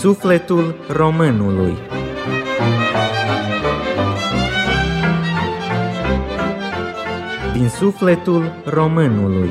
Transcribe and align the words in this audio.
sufletul 0.00 0.74
românului. 0.88 1.76
Din 7.52 7.68
sufletul 7.68 8.52
românului. 8.64 9.50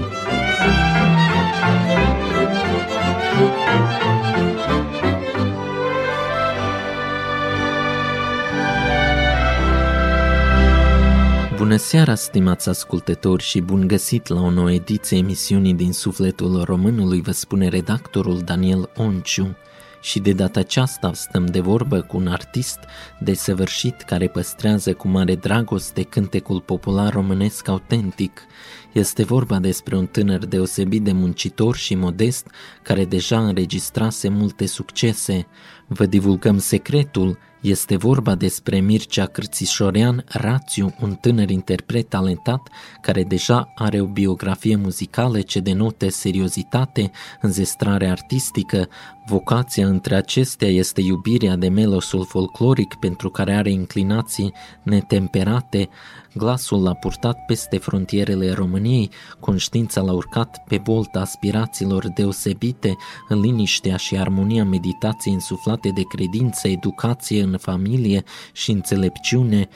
Bună 11.58 11.76
seara, 11.76 12.16
stimați 12.16 12.70
ascultători, 12.70 13.44
și 13.44 13.62
bun 13.62 13.88
găsit 13.88 14.28
la 14.28 14.42
o 14.42 14.50
nouă 14.50 14.72
ediție 14.72 15.18
emisiunii 15.18 15.74
din 15.74 15.94
Sufletul 15.94 16.64
Românului, 16.64 17.22
vă 17.22 17.32
spune 17.32 17.68
redactorul 17.68 18.40
Daniel 18.40 18.90
Onciu. 18.98 19.56
Și 20.04 20.20
de 20.20 20.34
data 20.34 20.60
aceasta 20.60 21.14
stăm 21.14 21.46
de 21.46 21.60
vorbă 21.60 22.02
cu 22.02 22.18
un 22.18 22.28
artist 22.28 22.80
desăvârșit 23.20 24.02
care 24.02 24.28
păstrează 24.28 24.94
cu 24.94 25.08
mare 25.08 25.36
dragoste 25.36 26.04
cântecul 26.04 26.62
popular 26.62 27.14
românesc 27.14 27.68
autentic. 27.68 28.46
Este 28.92 29.24
vorba 29.24 29.60
despre 29.60 29.96
un 29.96 30.06
tânăr 30.06 30.46
deosebit 30.46 31.04
de 31.04 31.12
muncitor 31.12 31.76
și 31.76 31.96
modest 31.96 32.48
care 32.82 33.06
deja 33.06 33.48
înregistrase 33.48 34.30
multe 34.30 34.66
succese. 34.66 35.48
Vă 35.88 36.06
divulgăm 36.06 36.58
secretul, 36.58 37.38
este 37.64 37.96
vorba 37.96 38.36
despre 38.36 38.80
Mircea 38.80 39.26
Cârțișorean 39.26 40.24
Rațiu, 40.28 40.96
un 41.02 41.14
tânăr 41.14 41.50
interpret 41.50 42.10
talentat 42.10 42.70
care 43.02 43.24
deja 43.24 43.72
are 43.76 44.02
o 44.02 44.06
biografie 44.06 44.76
muzicală 44.76 45.42
ce 45.42 45.60
denote 45.60 46.10
seriozitate, 46.10 47.12
înzestrare 47.42 48.10
artistică. 48.10 48.88
Vocația 49.26 49.88
între 49.88 50.16
acestea 50.16 50.68
este 50.68 51.02
iubirea 51.02 51.56
de 51.56 51.68
melosul 51.68 52.26
folcloric 52.26 52.94
pentru 53.00 53.30
care 53.30 53.54
are 53.54 53.72
inclinații 53.72 54.54
netemperate, 54.82 55.90
glasul 56.34 56.82
l-a 56.82 56.94
purtat 56.94 57.46
peste 57.46 57.78
frontierele 57.78 58.52
României, 58.52 59.10
conștiința 59.40 60.02
l-a 60.02 60.14
urcat 60.14 60.64
pe 60.68 60.78
bolta 60.78 61.20
aspirațiilor 61.20 62.08
deosebite, 62.08 62.96
în 63.28 63.40
liniștea 63.40 63.98
și 63.98 64.18
armonia 64.18 64.64
meditației 64.64 65.34
însuflate 65.74 66.02
de 66.02 66.08
credință, 66.08 66.68
educație 66.68 67.42
în 67.42 67.58
familie 67.58 68.24
și 68.54 68.72
înțelepciune 68.72 69.70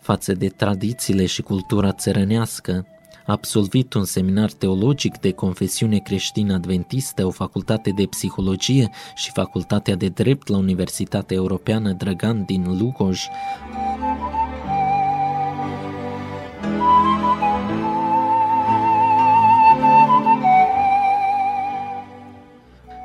față 0.00 0.32
de 0.32 0.48
tradițiile 0.48 1.26
și 1.26 1.42
cultura 1.42 1.92
țărănească. 1.92 2.86
A 3.26 3.32
absolvit 3.32 3.94
un 3.94 4.04
seminar 4.04 4.50
teologic 4.52 5.18
de 5.18 5.32
confesiune 5.32 5.98
creștină 5.98 6.54
adventistă, 6.54 7.26
o 7.26 7.30
facultate 7.30 7.90
de 7.90 8.06
psihologie 8.06 8.90
și 9.14 9.30
facultatea 9.30 9.94
de 9.94 10.08
drept 10.08 10.48
la 10.48 10.56
Universitatea 10.56 11.36
Europeană 11.36 11.92
Drăgan 11.92 12.44
din 12.44 12.78
Lugoj. 12.78 13.20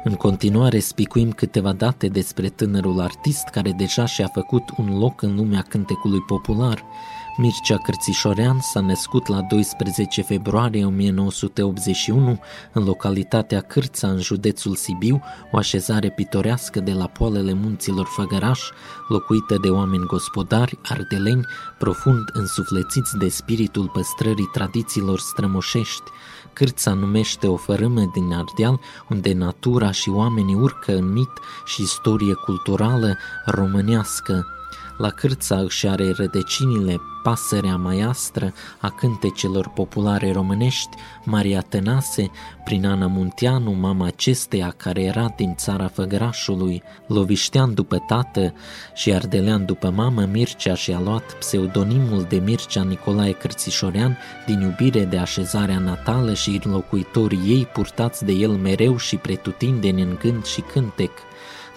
În 0.08 0.16
continuare 0.16 0.80
spicuim 0.80 1.32
câteva 1.32 1.74
date 1.74 2.08
despre 2.08 2.50
tânărul 2.50 3.00
artist 3.00 3.48
care 3.48 3.72
deja 3.72 4.06
și-a 4.06 4.28
făcut 4.28 4.64
un 4.78 4.98
loc 4.98 5.22
în 5.22 5.36
lumea 5.36 5.62
cântecului 5.62 6.20
popular. 6.20 6.84
Mircea 7.38 7.78
Cărțișorean 7.78 8.60
s-a 8.60 8.80
născut 8.80 9.28
la 9.28 9.42
12 9.42 10.22
februarie 10.22 10.86
1981 10.86 12.40
în 12.72 12.84
localitatea 12.84 13.62
Cârța, 13.62 14.08
în 14.08 14.20
județul 14.20 14.76
Sibiu, 14.76 15.22
o 15.52 15.58
așezare 15.58 16.10
pitorească 16.10 16.80
de 16.80 16.92
la 16.92 17.08
poalele 17.08 17.54
munților 17.54 18.06
Făgăraș, 18.06 18.60
locuită 19.08 19.58
de 19.62 19.68
oameni 19.68 20.06
gospodari, 20.06 20.80
ardeleni, 20.84 21.46
profund 21.80 22.24
însuflețiți 22.34 23.18
de 23.18 23.30
spiritul 23.30 23.90
păstrării 23.94 24.50
tradițiilor 24.54 25.20
strămoșești. 25.20 26.12
Cârța 26.56 26.94
numește 26.94 27.48
o 27.48 27.56
fărâmă 27.56 28.12
din 28.14 28.34
Ardeal, 28.34 28.80
unde 29.10 29.34
natura 29.34 29.92
și 29.92 30.10
oamenii 30.10 30.56
urcă 30.56 30.96
în 30.96 31.12
mit 31.12 31.32
și 31.66 31.82
istorie 31.82 32.34
culturală 32.34 33.18
românească. 33.46 34.55
La 34.98 35.10
Cârța 35.10 35.60
își 35.60 35.88
are 35.88 36.12
rădăcinile 36.12 37.02
pasărea 37.24 37.76
maiastră 37.76 38.54
a 38.80 38.90
cântecelor 38.90 39.68
populare 39.70 40.32
românești, 40.32 40.90
Maria 41.24 41.62
Tănase, 41.62 42.32
prin 42.64 42.86
Ana 42.86 43.08
Munteanu, 43.08 43.72
mama 43.72 44.06
acesteia 44.06 44.74
care 44.78 45.04
era 45.04 45.34
din 45.36 45.56
țara 45.56 45.88
Făgărașului, 45.88 46.84
Loviștean 47.08 47.74
după 47.74 47.98
tată 48.08 48.54
și 48.94 49.14
Ardelean 49.14 49.66
după 49.66 49.90
mamă, 49.90 50.26
Mircea 50.32 50.76
și-a 50.76 51.00
luat 51.00 51.34
pseudonimul 51.40 52.26
de 52.30 52.38
Mircea 52.38 52.84
Nicolae 52.84 53.32
Cărțișorean 53.32 54.18
din 54.46 54.60
iubire 54.60 55.06
de 55.06 55.18
așezarea 55.18 55.80
natală 55.80 56.34
și 56.34 56.62
locuitorii 56.64 57.44
ei 57.46 57.66
purtați 57.66 58.26
de 58.26 58.32
el 58.32 58.52
mereu 58.52 58.98
și 58.98 59.16
pretutindeni 59.16 60.02
în 60.02 60.18
gând 60.20 60.46
și 60.46 60.62
cântec– 60.62 61.12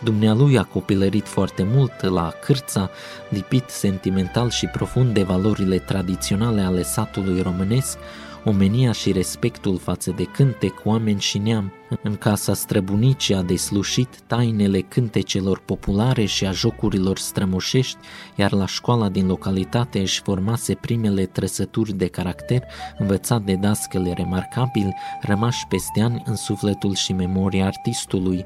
Dumnealui 0.03 0.59
a 0.59 0.64
copilărit 0.64 1.26
foarte 1.26 1.62
mult 1.62 2.03
la 2.03 2.32
cârța, 2.41 2.91
lipit 3.28 3.64
sentimental 3.69 4.50
și 4.50 4.66
profund 4.66 5.14
de 5.14 5.22
valorile 5.22 5.78
tradiționale 5.78 6.60
ale 6.60 6.82
satului 6.82 7.41
românesc, 7.41 7.98
omenia 8.44 8.92
și 8.92 9.12
respectul 9.12 9.78
față 9.78 10.10
de 10.16 10.25
cântec, 10.25 10.81
oameni 10.84 11.20
și 11.20 11.38
neam. 11.38 11.72
În 12.03 12.16
casa 12.16 12.54
străbunicii 12.54 13.34
a 13.34 13.42
deslușit 13.42 14.20
tainele 14.26 14.81
cântecelor 14.81 15.59
populare 15.64 16.25
și 16.25 16.47
a 16.47 16.50
jocurilor 16.50 17.19
strămoșești, 17.19 17.98
iar 18.36 18.53
la 18.53 18.66
școala 18.66 19.09
din 19.09 19.26
localitate 19.26 19.98
își 19.98 20.20
formase 20.20 20.75
primele 20.75 21.26
trăsături 21.26 21.92
de 21.92 22.06
caracter, 22.06 22.62
învățat 22.98 23.42
de 23.42 23.54
dascăle 23.54 24.12
remarcabili, 24.16 24.94
rămași 25.22 25.66
peste 25.69 26.00
ani 26.00 26.22
în 26.26 26.36
sufletul 26.36 26.94
și 26.94 27.12
memoria 27.12 27.66
artistului. 27.66 28.44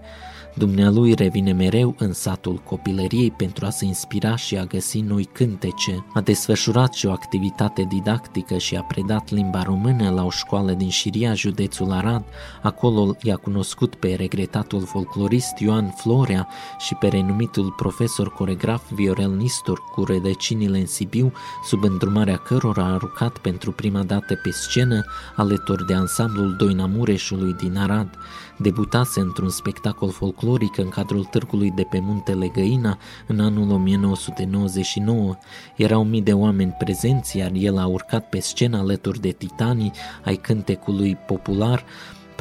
Dumnealui 0.55 1.15
revine 1.15 1.53
mereu 1.53 1.95
în 1.99 2.13
satul 2.13 2.57
copilăriei 2.57 3.31
pentru 3.31 3.67
a 3.67 3.71
se 3.71 3.85
inspira 3.85 4.37
și 4.37 4.57
a 4.57 4.65
găsi 4.65 5.01
noi 5.01 5.29
cântece. 5.33 6.05
A 6.15 6.21
desfășurat 6.21 6.95
și 6.95 7.07
o 7.07 7.11
activitate 7.11 7.83
didactică 7.83 8.57
și 8.57 8.77
a 8.77 8.83
predat 8.83 9.31
limba 9.31 9.63
română 9.63 10.11
la 10.11 10.25
o 10.25 10.31
școală 10.31 10.73
din 10.73 10.89
Șiria, 10.89 11.35
județul 11.35 11.93
Arad. 11.93 12.25
Acolo 12.63 13.17
i-a 13.23 13.37
cunoscut 13.37 13.95
pe 13.95 14.15
regretatul 14.15 14.85
folclorist 14.85 15.59
Ioan 15.59 15.95
Florea 15.97 16.49
și 16.79 16.95
pe 16.95 17.09
renumitul 17.09 17.75
profesor 17.77 18.33
coregraf 18.33 18.91
Viorel 18.91 19.31
Nistor 19.37 19.81
cu 19.93 20.05
rădăcinile 20.05 20.79
în 20.79 20.87
Sibiu, 20.87 21.33
sub 21.65 21.83
îndrumarea 21.83 22.37
cărora 22.37 22.85
a 22.85 22.97
rucat 22.97 23.39
pentru 23.39 23.73
prima 23.73 24.03
dată 24.03 24.35
pe 24.43 24.51
scenă 24.51 25.05
alături 25.37 25.87
de 25.87 25.95
ansamblul 25.95 26.55
Doina 26.57 26.87
Mureșului 26.87 27.53
din 27.53 27.77
Arad 27.77 28.19
debutase 28.63 29.21
într-un 29.21 29.49
spectacol 29.49 30.11
folcloric 30.11 30.79
în 30.79 30.89
cadrul 30.89 31.25
târgului 31.25 31.71
de 31.71 31.83
pe 31.91 32.01
muntele 32.01 32.49
Găina 32.49 32.99
în 33.27 33.41
anul 33.41 33.71
1999. 33.71 35.37
Erau 35.77 36.05
mii 36.05 36.23
de 36.23 36.33
oameni 36.33 36.77
prezenți, 36.79 37.37
iar 37.37 37.51
el 37.55 37.79
a 37.79 37.87
urcat 37.87 38.29
pe 38.29 38.41
scenă 38.41 38.79
alături 38.79 39.21
de 39.21 39.31
titanii 39.31 39.93
ai 40.25 40.37
cântecului 40.37 41.17
popular, 41.17 41.85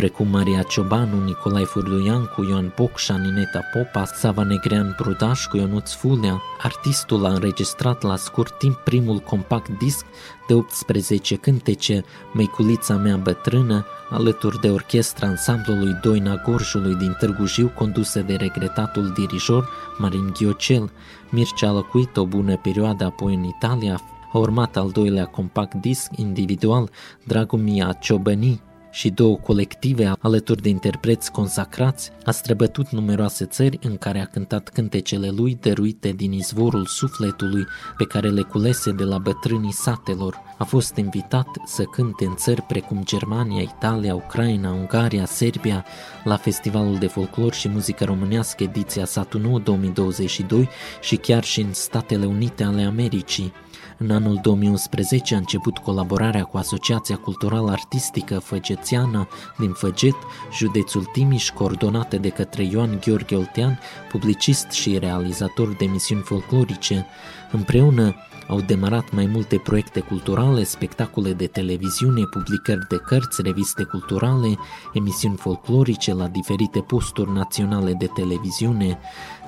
precum 0.01 0.27
Maria 0.27 0.63
Ciobanu, 0.63 1.23
Nicolae 1.23 1.63
Furluiancu, 1.63 2.43
Ioan 2.43 2.73
Bocșa, 2.75 3.17
Nineta 3.17 3.61
Popa, 3.73 4.05
Sava 4.05 4.43
Negrean 4.43 4.95
Brudașcu, 4.97 5.57
Ionuț 5.57 5.91
Fulnea. 5.91 6.41
Artistul 6.61 7.25
a 7.25 7.29
înregistrat 7.29 8.01
la 8.01 8.15
scurt 8.15 8.57
timp 8.57 8.75
primul 8.75 9.19
compact 9.19 9.69
disc 9.77 10.05
de 10.47 10.53
18 10.53 11.35
cântece, 11.35 12.03
Măiculița 12.33 12.95
mea 12.95 13.17
bătrână, 13.17 13.85
alături 14.09 14.59
de 14.59 14.69
orchestra 14.69 15.27
ansamblului 15.27 15.97
Doina 16.01 16.41
Gorjului 16.45 16.95
din 16.95 17.15
Târgu 17.19 17.45
Jiu, 17.45 17.71
condusă 17.75 18.19
de 18.19 18.35
regretatul 18.35 19.09
dirijor 19.09 19.69
Marin 19.97 20.33
Ghiocel. 20.33 20.91
Mircea 21.29 21.67
a 21.67 21.71
locuit 21.71 22.17
o 22.17 22.25
bună 22.25 22.57
perioadă 22.57 23.03
apoi 23.03 23.33
în 23.33 23.43
Italia, 23.43 24.01
a 24.33 24.37
urmat 24.37 24.77
al 24.77 24.89
doilea 24.89 25.25
compact 25.25 25.73
disc 25.73 26.11
individual, 26.15 26.89
Dragumia 27.23 27.93
Ciobănii, 27.93 28.61
și 28.91 29.09
două 29.09 29.35
colective 29.35 30.13
alături 30.19 30.61
de 30.61 30.69
interpreți 30.69 31.31
consacrați, 31.31 32.11
a 32.25 32.31
străbătut 32.31 32.89
numeroase 32.89 33.45
țări 33.45 33.79
în 33.81 33.97
care 33.97 34.19
a 34.19 34.25
cântat 34.25 34.69
cântecele 34.69 35.29
lui 35.29 35.57
dăruite 35.61 36.09
din 36.09 36.31
izvorul 36.31 36.85
sufletului 36.85 37.65
pe 37.97 38.03
care 38.03 38.29
le 38.29 38.41
culese 38.41 38.91
de 38.91 39.03
la 39.03 39.17
bătrânii 39.17 39.73
satelor. 39.73 40.41
A 40.57 40.63
fost 40.63 40.95
invitat 40.95 41.47
să 41.65 41.83
cânte 41.83 42.25
în 42.25 42.35
țări 42.35 42.61
precum 42.61 43.03
Germania, 43.03 43.61
Italia, 43.61 44.15
Ucraina, 44.15 44.71
Ungaria, 44.71 45.25
Serbia, 45.25 45.85
la 46.23 46.37
Festivalul 46.37 46.97
de 46.97 47.07
Folclor 47.07 47.53
și 47.53 47.69
Muzică 47.69 48.03
Românească 48.03 48.63
ediția 48.63 49.05
Satu 49.05 49.37
9 49.37 49.59
2022 49.59 50.69
și 51.01 51.15
chiar 51.15 51.43
și 51.43 51.61
în 51.61 51.73
Statele 51.73 52.25
Unite 52.25 52.63
ale 52.63 52.81
Americii. 52.81 53.53
În 54.03 54.11
anul 54.11 54.39
2011 54.41 55.33
a 55.33 55.37
început 55.37 55.77
colaborarea 55.77 56.43
cu 56.43 56.57
Asociația 56.57 57.15
Culturală 57.17 57.71
Artistică 57.71 58.39
Făgețiană 58.39 59.27
din 59.57 59.71
Făget, 59.71 60.15
județul 60.53 61.03
Timiș, 61.03 61.49
coordonată 61.49 62.17
de 62.17 62.29
către 62.29 62.63
Ioan 62.63 62.99
Gheorghe 63.05 63.35
Oltean, 63.35 63.79
publicist 64.11 64.71
și 64.71 64.97
realizator 64.97 65.67
de 65.67 65.85
emisiuni 65.85 66.21
folclorice. 66.21 67.05
Împreună 67.51 68.15
au 68.47 68.61
demarat 68.61 69.11
mai 69.11 69.25
multe 69.25 69.57
proiecte 69.57 69.99
culturale, 69.99 70.63
spectacole 70.63 71.33
de 71.33 71.47
televiziune, 71.47 72.21
publicări 72.23 72.87
de 72.89 72.95
cărți, 72.97 73.41
reviste 73.41 73.83
culturale, 73.83 74.57
emisiuni 74.93 75.35
folclorice 75.35 76.13
la 76.13 76.27
diferite 76.27 76.79
posturi 76.79 77.31
naționale 77.31 77.93
de 77.93 78.05
televiziune. 78.05 78.99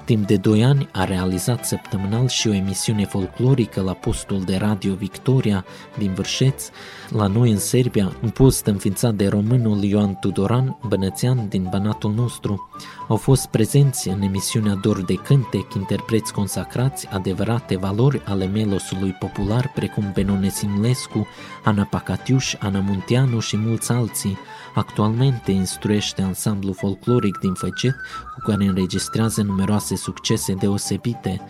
Timp 0.05 0.27
de 0.27 0.37
doi 0.37 0.63
ani 0.63 0.89
a 0.91 1.03
realizat 1.03 1.65
săptămânal 1.65 2.27
și 2.27 2.47
o 2.47 2.53
emisiune 2.53 3.05
folclorică 3.05 3.81
la 3.81 3.93
postul 3.93 4.41
de 4.41 4.55
radio 4.55 4.93
Victoria 4.93 5.65
din 5.97 6.13
Vârșeț, 6.13 6.69
la 7.09 7.27
noi 7.27 7.51
în 7.51 7.57
Serbia, 7.57 8.17
un 8.23 8.29
post 8.29 8.65
înființat 8.65 9.13
de 9.13 9.27
românul 9.27 9.83
Ioan 9.83 10.17
Tudoran, 10.19 10.77
bănățean 10.87 11.47
din 11.49 11.67
Banatul 11.71 12.13
nostru. 12.13 12.69
Au 13.07 13.15
fost 13.15 13.45
prezenți 13.45 14.09
în 14.09 14.21
emisiunea 14.21 14.73
Dor 14.73 15.01
de 15.05 15.13
Cântec, 15.13 15.73
interpreți 15.73 16.33
consacrați, 16.33 17.07
adevărate 17.07 17.77
valori 17.77 18.21
ale 18.25 18.45
melosului 18.45 19.11
popular, 19.11 19.71
precum 19.75 20.11
Benone 20.13 20.49
Simlescu, 20.49 21.27
Ana 21.63 21.83
Pacatiuș, 21.83 22.53
Ana 22.59 22.79
Munteanu 22.79 23.39
și 23.39 23.57
mulți 23.57 23.91
alții. 23.91 24.37
Actualmente 24.73 25.51
instruiește 25.51 26.21
ansamblu 26.21 26.73
folcloric 26.73 27.37
din 27.37 27.53
Făget, 27.53 27.95
cu 28.33 28.49
care 28.49 28.63
înregistrează 28.63 29.41
numeroase 29.41 29.95
succese 29.95 30.53
deosebite. 30.53 31.41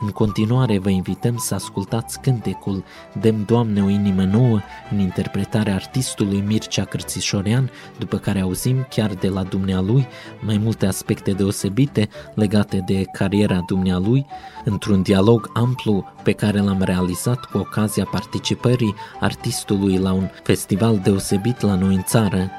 În 0.00 0.08
continuare 0.08 0.78
vă 0.78 0.90
invităm 0.90 1.36
să 1.36 1.54
ascultați 1.54 2.20
cântecul 2.20 2.84
Dem 3.20 3.44
Doamne 3.46 3.82
o 3.82 3.88
inimă 3.88 4.24
nouă 4.24 4.60
în 4.90 4.98
interpretarea 4.98 5.74
artistului 5.74 6.40
Mircea 6.40 6.84
Cârțișorean, 6.84 7.70
după 7.98 8.16
care 8.18 8.40
auzim 8.40 8.86
chiar 8.90 9.14
de 9.14 9.28
la 9.28 9.42
dumnealui 9.42 10.06
mai 10.40 10.58
multe 10.58 10.86
aspecte 10.86 11.32
deosebite 11.32 12.08
legate 12.34 12.82
de 12.86 13.04
cariera 13.12 13.62
dumnealui, 13.66 14.26
într-un 14.64 15.02
dialog 15.02 15.50
amplu 15.54 16.04
pe 16.22 16.32
care 16.32 16.60
l-am 16.60 16.82
realizat 16.82 17.44
cu 17.44 17.58
ocazia 17.58 18.04
participării 18.04 18.94
artistului 19.20 19.98
la 19.98 20.12
un 20.12 20.28
festival 20.42 20.98
deosebit 20.98 21.60
la 21.60 21.74
noi 21.74 21.94
în 21.94 22.02
țară, 22.02 22.50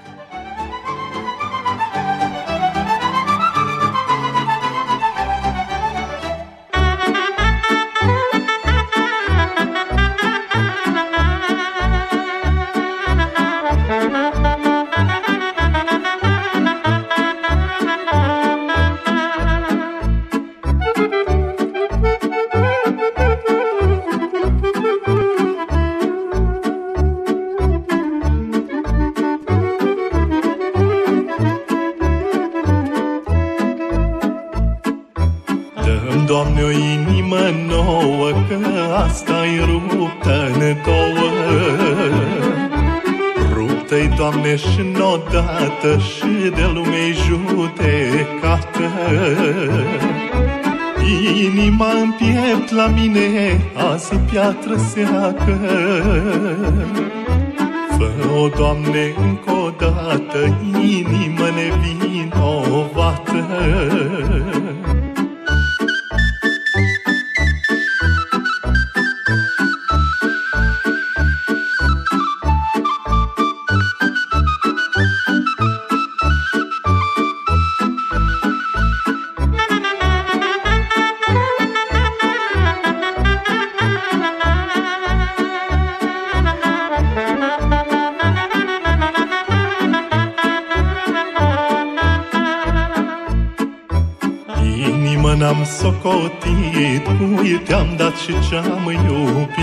și 98.25 98.33
ce-am 98.49 98.91
iubit? 99.07 99.55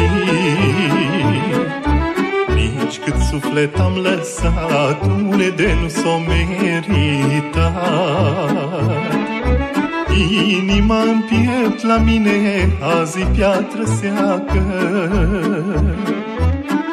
Nici 2.54 2.98
cât 2.98 3.14
suflet 3.30 3.78
am 3.78 3.92
lăsat 3.94 5.06
Une 5.28 5.48
de 5.48 5.76
nu 5.82 5.88
s-o 5.88 6.18
meritat 6.28 7.68
Inima 10.58 11.00
în 11.00 11.22
piept 11.28 11.82
la 11.82 11.96
mine 11.96 12.68
Azi 13.00 13.18
piatră 13.18 13.84
seacă 14.00 14.62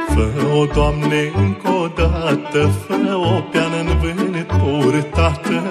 Fă-o, 0.07 0.65
Doamne, 0.65 1.31
încă 1.35 1.69
o 1.83 1.87
dată 1.87 2.69
Fă 2.87 3.15
o 3.15 3.41
peană 3.51 3.75
în 3.79 3.97
vânt 3.97 4.43
purtată 4.43 5.63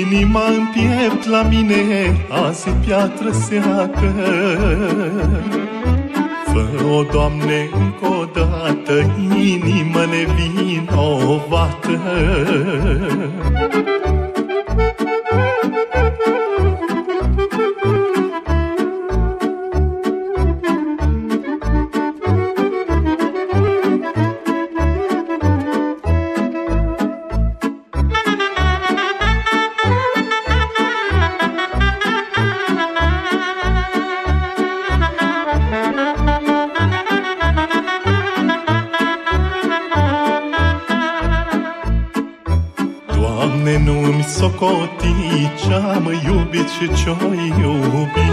Inima 0.00 0.46
în 0.46 0.66
piept 0.72 1.26
la 1.26 1.42
mine, 1.42 2.16
azi 2.28 2.68
piatră 2.68 3.30
seacă. 3.30 4.14
Fă-o, 6.44 7.02
Doamne, 7.02 7.70
încă 7.72 8.06
o 8.20 8.24
dată, 8.24 9.14
inimă 9.36 10.04
nevinovată. 10.10 12.00
Ce-o 46.94 47.32
iubit 47.62 48.28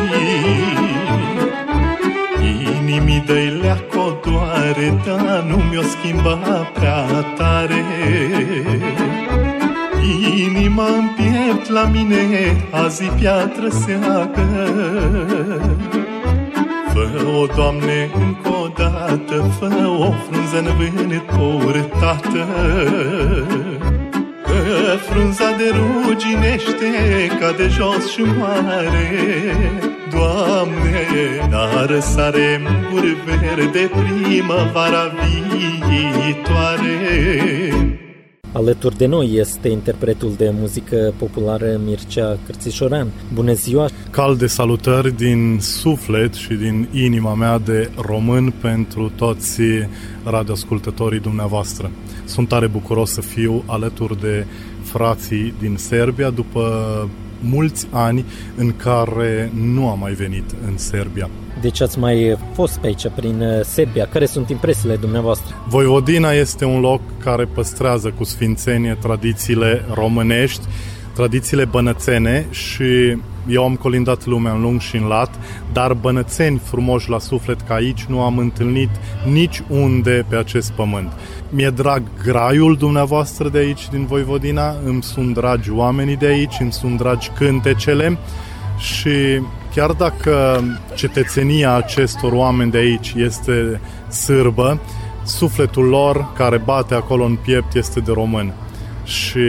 Inimii 2.41 3.23
de 3.25 3.57
lea 3.61 3.79
codoare, 3.95 5.01
dar 5.05 5.43
nu 5.47 5.55
mi-o 5.55 5.81
schimba 5.81 6.39
prea 6.73 7.05
tare. 7.37 7.83
Inima 10.37 10.85
în 10.85 11.09
piept 11.15 11.69
la 11.69 11.83
mine, 11.83 12.17
azi 12.71 13.03
piatră 13.03 13.69
seacă. 13.69 14.47
Fă-o, 16.93 17.45
Doamne, 17.55 18.09
încă 18.13 18.49
o 18.63 18.67
dată, 18.77 19.55
fă 19.59 19.87
o 19.99 20.11
frunză 20.11 20.57
în 20.57 20.67
vânt 20.77 21.21
purtată. 21.21 22.45
Că 24.57 24.97
frunza 25.09 25.51
de 25.57 25.71
ruginește, 25.75 26.91
de 27.57 27.67
jos 27.67 28.11
și 28.11 28.21
mare. 28.21 29.09
Doamne, 30.09 31.07
dar 31.49 31.85
răsare 31.85 32.61
guri 32.91 33.17
verde 33.25 33.89
primăvara 33.95 35.11
viitoare. 35.89 36.97
Alături 38.51 38.97
de 38.97 39.05
noi 39.05 39.33
este 39.33 39.69
interpretul 39.69 40.33
de 40.37 40.51
muzică 40.53 41.13
populară 41.17 41.79
Mircea 41.85 42.37
Cârțișoran. 42.45 43.07
Bună 43.33 43.53
ziua! 43.53 43.89
Calde 44.09 44.47
salutări 44.47 45.15
din 45.15 45.57
suflet 45.61 46.33
și 46.33 46.53
din 46.53 46.87
inima 46.93 47.33
mea 47.33 47.57
de 47.57 47.89
român 47.95 48.53
pentru 48.61 49.11
toți 49.15 49.61
radioascultătorii 50.23 51.19
dumneavoastră. 51.19 51.91
Sunt 52.25 52.47
tare 52.47 52.67
bucuros 52.67 53.11
să 53.11 53.21
fiu 53.21 53.63
alături 53.65 54.21
de 54.21 54.45
frații 54.83 55.53
din 55.59 55.75
Serbia 55.77 56.29
după 56.29 56.63
mulți 57.41 57.87
ani 57.91 58.25
în 58.55 58.75
care 58.75 59.51
nu 59.53 59.89
am 59.89 59.99
mai 59.99 60.13
venit 60.13 60.55
în 60.67 60.77
Serbia. 60.77 61.29
Deci 61.61 61.81
ați 61.81 61.99
mai 61.99 62.37
fost 62.53 62.77
pe 62.77 62.87
aici, 62.87 63.07
prin 63.15 63.41
uh, 63.41 63.63
Serbia. 63.63 64.05
Care 64.05 64.25
sunt 64.25 64.49
impresiile 64.49 64.95
dumneavoastră? 64.95 65.55
Voivodina 65.67 66.31
este 66.31 66.65
un 66.65 66.79
loc 66.79 67.01
care 67.23 67.45
păstrează 67.45 68.09
cu 68.17 68.23
sfințenie 68.23 68.97
tradițiile 69.01 69.85
românești, 69.93 70.65
tradițiile 71.13 71.65
bănățene 71.65 72.45
și 72.49 73.17
eu 73.47 73.63
am 73.63 73.75
colindat 73.75 74.25
lumea 74.25 74.51
în 74.51 74.61
lung 74.61 74.79
și 74.79 74.95
în 74.95 75.07
lat, 75.07 75.39
dar 75.73 75.93
bănățeni 75.93 76.61
frumoși 76.63 77.09
la 77.09 77.19
suflet 77.19 77.61
ca 77.61 77.73
aici 77.73 78.03
nu 78.03 78.21
am 78.21 78.37
întâlnit 78.37 78.89
nici 79.31 79.63
unde 79.69 80.25
pe 80.29 80.35
acest 80.35 80.71
pământ. 80.71 81.11
Mi-e 81.49 81.69
drag 81.69 82.01
graiul 82.23 82.75
dumneavoastră 82.75 83.49
de 83.49 83.57
aici, 83.57 83.89
din 83.89 84.05
Voivodina, 84.05 84.75
îmi 84.85 85.03
sunt 85.03 85.33
dragi 85.33 85.71
oamenii 85.71 86.15
de 86.15 86.25
aici, 86.25 86.55
îmi 86.59 86.73
sunt 86.73 86.97
dragi 86.97 87.29
cântecele 87.29 88.17
și 88.77 89.41
chiar 89.77 89.91
dacă 89.91 90.63
cetățenia 90.95 91.73
acestor 91.73 92.31
oameni 92.31 92.71
de 92.71 92.77
aici 92.77 93.13
este 93.17 93.81
sârbă, 94.09 94.79
sufletul 95.23 95.83
lor 95.83 96.31
care 96.35 96.57
bate 96.57 96.93
acolo 96.93 97.23
în 97.23 97.35
piept 97.35 97.75
este 97.75 97.99
de 97.99 98.11
român. 98.11 98.53
Și 99.03 99.39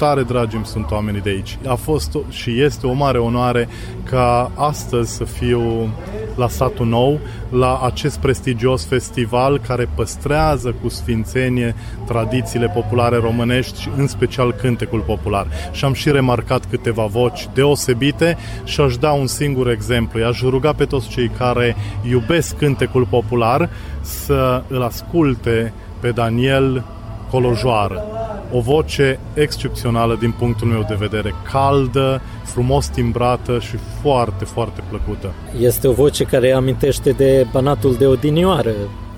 tare 0.00 0.22
dragi 0.22 0.56
îmi 0.56 0.66
sunt 0.66 0.90
oamenii 0.90 1.20
de 1.20 1.30
aici. 1.30 1.58
A 1.66 1.74
fost 1.74 2.16
și 2.28 2.62
este 2.62 2.86
o 2.86 2.92
mare 2.92 3.18
onoare 3.18 3.68
ca 4.04 4.50
astăzi 4.54 5.16
să 5.16 5.24
fiu 5.24 5.88
la 6.36 6.48
satul 6.48 6.86
nou, 6.86 7.18
la 7.50 7.80
acest 7.84 8.18
prestigios 8.18 8.86
festival 8.86 9.60
care 9.66 9.88
păstrează 9.94 10.74
cu 10.82 10.88
sfințenie 10.88 11.74
tradițiile 12.06 12.68
populare 12.74 13.16
românești 13.16 13.80
și 13.80 13.88
în 13.96 14.06
special 14.06 14.52
cântecul 14.52 15.00
popular. 15.00 15.46
Și 15.72 15.84
am 15.84 15.92
și 15.92 16.10
remarcat 16.10 16.64
câteva 16.70 17.04
voci 17.04 17.48
deosebite 17.54 18.36
și 18.64 18.80
aș 18.80 18.96
da 18.96 19.10
un 19.10 19.26
singur 19.26 19.70
exemplu. 19.70 20.20
I-aș 20.20 20.40
ruga 20.40 20.72
pe 20.72 20.84
toți 20.84 21.08
cei 21.08 21.28
care 21.28 21.76
iubesc 22.10 22.56
cântecul 22.56 23.06
popular 23.10 23.70
să 24.00 24.62
îl 24.68 24.82
asculte 24.82 25.72
pe 26.00 26.10
Daniel 26.10 26.84
Colojoară 27.30 28.19
o 28.52 28.60
voce 28.60 29.18
excepțională 29.34 30.16
din 30.20 30.30
punctul 30.38 30.66
meu 30.66 30.84
de 30.88 30.96
vedere, 30.98 31.34
caldă, 31.52 32.22
frumos 32.44 32.86
timbrată 32.86 33.58
și 33.58 33.76
foarte, 34.02 34.44
foarte 34.44 34.82
plăcută. 34.88 35.32
Este 35.60 35.88
o 35.88 35.92
voce 35.92 36.24
care 36.24 36.52
amintește 36.52 37.10
de 37.10 37.46
Banatul 37.52 37.94
de 37.94 38.06
Odinioară, 38.06 38.72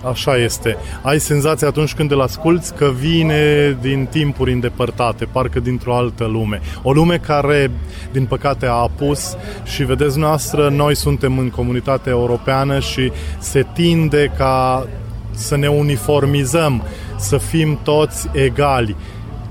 Așa 0.04 0.36
este. 0.36 0.76
Ai 1.02 1.20
senzația 1.20 1.68
atunci 1.68 1.94
când 1.94 2.10
îl 2.10 2.20
asculți 2.20 2.74
că 2.74 2.90
vine 2.98 3.76
din 3.80 4.06
timpuri 4.10 4.52
îndepărtate, 4.52 5.24
parcă 5.24 5.60
dintr-o 5.60 5.94
altă 5.94 6.24
lume. 6.24 6.60
O 6.82 6.92
lume 6.92 7.16
care, 7.16 7.70
din 8.12 8.24
păcate, 8.24 8.66
a 8.66 8.72
apus 8.72 9.36
și 9.64 9.84
vedeți 9.84 10.18
noastră, 10.18 10.68
noi 10.68 10.96
suntem 10.96 11.38
în 11.38 11.50
comunitatea 11.50 12.12
europeană 12.12 12.78
și 12.78 13.12
se 13.38 13.66
tinde 13.74 14.32
ca 14.36 14.86
să 15.30 15.56
ne 15.56 15.68
uniformizăm, 15.68 16.82
să 17.16 17.36
fim 17.36 17.78
toți 17.82 18.28
egali 18.32 18.96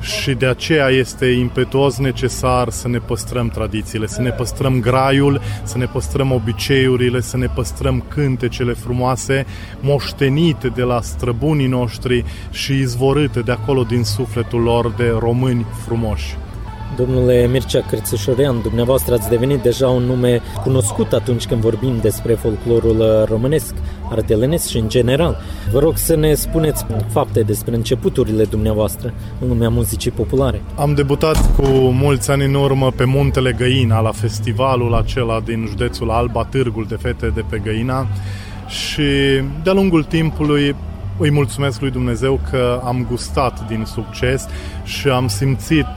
și 0.02 0.34
de 0.34 0.46
aceea 0.46 0.88
este 0.88 1.26
impetuos 1.26 1.98
necesar 1.98 2.70
să 2.70 2.88
ne 2.88 2.98
păstrăm 2.98 3.50
tradițiile, 3.50 4.08
să 4.08 4.22
ne 4.22 4.30
păstrăm 4.30 4.80
graiul, 4.80 5.42
să 5.64 5.78
ne 5.78 5.86
păstrăm 5.86 6.32
obiceiurile, 6.32 7.22
să 7.22 7.38
ne 7.38 7.46
păstrăm 7.46 8.04
cântecele 8.08 8.74
frumoase, 8.74 9.46
moștenite 9.80 10.68
de 10.68 10.82
la 10.82 11.02
străbunii 11.02 11.68
noștri 11.68 12.26
și 12.52 12.74
izvorâte 12.74 13.40
de 13.40 13.52
acolo 13.52 13.84
din 13.84 14.04
sufletul 14.04 14.62
lor 14.62 14.92
de 14.92 15.16
români 15.20 15.66
frumoși. 15.86 16.38
Domnule 16.96 17.48
Mircea 17.48 17.82
Cârțișorean, 17.90 18.62
dumneavoastră 18.62 19.14
ați 19.14 19.30
devenit 19.30 19.62
deja 19.62 19.88
un 19.88 20.04
nume 20.04 20.42
cunoscut 20.64 21.14
atunci 21.14 21.46
când 21.46 21.62
vorbim 21.62 21.98
despre 22.02 22.34
folclorul 22.34 23.26
românesc, 23.30 23.74
ardelenesc 24.12 24.70
și 24.70 24.78
în 24.78 24.90
general. 24.90 25.38
Vă 25.72 25.80
rog 25.80 25.98
să 25.98 26.16
ne 26.16 26.34
spuneți 26.34 26.86
fapte 27.12 27.42
despre 27.42 27.76
începuturile 27.76 28.44
dumneavoastră 28.44 29.14
în 29.40 29.48
lumea 29.48 29.70
muzicii 29.70 30.12
populare. 30.12 30.62
Am 30.76 30.94
debutat 30.94 31.56
cu 31.56 31.68
mulți 31.92 32.32
ani 32.32 32.46
în 32.46 32.54
urmă 32.54 32.92
pe 32.92 33.06
Muntele 33.06 33.52
Găina, 33.52 34.00
la 34.00 34.12
festivalul 34.12 34.94
acela 34.94 35.40
din 35.40 35.66
județul 35.70 36.12
Alba, 36.12 36.44
Târgul 36.44 36.86
de 36.90 36.96
Fete 36.96 37.28
de 37.28 37.44
pe 37.50 37.62
Găina 37.64 38.08
și 38.68 39.04
de-a 39.64 39.74
lungul 39.74 40.04
timpului 40.04 40.76
îi 41.18 41.32
mulțumesc 41.32 41.82
lui 41.82 41.92
Dumnezeu 41.92 42.40
că 42.50 42.82
am 42.84 43.06
gustat 43.10 43.68
din 43.68 43.84
succes 43.86 44.48
și 44.84 45.08
am 45.08 45.28
simțit 45.28 45.88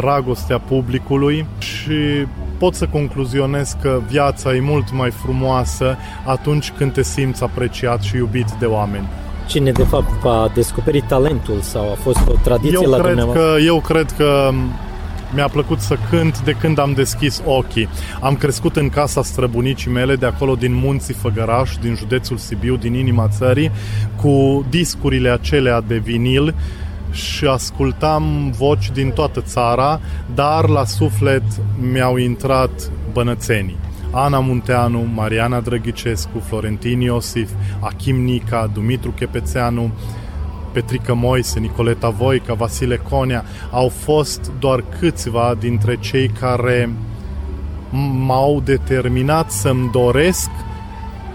dragostea 0.00 0.58
publicului 0.58 1.46
și 1.58 2.26
pot 2.58 2.74
să 2.74 2.86
concluzionez 2.86 3.76
că 3.82 4.00
viața 4.08 4.54
e 4.54 4.60
mult 4.60 4.92
mai 4.92 5.10
frumoasă 5.10 5.96
atunci 6.26 6.72
când 6.78 6.92
te 6.92 7.02
simți 7.02 7.42
apreciat 7.42 8.02
și 8.02 8.16
iubit 8.16 8.50
de 8.58 8.66
oameni. 8.66 9.08
Cine 9.46 9.70
de 9.72 9.82
fapt 9.82 10.24
a 10.24 10.50
descoperit 10.54 11.04
talentul 11.04 11.60
sau 11.60 11.90
a 11.90 11.94
fost 11.94 12.20
o 12.28 12.32
tradiție 12.42 12.78
eu 12.82 12.90
la 12.90 12.96
cred 12.96 13.06
dumneavoastră? 13.06 13.52
Că, 13.52 13.60
eu 13.60 13.80
cred 13.80 14.10
că 14.10 14.50
mi-a 15.34 15.48
plăcut 15.48 15.80
să 15.80 15.96
cânt 16.10 16.40
de 16.40 16.52
când 16.52 16.78
am 16.78 16.92
deschis 16.92 17.42
ochii. 17.44 17.88
Am 18.20 18.36
crescut 18.36 18.76
în 18.76 18.88
casa 18.88 19.22
străbunicii 19.22 19.90
mele, 19.90 20.16
de 20.16 20.26
acolo 20.26 20.54
din 20.54 20.74
munții 20.74 21.14
Făgăraș, 21.14 21.76
din 21.80 21.94
județul 21.94 22.36
Sibiu, 22.36 22.76
din 22.76 22.94
inima 22.94 23.28
țării, 23.28 23.70
cu 24.20 24.64
discurile 24.70 25.30
acelea 25.30 25.80
de 25.80 25.96
vinil 25.96 26.54
și 27.10 27.44
ascultam 27.44 28.50
voci 28.58 28.90
din 28.90 29.10
toată 29.10 29.40
țara, 29.40 30.00
dar 30.34 30.68
la 30.68 30.84
suflet 30.84 31.42
mi-au 31.92 32.16
intrat 32.16 32.90
bănățenii. 33.12 33.78
Ana 34.10 34.40
Munteanu, 34.40 35.06
Mariana 35.14 35.60
Drăghicescu, 35.60 36.38
Florentin 36.38 37.00
Iosif, 37.00 37.50
Achim 37.80 38.16
Nica, 38.24 38.70
Dumitru 38.72 39.10
Chepețeanu, 39.10 39.90
Petrică 40.72 41.14
Moise, 41.14 41.58
Nicoleta 41.58 42.08
Voica, 42.08 42.54
Vasile 42.54 42.96
Conea, 42.96 43.44
au 43.70 43.88
fost 43.88 44.52
doar 44.58 44.84
câțiva 44.98 45.54
dintre 45.58 45.96
cei 46.00 46.28
care 46.28 46.90
m-au 48.26 48.60
determinat 48.64 49.50
să-mi 49.50 49.90
doresc 49.92 50.50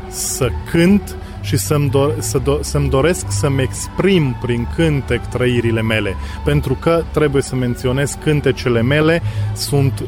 să 0.09 0.49
cânt 0.71 1.15
și 1.41 1.57
să-mi, 1.57 1.89
do- 1.89 2.19
să 2.19 2.39
do- 2.39 2.61
să-mi 2.61 2.89
doresc 2.89 3.25
să-mi 3.29 3.61
exprim 3.61 4.35
prin 4.41 4.67
cântec 4.75 5.27
trăirile 5.27 5.81
mele. 5.81 6.15
Pentru 6.45 6.77
că, 6.79 7.03
trebuie 7.13 7.41
să 7.41 7.55
menționez, 7.55 8.17
cântecele 8.23 8.81
mele 8.81 9.21
sunt 9.55 10.03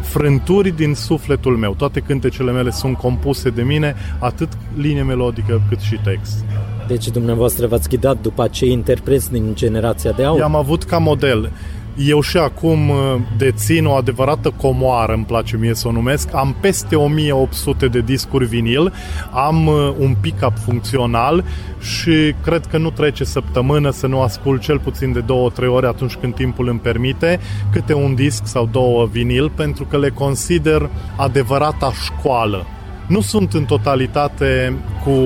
frânturi 0.00 0.76
din 0.76 0.94
sufletul 0.94 1.56
meu. 1.56 1.74
Toate 1.74 2.00
cântecele 2.00 2.52
mele 2.52 2.70
sunt 2.70 2.96
compuse 2.96 3.50
de 3.50 3.62
mine, 3.62 3.94
atât 4.18 4.48
linie 4.76 5.02
melodică 5.02 5.62
cât 5.68 5.78
și 5.80 6.00
text. 6.04 6.44
Deci 6.86 7.08
dumneavoastră 7.08 7.66
v-ați 7.66 7.88
ghidat 7.88 8.20
după 8.20 8.42
acei 8.42 8.70
interpreți 8.70 9.32
din 9.32 9.52
generația 9.54 10.12
de 10.12 10.24
aur? 10.24 10.38
I-am 10.38 10.54
avut 10.54 10.84
ca 10.84 10.98
model. 10.98 11.50
Eu 11.98 12.20
și 12.20 12.36
acum 12.36 12.88
uh, 12.88 12.96
dețin 13.36 13.86
o 13.86 13.92
adevărată 13.92 14.50
comoară, 14.50 15.12
îmi 15.12 15.24
place 15.24 15.56
mie 15.56 15.74
să 15.74 15.88
o 15.88 15.92
numesc. 15.92 16.34
Am 16.34 16.56
peste 16.60 16.96
1800 16.96 17.86
de 17.86 18.00
discuri 18.00 18.46
vinil, 18.46 18.92
am 19.32 19.66
uh, 19.66 19.94
un 19.98 20.16
pick-up 20.20 20.52
funcțional 20.64 21.44
și 21.80 22.34
cred 22.42 22.66
că 22.66 22.78
nu 22.78 22.90
trece 22.90 23.24
săptămână 23.24 23.90
să 23.90 24.06
nu 24.06 24.20
ascult 24.20 24.60
cel 24.60 24.78
puțin 24.78 25.12
de 25.12 25.20
două, 25.20 25.50
trei 25.50 25.68
ore 25.68 25.86
atunci 25.86 26.14
când 26.14 26.34
timpul 26.34 26.68
îmi 26.68 26.78
permite, 26.78 27.40
câte 27.72 27.94
un 27.94 28.14
disc 28.14 28.46
sau 28.46 28.68
două 28.72 29.06
vinil, 29.06 29.50
pentru 29.50 29.84
că 29.84 29.98
le 29.98 30.08
consider 30.08 30.90
adevărata 31.16 31.92
școală 32.04 32.66
Nu 33.06 33.20
sunt 33.20 33.52
în 33.52 33.64
totalitate 33.64 34.74
cu 35.04 35.18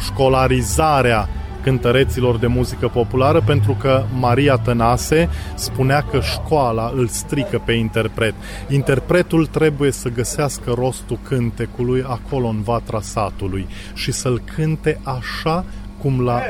școlarizarea 0.00 1.28
cântăreților 1.62 2.36
de 2.36 2.46
muzică 2.46 2.88
populară 2.88 3.42
pentru 3.46 3.76
că 3.80 4.04
Maria 4.18 4.56
Tănase 4.56 5.28
spunea 5.54 6.04
că 6.10 6.20
școala 6.20 6.92
îl 6.94 7.08
strică 7.08 7.62
pe 7.64 7.72
interpret. 7.72 8.34
Interpretul 8.68 9.46
trebuie 9.46 9.90
să 9.90 10.08
găsească 10.08 10.72
rostul 10.74 11.18
cântecului 11.22 12.04
acolo 12.06 12.46
în 12.46 12.62
vatra 12.62 13.00
satului 13.00 13.66
și 13.94 14.12
să-l 14.12 14.42
cânte 14.54 15.00
așa 15.04 15.64
cum 16.02 16.20
l-a 16.20 16.42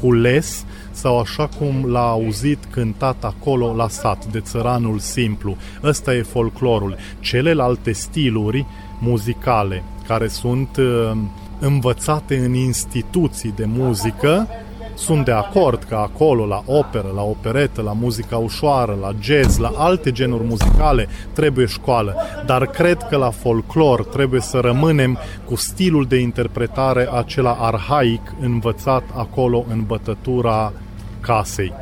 cules 0.00 0.64
sau 0.90 1.20
așa 1.20 1.46
cum 1.58 1.84
l-a 1.86 2.08
auzit 2.08 2.64
cântat 2.70 3.24
acolo 3.24 3.74
la 3.74 3.88
sat, 3.88 4.26
de 4.26 4.40
țăranul 4.40 4.98
simplu. 4.98 5.56
Ăsta 5.82 6.14
e 6.14 6.22
folclorul. 6.22 6.96
Celelalte 7.20 7.92
stiluri 7.92 8.66
muzicale 9.00 9.82
care 10.06 10.28
sunt 10.28 10.76
uh, 10.76 11.16
învățate 11.58 12.36
în 12.36 12.54
instituții 12.54 13.52
de 13.56 13.64
muzică, 13.64 14.48
sunt 14.94 15.24
de 15.24 15.32
acord 15.32 15.82
că 15.82 15.94
acolo, 15.94 16.46
la 16.46 16.62
operă, 16.66 17.12
la 17.14 17.22
operetă, 17.22 17.82
la 17.82 17.92
muzica 17.92 18.36
ușoară, 18.36 18.96
la 19.00 19.12
jazz, 19.20 19.58
la 19.58 19.72
alte 19.76 20.12
genuri 20.12 20.44
muzicale, 20.44 21.08
trebuie 21.32 21.66
școală. 21.66 22.16
Dar 22.46 22.66
cred 22.66 23.06
că 23.10 23.16
la 23.16 23.30
folclor 23.30 24.04
trebuie 24.04 24.40
să 24.40 24.58
rămânem 24.58 25.18
cu 25.44 25.56
stilul 25.56 26.04
de 26.04 26.16
interpretare 26.16 27.08
acela 27.12 27.56
arhaic 27.60 28.34
învățat 28.40 29.02
acolo 29.14 29.64
în 29.68 29.82
bătătura 29.86 30.72
casei. 31.20 31.72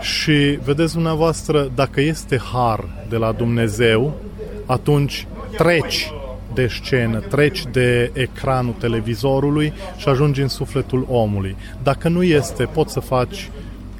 Și 0.00 0.58
vedeți 0.64 0.92
dumneavoastră, 0.92 1.70
dacă 1.74 2.00
este 2.00 2.40
har 2.52 2.88
de 3.08 3.16
la 3.16 3.32
Dumnezeu, 3.32 4.12
atunci 4.66 5.26
treci 5.56 6.12
de 6.54 6.66
scenă, 6.66 7.18
treci 7.18 7.64
de 7.72 8.10
ecranul 8.14 8.74
televizorului 8.78 9.72
și 9.96 10.08
ajungi 10.08 10.40
în 10.40 10.48
sufletul 10.48 11.06
omului. 11.10 11.56
Dacă 11.82 12.08
nu 12.08 12.22
este, 12.22 12.64
poți 12.64 12.92
să 12.92 13.00
faci 13.00 13.50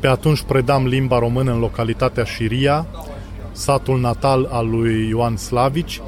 Pe 0.01 0.07
atunci 0.07 0.43
predam 0.43 0.87
limba 0.87 1.19
română 1.19 1.53
în 1.53 1.59
localitatea 1.59 2.25
Șiria, 2.25 2.87
satul 3.53 4.01
natal 4.01 4.49
al 4.51 4.69
lui 4.69 5.09
Ioan 5.09 5.37
Slavici 5.37 6.01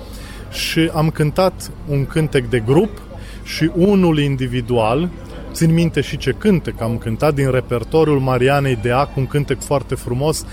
și 0.51 0.91
am 0.95 1.11
cântat 1.11 1.71
un 1.89 2.07
cântec 2.07 2.49
de 2.49 2.63
grup 2.67 3.01
și 3.43 3.71
unul 3.75 4.19
individual, 4.19 5.09
țin 5.53 5.73
minte 5.73 6.01
și 6.01 6.17
ce 6.17 6.35
cântec 6.39 6.81
am 6.81 6.99
cântat 6.99 7.35
din 7.35 7.51
repertoriul 7.51 8.21
Marianei 8.21 8.79
Deac, 8.83 9.17
un 9.17 9.27
cântec 9.27 9.63
foarte 9.63 9.95
frumos, 9.95 10.41
Uh, 10.41 10.47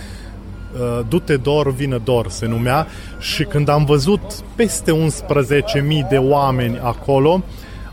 Du-te 1.08 1.36
dor, 1.36 1.74
vină 1.74 2.02
dor 2.04 2.30
se 2.30 2.46
numea 2.46 2.88
și 3.20 3.44
când 3.44 3.70
am 3.70 3.86
văzut 3.86 4.22
peste 4.56 4.92
11.000 4.92 6.10
de 6.10 6.18
oameni 6.18 6.80
acolo, 6.84 7.44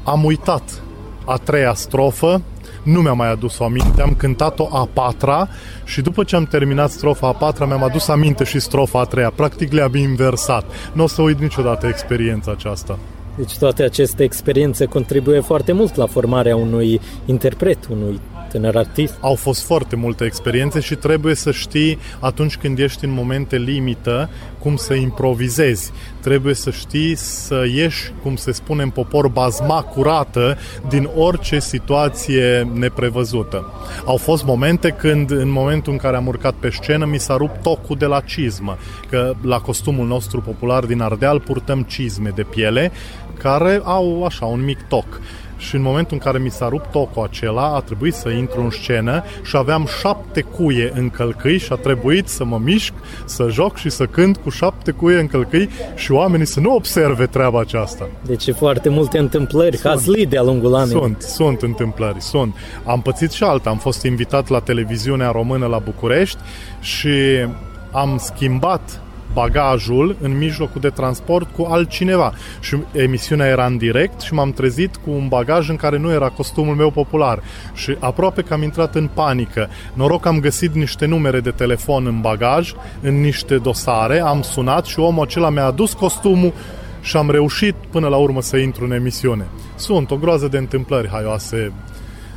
am 0.05 0.25
uitat 0.25 0.83
a 1.25 1.37
treia 1.37 1.75
strofă, 1.75 2.43
nu 2.83 3.01
mi-am 3.01 3.17
mai 3.17 3.31
adus 3.31 3.59
o 3.59 3.65
aminte, 3.65 4.03
am 4.03 4.15
cântat-o 4.15 4.69
a 4.73 4.89
patra 4.93 5.49
și 5.85 6.01
după 6.01 6.25
ce 6.25 6.37
am 6.37 6.45
terminat 6.45 6.91
strofa 6.91 7.27
a 7.27 7.33
patra 7.33 7.67
mi-am 7.67 7.83
adus 7.83 8.09
aminte 8.09 8.45
și 8.45 8.61
strofa 8.61 9.01
a 9.01 9.05
treia, 9.05 9.31
practic 9.31 9.73
le-am 9.73 9.95
inversat. 9.95 10.65
Nu 10.93 11.03
o 11.03 11.07
să 11.07 11.23
uit 11.23 11.39
niciodată 11.39 11.87
experiența 11.87 12.51
aceasta. 12.51 12.99
Deci 13.37 13.59
toate 13.59 13.83
aceste 13.83 14.23
experiențe 14.23 14.85
contribuie 14.85 15.41
foarte 15.41 15.73
mult 15.73 15.95
la 15.95 16.07
formarea 16.07 16.57
unui 16.57 17.01
interpret, 17.25 17.79
unui 17.91 18.21
tânăr 18.55 18.77
artist. 18.77 19.15
Au 19.21 19.35
fost 19.35 19.65
foarte 19.65 19.97
multe 19.97 20.25
experiențe 20.25 20.81
și 20.81 20.95
trebuie 20.95 21.35
să 21.35 21.51
știi 21.51 21.99
atunci 22.21 22.57
când 22.57 22.79
ești 22.79 23.05
în 23.05 23.11
momente 23.11 23.57
limită 23.57 24.31
cum 24.59 24.77
să 24.77 24.95
improvizezi. 24.95 25.93
Trebuie 26.21 26.55
să 26.55 26.71
știi 26.71 27.15
să 27.15 27.65
ieși, 27.75 28.13
cum 28.23 28.37
se 28.37 28.53
spune 28.53 28.83
în 28.83 28.91
popor, 28.91 29.29
bazma 29.29 29.83
curată 29.83 30.59
din 30.89 31.09
orice 31.17 31.59
situație 31.59 32.71
neprevăzută. 32.73 33.73
Au 34.05 34.17
fost 34.17 34.45
momente 34.45 34.89
când, 34.89 35.31
în 35.31 35.51
momentul 35.51 35.93
în 35.93 35.99
care 35.99 36.17
am 36.17 36.27
urcat 36.27 36.55
pe 36.55 36.71
scenă, 36.71 37.05
mi 37.05 37.19
s-a 37.19 37.37
rupt 37.37 37.63
tocul 37.63 37.97
de 37.97 38.07
la 38.07 38.21
cizmă, 38.21 38.79
că 39.11 39.33
la 39.43 39.59
costumul 39.59 40.07
nostru 40.07 40.41
popular 40.41 40.85
din 40.85 41.01
Ardeal 41.01 41.41
purtăm 41.41 41.83
cizme 41.83 42.33
de 42.35 42.43
piele 42.43 42.93
care 43.39 43.81
au 43.85 44.25
așa 44.25 44.45
un 44.45 44.65
mic 44.65 44.79
toc 44.89 45.21
și 45.69 45.75
în 45.75 45.83
momentul 45.83 46.17
în 46.17 46.19
care 46.19 46.39
mi 46.39 46.51
s-a 46.51 46.69
rupt 46.69 46.91
tocul 46.91 47.23
acela, 47.23 47.75
a 47.75 47.81
trebuit 47.81 48.15
să 48.15 48.29
intru 48.29 48.61
în 48.61 48.71
scenă 48.71 49.25
și 49.43 49.57
aveam 49.57 49.89
șapte 50.01 50.41
cuie 50.41 50.93
în 50.95 51.11
călcâi 51.11 51.59
și 51.59 51.73
a 51.73 51.75
trebuit 51.75 52.29
să 52.29 52.45
mă 52.45 52.61
mișc, 52.65 52.93
să 53.25 53.49
joc 53.51 53.77
și 53.77 53.91
să 53.91 54.07
cânt 54.07 54.37
cu 54.37 54.51
șapte 54.51 54.91
cuie 54.91 55.19
în 55.19 55.27
călcâi 55.27 55.69
și 55.95 56.13
oamenii 56.13 56.47
să 56.47 56.61
nu 56.61 56.75
observe 56.75 57.27
treaba 57.27 57.61
aceasta. 57.61 58.09
Deci 58.27 58.51
foarte 58.51 58.89
multe 58.89 59.19
întâmplări, 59.19 59.81
hazli 59.83 60.27
de-a 60.27 60.43
lungul 60.43 60.75
anului. 60.75 61.01
Sunt, 61.01 61.23
sunt 61.23 61.63
întâmplări, 61.63 62.21
sunt. 62.21 62.55
Am 62.85 63.03
pățit 63.03 63.31
și 63.31 63.43
alta, 63.43 63.71
am 63.71 63.79
fost 63.79 64.03
invitat 64.03 64.49
la 64.49 64.61
televiziunea 64.61 65.31
română 65.31 65.67
la 65.67 65.79
București 65.79 66.39
și 66.81 67.47
am 67.93 68.19
schimbat 68.19 69.04
bagajul 69.35 70.17
în 70.21 70.39
mijlocul 70.39 70.81
de 70.81 70.89
transport 70.89 71.49
cu 71.57 71.67
altcineva. 71.71 72.33
Și 72.61 72.77
emisiunea 72.93 73.47
era 73.47 73.67
în 73.67 73.77
direct 73.77 74.21
și 74.21 74.35
m-am 74.35 74.53
trezit 74.53 74.97
cu 74.97 75.11
un 75.11 75.29
bagaj 75.29 75.69
în 75.69 75.77
care 75.77 75.99
nu 75.99 76.11
era 76.11 76.29
costumul 76.29 76.75
meu 76.75 76.91
popular. 76.91 77.43
Și 77.75 77.97
aproape 77.99 78.43
că 78.43 78.55
am 78.55 78.63
intrat 78.63 78.95
în 78.95 79.09
panică. 79.15 79.69
Noroc 79.93 80.21
că 80.21 80.29
am 80.29 80.41
găsit 80.41 80.75
niște 80.75 81.07
numere 81.07 81.41
de 81.41 81.51
telefon 81.51 82.07
în 82.07 82.21
bagaj, 82.21 82.73
în 83.01 83.21
niște 83.21 83.57
dosare, 83.57 84.21
am 84.21 84.43
sunat 84.43 84.85
și 84.85 84.99
omul 84.99 85.25
acela 85.25 85.51
mi-a 85.51 85.65
adus 85.65 85.93
costumul 85.93 86.53
și 87.01 87.17
am 87.17 87.31
reușit 87.31 87.75
până 87.91 88.09
la 88.09 88.17
urmă 88.17 88.43
să 88.43 88.57
intru 88.57 88.85
în 88.85 88.93
emisiune. 88.93 89.47
Sunt 89.75 90.11
o 90.11 90.17
groază 90.17 90.49
de 90.49 90.59
întâmplări 90.59 91.09
haioase 91.09 91.73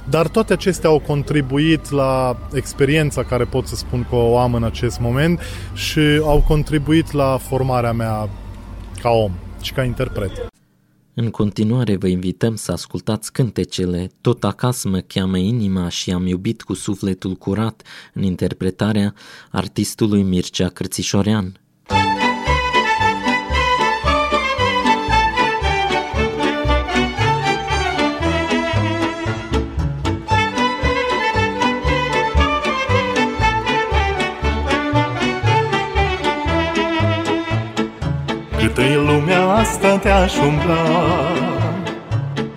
dar 0.09 0.27
toate 0.27 0.53
acestea 0.53 0.89
au 0.89 0.99
contribuit 0.99 1.89
la 1.89 2.37
experiența 2.53 3.23
care 3.23 3.43
pot 3.43 3.67
să 3.67 3.75
spun 3.75 4.05
că 4.09 4.15
o 4.15 4.37
am 4.37 4.53
în 4.53 4.63
acest 4.63 4.99
moment 4.99 5.39
și 5.73 5.99
au 6.21 6.43
contribuit 6.47 7.11
la 7.11 7.37
formarea 7.37 7.91
mea 7.91 8.29
ca 9.01 9.09
om 9.09 9.31
și 9.61 9.73
ca 9.73 9.83
interpret. 9.83 10.31
În 11.13 11.29
continuare 11.29 11.95
vă 11.95 12.07
invităm 12.07 12.55
să 12.55 12.71
ascultați 12.71 13.31
cântecele 13.31 14.09
Tot 14.21 14.43
acasă 14.43 14.89
mă 14.89 14.99
cheamă 14.99 15.37
inima 15.37 15.89
și 15.89 16.11
am 16.11 16.27
iubit 16.27 16.61
cu 16.61 16.73
sufletul 16.73 17.33
curat 17.33 17.81
în 18.13 18.23
interpretarea 18.23 19.13
artistului 19.51 20.23
Mircea 20.23 20.67
Cărțișorean. 20.67 21.59
Cât 21.87 22.26
lumea 39.81 39.93
asta 39.93 39.97
te-aș 39.97 40.37
umbla. 40.37 40.75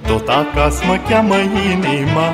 Tot 0.07 0.29
acasă 0.29 0.85
mă 0.87 0.99
cheamă 1.09 1.35
inima. 1.73 2.31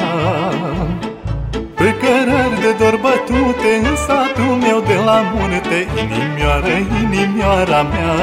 Pe 1.74 1.94
cărări 1.94 2.60
de 2.60 2.72
dor 2.78 2.98
bătute 3.00 3.88
În 3.88 3.96
satul 3.96 4.54
meu 4.54 4.80
de 4.80 4.94
la 5.04 5.22
munte 5.34 5.86
Inimioară, 6.02 6.66
inimioara 7.02 7.82
mea. 7.82 8.14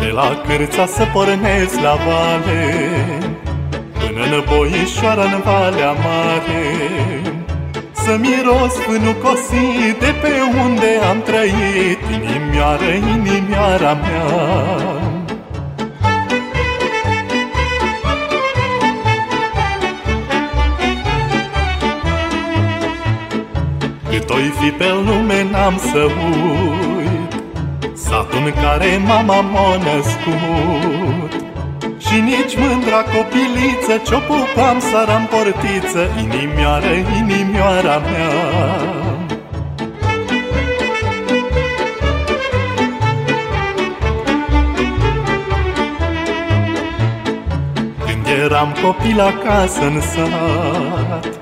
De 0.00 0.10
la 0.12 0.40
cârța 0.46 0.86
să 0.86 1.06
pornesc 1.12 1.80
la 1.80 1.96
vale 2.06 3.23
Până 4.24 4.44
boișoara 4.48 5.22
în 5.22 5.40
Valea 5.44 5.92
Mare. 5.92 6.64
Să 7.92 8.16
miros 8.20 8.74
fânul 8.74 9.14
cosit 9.22 9.98
de 9.98 10.14
pe 10.20 10.32
unde 10.64 10.86
am 11.10 11.22
trăit 11.22 11.98
Inimioară, 12.12 12.84
inimioara 12.84 13.92
mea. 13.92 14.24
Cât 24.10 24.30
fi 24.60 24.70
pe 24.70 24.92
lume 25.04 25.46
n-am 25.50 25.78
să 25.78 26.02
uit. 26.02 27.42
Satul 27.94 28.42
în 28.44 28.52
care 28.62 29.02
mama 29.06 29.40
m-a 29.40 29.76
născut 29.76 31.43
Și 32.14 32.20
nici 32.20 32.56
mândra 32.56 32.96
copiliță 32.96 34.02
Ce-o 34.06 34.18
pupam 34.18 34.78
sara 34.80 35.18
portiță 35.30 36.08
Inimioară, 36.22 36.92
inimioara 37.18 37.98
mea. 37.98 38.30
Când 48.06 48.26
eram 48.44 48.74
copil 48.82 49.20
acasă 49.20 49.84
în 49.84 50.00
sat 50.00 51.38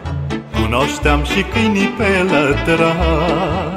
Cunoșteam 0.60 1.24
și 1.24 1.42
câinii 1.42 1.88
pe 1.88 2.26
lătrat 2.30 3.71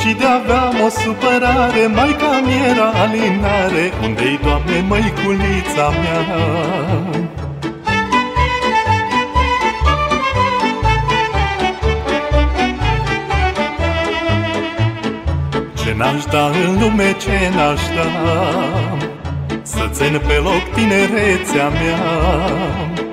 Și 0.00 0.14
de 0.14 0.24
aveam 0.24 0.74
o 0.86 0.88
supărare 0.88 1.86
Mai 1.94 2.16
cam 2.20 2.46
era 2.70 2.88
alinare. 3.02 3.92
Unde-i, 4.02 4.38
Doamne, 4.42 4.84
măiculița 4.88 5.88
mea? 5.88 6.22
Ce 15.74 15.94
n-aș 15.96 16.24
da 16.24 16.46
în 16.46 16.80
lume, 16.80 17.16
ce 17.18 17.50
n-aș 17.54 17.80
da? 17.96 18.08
Să 19.62 19.88
țin 19.90 20.20
pe 20.26 20.34
loc 20.34 20.62
tinerețea 20.74 21.68
mea 21.68 23.07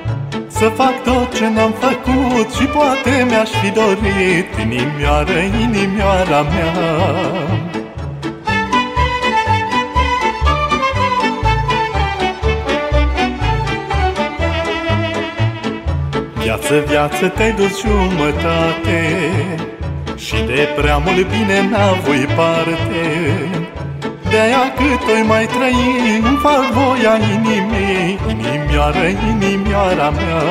să 0.59 0.69
fac 0.69 1.03
tot 1.03 1.35
ce 1.35 1.49
n-am 1.49 1.71
făcut 1.71 2.53
și 2.53 2.65
poate 2.65 3.25
mi-aș 3.29 3.49
fi 3.49 3.69
dorit 3.71 4.47
Inimioară, 4.61 5.39
inimioara 5.61 6.41
mea. 6.41 6.73
Viață, 16.41 16.83
viață, 16.87 17.27
te-ai 17.27 17.51
dus 17.51 17.81
jumătate 17.81 19.31
Și 20.15 20.35
de 20.45 20.67
prea 20.75 20.97
mult 20.97 21.27
bine 21.29 21.69
n-avui 21.69 22.25
parte 22.35 23.54
de-aia 24.36 24.65
cât 24.80 25.04
o 25.13 25.26
mai 25.32 25.45
trăi 25.54 25.78
Îmi 26.30 26.39
fac 26.43 26.63
voia 26.76 27.15
inimii 27.34 28.19
Inimioară, 28.34 29.06
inimioara 29.32 30.10
mea. 30.10 30.41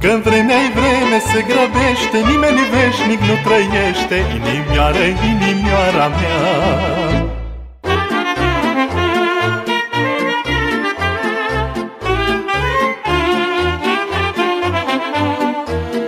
Când 0.00 0.22
vremea-i 0.22 0.70
vreme 0.78 1.18
se 1.30 1.40
grăbește 1.50 2.18
Nimeni 2.30 2.62
veșnic 2.72 3.20
nu 3.28 3.36
trăiește 3.46 4.16
Inimioară, 4.36 5.04
inimioara 5.32 6.06
mea. 6.18 6.40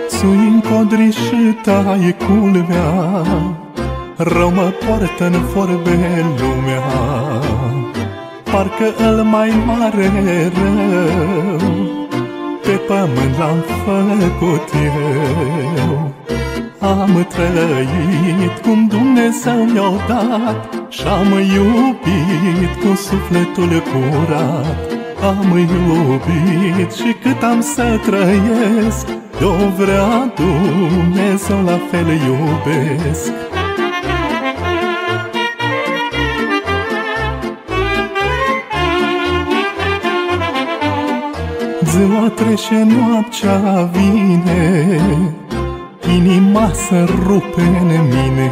Sui 0.09 0.63
codriș 0.69 1.15
și 1.15 1.57
tai 1.63 2.15
culmea 2.25 3.64
Rău 4.17 4.51
mă 4.51 4.71
poartă 4.85 5.25
în 5.25 5.45
vorbe 5.53 6.25
lumea 6.39 6.83
Parcă 8.51 8.93
îl 8.97 9.23
mai 9.23 9.63
mare 9.65 10.11
rău. 10.53 11.83
Pe 12.61 12.71
pământ 12.87 13.37
l-am 13.37 13.63
făcut 13.85 14.69
eu 14.83 16.11
Am 16.79 17.27
trăit 17.29 18.57
cum 18.63 18.87
Dumnezeu 18.87 19.63
mi-a 19.63 20.05
dat 20.07 20.69
Și-am 20.89 21.31
iubit 21.31 22.81
cu 22.81 22.95
sufletul 22.95 23.83
curat. 23.91 24.91
Am 25.23 25.57
iubit 25.57 26.91
și 26.91 27.15
cât 27.21 27.43
am 27.43 27.61
să 27.61 27.99
trăiesc 28.05 29.07
Eu 29.41 29.73
vrea 29.77 30.33
Dumnezeu 30.35 31.63
la 31.65 31.79
fel 31.91 32.07
iubesc 32.07 33.54
Ziua 41.95 42.29
trece, 42.29 42.83
noaptea 42.83 43.89
vine 43.91 44.99
Inima 46.15 46.71
să 46.73 47.05
rupe 47.25 47.61
în 47.61 47.87
mine 47.87 48.51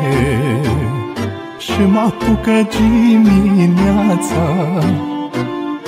Și 1.57 1.81
mă 1.91 1.99
apucă 1.99 2.67
dimineața 2.69 4.43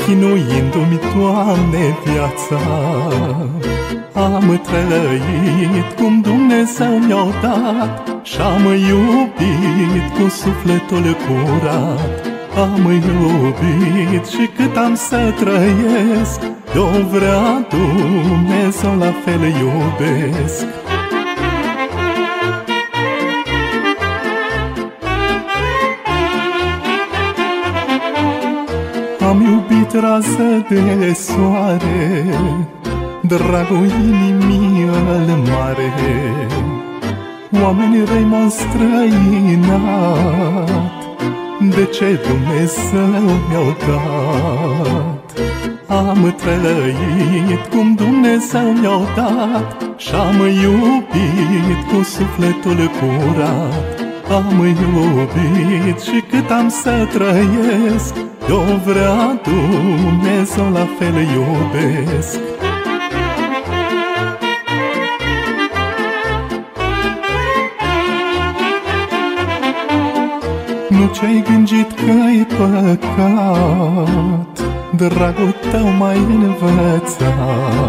Chinuindu-mi, 0.06 1.00
Doamne, 1.16 1.98
viața. 2.04 2.62
Am 4.14 4.62
trăit 4.64 5.96
cum 5.98 6.22
Dumnezeu 6.22 6.98
mi-a 6.98 7.26
dat 7.42 8.20
Și-am 8.24 8.66
iubit 8.66 10.14
cu 10.18 10.30
sufletul 10.30 11.18
curat 11.26 12.35
Am 12.58 12.92
iubit 12.92 14.26
și 14.26 14.50
cât 14.56 14.78
am 14.78 14.96
să 14.96 15.34
trăiesc. 15.40 16.42
Eu 16.76 16.90
vrea 17.12 17.68
Dumnezeu 17.70 18.98
la 18.98 19.14
fel 19.26 19.42
iubesc. 19.42 20.66
Am 29.30 29.42
iubit 29.42 29.94
rază 29.94 30.66
de 30.70 31.14
soare 31.14 32.26
Dragul 33.22 33.86
inimii 33.86 34.90
al 34.90 35.28
mare. 35.50 35.94
Oamenii 37.64 38.06
răi 38.06 38.24
m-au 38.24 38.50
străinat 38.50 40.16
De 41.70 41.86
ce 41.86 42.20
Dumnezeu 42.28 43.22
mi-au 43.50 43.76
dat. 43.88 45.34
Am 45.88 46.36
trăit 46.38 47.66
cum 47.72 47.96
Dumnezeu 47.96 48.72
mi-a 48.82 49.00
dat 49.16 50.00
Și-am 50.00 50.40
iubit 50.64 51.80
cu 51.92 52.04
sufletul 52.04 52.92
curat. 52.98 54.00
Am 54.30 54.66
iubit 54.66 56.00
și 56.00 56.24
cât 56.30 56.50
am 56.50 56.70
să 56.70 57.08
trăiesc 57.14 58.16
Eu 58.50 58.82
vrea 58.86 59.42
Dumnezeu 59.44 60.72
la 60.72 60.88
fel 60.98 61.16
iubesc 61.16 62.45
Nu 71.00 71.12
ce-ai 71.14 71.44
gândit 71.48 71.92
că-i 71.92 72.48
păcat? 72.58 73.86
Dragul 74.96 75.56
tău 75.72 75.88
mai 75.88 76.18
învățat. 76.18 77.86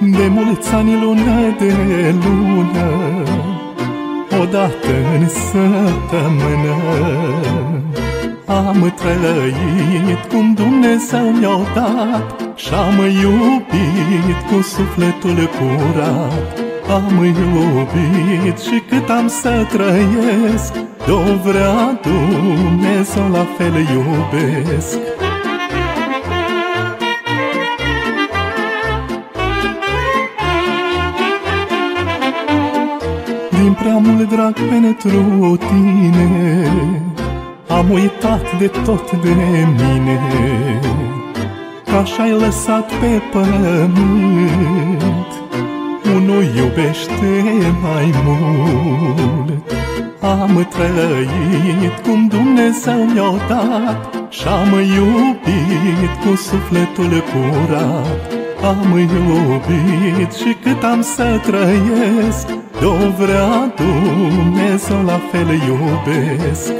De 0.00 0.26
mulți 0.28 0.74
ani 0.74 1.00
lună 1.00 1.54
de 1.58 1.74
lună 2.24 2.90
Odată 4.40 4.94
în 5.18 5.28
săptămână 5.28 6.76
Am 8.46 8.94
trăit 8.96 10.24
cum 10.32 10.54
Dumnezeu 10.54 11.30
mi-a 11.30 11.58
dat 11.74 12.54
Și-am 12.54 12.98
iubit 13.22 14.38
cu 14.50 14.62
sufletul 14.62 15.50
curat. 15.58 16.58
Am 16.88 17.24
iubit 17.24 18.58
și 18.58 18.82
cât 18.88 19.08
am 19.08 19.28
să 19.28 19.66
trăiesc 19.68 20.89
Eu 21.08 21.40
vrea 21.44 21.98
Dumnezeu 22.02 23.28
la 23.32 23.46
fel 23.56 23.74
iubesc. 23.74 24.98
Din 33.50 33.72
prea 33.72 33.96
mult 33.96 34.28
drag 34.28 34.54
pentru 34.54 35.56
tine 35.56 36.72
Am 37.68 37.90
uitat 37.90 38.58
de 38.58 38.66
tot 38.66 39.10
de 39.10 39.34
mine. 39.76 40.20
Că 41.84 41.96
așa 41.96 42.22
ai 42.22 42.30
lăsat 42.30 42.92
pe 42.92 43.22
pământ 43.32 45.30
Unul 46.14 46.44
iubește 46.56 47.44
mai 47.82 48.14
mult 48.24 49.79
Am 50.20 50.68
trăit 50.70 51.98
cum 52.02 52.26
Dumnezeu 52.26 53.04
mi-a 53.04 53.46
dat 53.48 54.26
Și-am 54.28 54.72
iubit 54.72 56.12
cu 56.24 56.36
sufletul 56.36 57.24
curat. 57.32 58.32
Am 58.62 58.98
iubit 58.98 60.32
și 60.32 60.56
cât 60.62 60.82
am 60.82 61.02
să 61.02 61.40
trăiesc 61.42 62.46
De-o 62.80 63.10
vrea 63.18 63.72
Dumnezeu 63.76 65.02
la 65.04 65.20
fel 65.30 65.48
iubesc. 65.48 66.72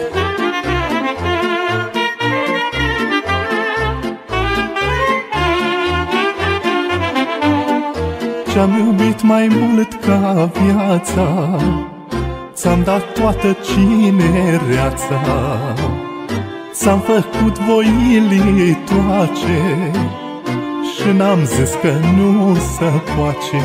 Ce-am 8.53 8.79
iubit 8.79 9.22
mai 9.22 9.48
mult 9.50 9.94
ca 9.94 10.50
viața 10.53 11.59
Ți-am 12.54 12.82
dat 12.84 13.12
toată 13.12 13.56
cinereața 13.64 15.20
S-am 16.72 16.98
făcut 16.98 17.58
voili 17.58 18.78
toace 18.84 19.90
Și 20.94 21.16
n-am 21.16 21.44
zis 21.44 21.70
că 21.82 21.92
nu 22.16 22.54
se 22.54 22.90
poate 23.16 23.62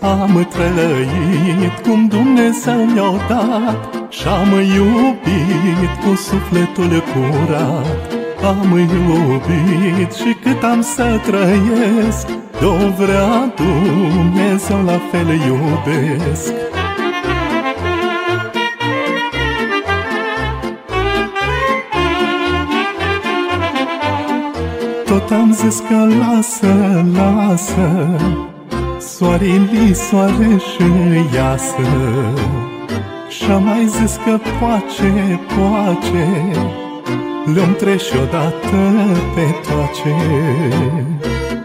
Am 0.00 0.48
trăit 0.50 1.86
cum 1.86 2.06
Dumnezeu 2.08 2.84
mi-a 2.84 3.26
dat 3.28 4.08
Și-am 4.08 4.52
iubit 4.76 5.90
cu 6.04 6.14
sufletul 6.14 7.02
curat. 7.12 8.12
Am 8.44 8.78
iubit 8.78 10.12
și 10.12 10.36
cât 10.42 10.62
am 10.62 10.82
să 10.82 11.20
trăiesc 11.26 12.26
De-o 12.60 12.90
vrea 12.96 13.52
Dumnezeu 13.56 14.82
la 14.84 15.00
fel 15.10 15.28
iubesc 15.28 16.65
Tot 25.16 25.30
am 25.30 25.52
zis 25.52 25.82
că 25.88 26.06
lasă, 26.18 27.04
lasă 27.14 28.16
Soarele, 28.98 29.92
soare 29.92 30.56
și 30.56 30.88
iasă. 31.34 31.88
Și-am 33.28 33.62
mai 33.62 33.86
zis 33.86 34.18
că 34.24 34.38
poace, 34.58 35.40
poace 35.54 36.26
Le-om 37.54 37.74
trece 37.74 38.18
odată 38.18 38.76
pe 39.34 39.68
toace. 39.68 40.16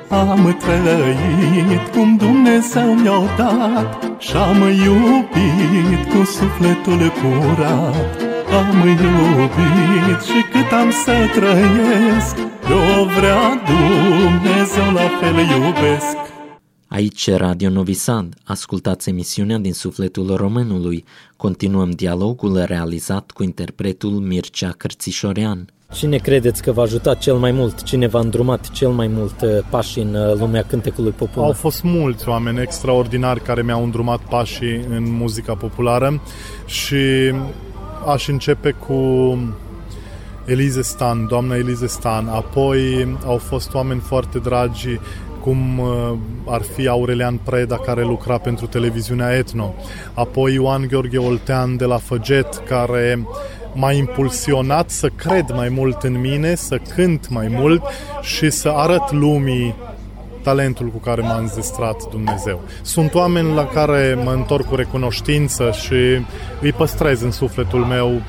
Am 0.07 0.57
trăit 0.59 1.87
cum 1.93 2.15
Dumnezeu 2.15 2.93
mi-a 2.93 3.35
dat 3.37 4.03
Și-am 4.17 4.61
iubit 4.61 6.09
cu 6.13 6.23
sufletul 6.23 7.11
curat. 7.19 8.21
Am 8.57 8.87
iubit 8.87 10.21
și 10.25 10.41
cât 10.51 10.71
am 10.71 10.89
să 10.89 11.13
trăiesc 11.35 12.51
o 12.71 13.05
vrea 13.05 13.61
Dumnezeu 13.65 14.93
la 14.93 15.07
fel 15.19 15.35
iubesc 15.35 16.17
Aici 16.87 17.31
Radio 17.31 17.69
Novi 17.69 17.93
Sad, 17.93 18.33
ascultați 18.43 19.09
emisiunea 19.09 19.57
din 19.57 19.73
sufletul 19.73 20.35
românului. 20.35 21.05
Continuăm 21.37 21.89
dialogul 21.89 22.63
realizat 22.65 23.31
cu 23.31 23.43
interpretul 23.43 24.09
Mircea 24.09 24.73
Cărțișorean. 24.77 25.69
Cine 25.93 26.17
credeți 26.17 26.61
că 26.61 26.71
v-a 26.71 26.81
ajutat 26.83 27.17
cel 27.17 27.35
mai 27.35 27.51
mult? 27.51 27.83
Cine 27.83 28.07
v-a 28.07 28.19
îndrumat 28.19 28.69
cel 28.69 28.89
mai 28.89 29.07
mult 29.07 29.41
uh, 29.41 29.49
pași 29.69 29.99
în 29.99 30.13
uh, 30.13 30.35
lumea 30.35 30.63
cântecului 30.63 31.11
popular? 31.11 31.47
Au 31.47 31.53
fost 31.53 31.83
mulți 31.83 32.29
oameni 32.29 32.61
extraordinari 32.61 33.41
care 33.41 33.61
mi-au 33.61 33.83
îndrumat 33.83 34.19
pașii 34.19 34.85
în 34.89 35.11
muzica 35.11 35.55
populară 35.55 36.21
și 36.65 37.33
aș 38.05 38.27
începe 38.27 38.71
cu 38.71 38.93
Elize 40.45 40.81
Stan, 40.81 41.27
doamna 41.27 41.55
Elize 41.55 41.87
Stan, 41.87 42.27
apoi 42.27 43.07
au 43.25 43.37
fost 43.37 43.73
oameni 43.73 43.99
foarte 43.99 44.39
dragi 44.39 44.99
cum 45.41 45.79
uh, 45.79 46.13
ar 46.45 46.61
fi 46.61 46.87
Aurelian 46.87 47.39
Preda 47.43 47.77
care 47.77 48.03
lucra 48.03 48.37
pentru 48.37 48.65
televiziunea 48.65 49.31
Etno, 49.31 49.73
apoi 50.13 50.53
Ioan 50.53 50.87
Gheorghe 50.87 51.17
Oltean 51.17 51.77
de 51.77 51.85
la 51.85 51.97
Făget 51.97 52.63
care 52.67 53.27
m-a 53.73 53.91
impulsionat 53.91 54.89
să 54.89 55.09
cred 55.15 55.51
mai 55.55 55.69
mult 55.69 56.03
în 56.03 56.19
mine, 56.19 56.55
să 56.55 56.79
cânt 56.95 57.29
mai 57.29 57.47
mult 57.47 57.83
și 58.21 58.49
să 58.49 58.69
arăt 58.69 59.11
lumii 59.11 59.75
talentul 60.43 60.87
cu 60.87 60.97
care 60.97 61.21
m-a 61.21 61.37
înzestrat 61.37 62.09
Dumnezeu. 62.09 62.61
Sunt 62.81 63.13
oameni 63.13 63.53
la 63.53 63.65
care 63.65 64.19
mă 64.23 64.31
întorc 64.31 64.65
cu 64.65 64.75
recunoștință 64.75 65.71
și 65.71 66.25
îi 66.61 66.71
păstrez 66.77 67.21
în 67.21 67.31
sufletul 67.31 67.79
meu 67.79 68.21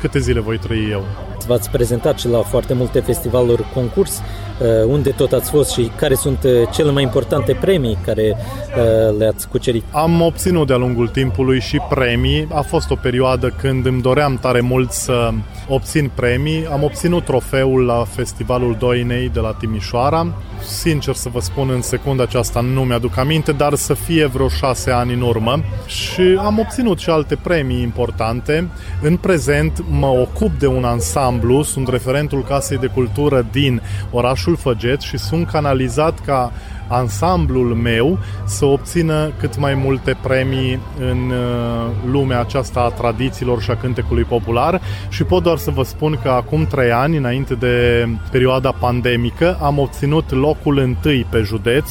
câte 0.00 0.18
zile 0.18 0.40
voi 0.40 0.58
trăi 0.58 0.90
eu 0.90 1.04
v-ați 1.48 1.70
prezentat 1.70 2.18
și 2.18 2.28
la 2.28 2.38
foarte 2.38 2.74
multe 2.74 3.00
festivaluri 3.00 3.64
concurs, 3.74 4.20
uh, 4.60 4.66
unde 4.86 5.10
tot 5.10 5.32
ați 5.32 5.50
fost 5.50 5.70
și 5.70 5.90
care 5.96 6.14
sunt 6.14 6.42
uh, 6.44 6.52
cele 6.72 6.90
mai 6.90 7.02
importante 7.02 7.52
premii 7.60 7.98
care 8.04 8.36
uh, 8.36 9.18
le-ați 9.18 9.48
cucerit? 9.48 9.84
Am 9.90 10.20
obținut 10.20 10.66
de-a 10.66 10.76
lungul 10.76 11.08
timpului 11.08 11.60
și 11.60 11.78
premii. 11.88 12.48
A 12.52 12.60
fost 12.60 12.90
o 12.90 12.94
perioadă 12.94 13.54
când 13.60 13.86
îmi 13.86 14.02
doream 14.02 14.38
tare 14.40 14.60
mult 14.60 14.90
să 14.90 15.30
obțin 15.68 16.10
premii. 16.14 16.66
Am 16.72 16.82
obținut 16.82 17.24
trofeul 17.24 17.84
la 17.84 18.04
Festivalul 18.04 18.76
Doinei 18.78 19.28
de 19.28 19.40
la 19.40 19.52
Timișoara. 19.58 20.26
Sincer 20.62 21.14
să 21.14 21.28
vă 21.32 21.40
spun, 21.40 21.70
în 21.70 21.82
secunda 21.82 22.22
aceasta 22.22 22.60
nu 22.60 22.82
mi-aduc 22.82 23.16
aminte, 23.16 23.52
dar 23.52 23.74
să 23.74 23.94
fie 23.94 24.26
vreo 24.26 24.48
șase 24.48 24.90
ani 24.90 25.12
în 25.12 25.20
urmă. 25.20 25.60
Și 25.86 26.38
am 26.38 26.58
obținut 26.58 26.98
și 26.98 27.10
alte 27.10 27.36
premii 27.42 27.82
importante. 27.82 28.68
În 29.02 29.16
prezent 29.16 29.84
mă 29.90 30.06
ocup 30.06 30.58
de 30.58 30.66
un 30.66 30.84
ansamblu, 30.84 31.37
sunt 31.62 31.88
referentul 31.88 32.42
Casei 32.42 32.78
de 32.78 32.86
Cultură 32.86 33.46
din 33.50 33.82
orașul 34.10 34.56
Făget 34.56 35.00
și 35.00 35.18
sunt 35.18 35.50
canalizat 35.50 36.18
ca 36.24 36.52
ansamblul 36.88 37.74
meu 37.74 38.18
să 38.44 38.64
obțină 38.64 39.32
cât 39.38 39.58
mai 39.58 39.74
multe 39.74 40.16
premii 40.22 40.80
în 40.98 41.30
uh, 41.30 41.90
lumea 42.10 42.40
aceasta 42.40 42.80
a 42.80 42.88
tradițiilor 42.88 43.62
și 43.62 43.70
a 43.70 43.76
cântecului 43.76 44.24
popular. 44.24 44.80
Și 45.08 45.24
pot 45.24 45.42
doar 45.42 45.56
să 45.56 45.70
vă 45.70 45.82
spun 45.82 46.18
că 46.22 46.28
acum 46.28 46.66
trei 46.66 46.92
ani, 46.92 47.16
înainte 47.16 47.54
de 47.54 48.06
perioada 48.30 48.72
pandemică, 48.72 49.58
am 49.62 49.78
obținut 49.78 50.30
locul 50.30 50.78
întâi 50.78 51.26
pe 51.30 51.38
județ 51.38 51.90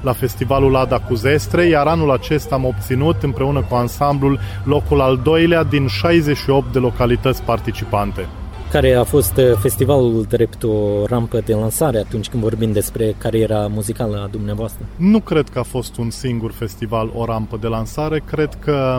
la 0.00 0.12
festivalul 0.12 0.76
Ada 0.76 0.98
cu 0.98 1.14
Zestre, 1.14 1.66
iar 1.66 1.86
anul 1.86 2.10
acesta 2.10 2.54
am 2.54 2.64
obținut 2.64 3.22
împreună 3.22 3.60
cu 3.68 3.74
ansamblul 3.74 4.40
locul 4.64 5.00
al 5.00 5.20
doilea 5.22 5.64
din 5.64 5.86
68 5.86 6.72
de 6.72 6.78
localități 6.78 7.42
participante 7.42 8.26
care 8.70 8.92
a 8.92 9.04
fost 9.04 9.36
uh, 9.36 9.52
festivalul 9.60 10.24
drept 10.28 10.62
o 10.62 11.06
rampă 11.06 11.40
de 11.44 11.54
lansare 11.54 11.98
atunci 11.98 12.28
când 12.28 12.42
vorbim 12.42 12.72
despre 12.72 13.14
cariera 13.18 13.66
muzicală 13.66 14.22
a 14.22 14.28
dumneavoastră? 14.30 14.86
Nu 14.96 15.20
cred 15.20 15.48
că 15.48 15.58
a 15.58 15.62
fost 15.62 15.96
un 15.96 16.10
singur 16.10 16.52
festival 16.52 17.10
o 17.14 17.24
rampă 17.24 17.56
de 17.60 17.66
lansare, 17.66 18.22
cred 18.26 18.54
că 18.54 18.98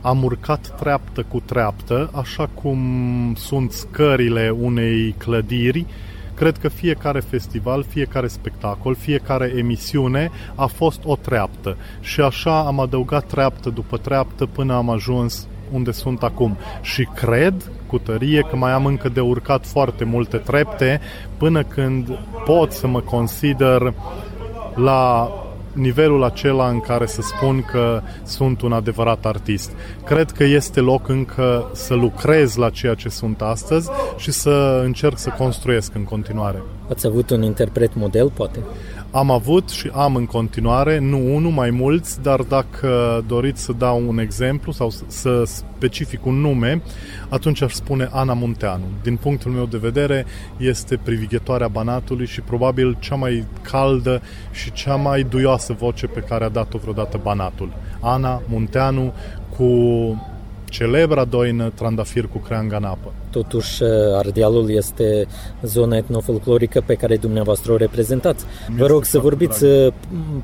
am 0.00 0.24
urcat 0.24 0.74
treaptă 0.78 1.24
cu 1.28 1.42
treaptă, 1.44 2.10
așa 2.14 2.48
cum 2.62 2.78
sunt 3.36 3.72
scările 3.72 4.54
unei 4.60 5.14
clădiri, 5.18 5.86
Cred 6.34 6.56
că 6.56 6.68
fiecare 6.68 7.20
festival, 7.20 7.84
fiecare 7.88 8.26
spectacol, 8.26 8.94
fiecare 8.94 9.52
emisiune 9.56 10.30
a 10.54 10.66
fost 10.66 11.00
o 11.04 11.16
treaptă 11.16 11.76
și 12.00 12.20
așa 12.20 12.58
am 12.66 12.80
adăugat 12.80 13.24
treaptă 13.24 13.70
după 13.70 13.96
treaptă 13.96 14.46
până 14.46 14.74
am 14.74 14.90
ajuns 14.90 15.46
unde 15.72 15.92
sunt 15.92 16.22
acum. 16.22 16.56
Și 16.82 17.08
cred 17.14 17.70
cu 17.88 17.98
tărie 17.98 18.46
că 18.50 18.56
mai 18.56 18.72
am 18.72 18.86
încă 18.86 19.08
de 19.08 19.20
urcat 19.20 19.66
foarte 19.66 20.04
multe 20.04 20.36
trepte 20.36 21.00
până 21.36 21.62
când 21.62 22.18
pot 22.44 22.72
să 22.72 22.86
mă 22.86 23.00
consider 23.00 23.94
la 24.74 25.30
nivelul 25.72 26.24
acela 26.24 26.68
în 26.68 26.80
care 26.80 27.06
să 27.06 27.22
spun 27.22 27.64
că 27.70 28.00
sunt 28.22 28.60
un 28.60 28.72
adevărat 28.72 29.26
artist. 29.26 29.70
Cred 30.04 30.30
că 30.30 30.44
este 30.44 30.80
loc 30.80 31.08
încă 31.08 31.70
să 31.72 31.94
lucrez 31.94 32.54
la 32.54 32.70
ceea 32.70 32.94
ce 32.94 33.08
sunt 33.08 33.42
astăzi 33.42 33.90
și 34.16 34.30
să 34.30 34.80
încerc 34.84 35.18
să 35.18 35.34
construiesc 35.38 35.94
în 35.94 36.04
continuare. 36.04 36.62
Ați 36.90 37.06
avut 37.06 37.30
un 37.30 37.42
interpret 37.42 37.94
model, 37.94 38.30
poate? 38.30 38.58
Am 39.10 39.30
avut 39.30 39.68
și 39.68 39.90
am 39.94 40.16
în 40.16 40.26
continuare, 40.26 40.98
nu 40.98 41.34
unul, 41.34 41.50
mai 41.50 41.70
mulți, 41.70 42.22
dar 42.22 42.40
dacă 42.42 43.22
doriți 43.26 43.62
să 43.62 43.72
dau 43.72 44.08
un 44.08 44.18
exemplu 44.18 44.72
sau 44.72 44.90
să 45.06 45.42
specific 45.44 46.26
un 46.26 46.34
nume, 46.34 46.82
atunci 47.28 47.62
aș 47.62 47.72
spune 47.72 48.08
Ana 48.12 48.32
Munteanu. 48.32 48.84
Din 49.02 49.16
punctul 49.16 49.50
meu 49.50 49.66
de 49.66 49.76
vedere, 49.76 50.26
este 50.56 50.96
privighetoarea 50.96 51.68
Banatului 51.68 52.26
și 52.26 52.40
probabil 52.40 52.96
cea 53.00 53.14
mai 53.14 53.44
caldă 53.62 54.22
și 54.52 54.72
cea 54.72 54.94
mai 54.94 55.22
duioasă 55.22 55.72
voce 55.72 56.06
pe 56.06 56.20
care 56.20 56.44
a 56.44 56.48
dat-o 56.48 56.78
vreodată 56.78 57.20
Banatul. 57.22 57.72
Ana 58.00 58.42
Munteanu 58.48 59.12
cu 59.56 59.64
celebra 60.68 61.24
doină 61.24 61.72
trandafir 61.74 62.26
cu 62.26 62.38
creangă 62.38 62.76
în 62.76 62.84
apă. 62.84 63.12
Totuși, 63.30 63.82
uh, 63.82 63.88
Ardealul 64.16 64.70
este 64.70 65.26
zona 65.62 65.96
etnofolclorică 65.96 66.82
pe 66.86 66.94
care 66.94 67.16
dumneavoastră 67.16 67.72
o 67.72 67.76
reprezentați. 67.76 68.44
Vă 68.76 68.86
rog 68.86 69.04
să 69.04 69.18
vorbiți 69.18 69.60
drag. 69.60 69.86
Uh, 69.86 69.92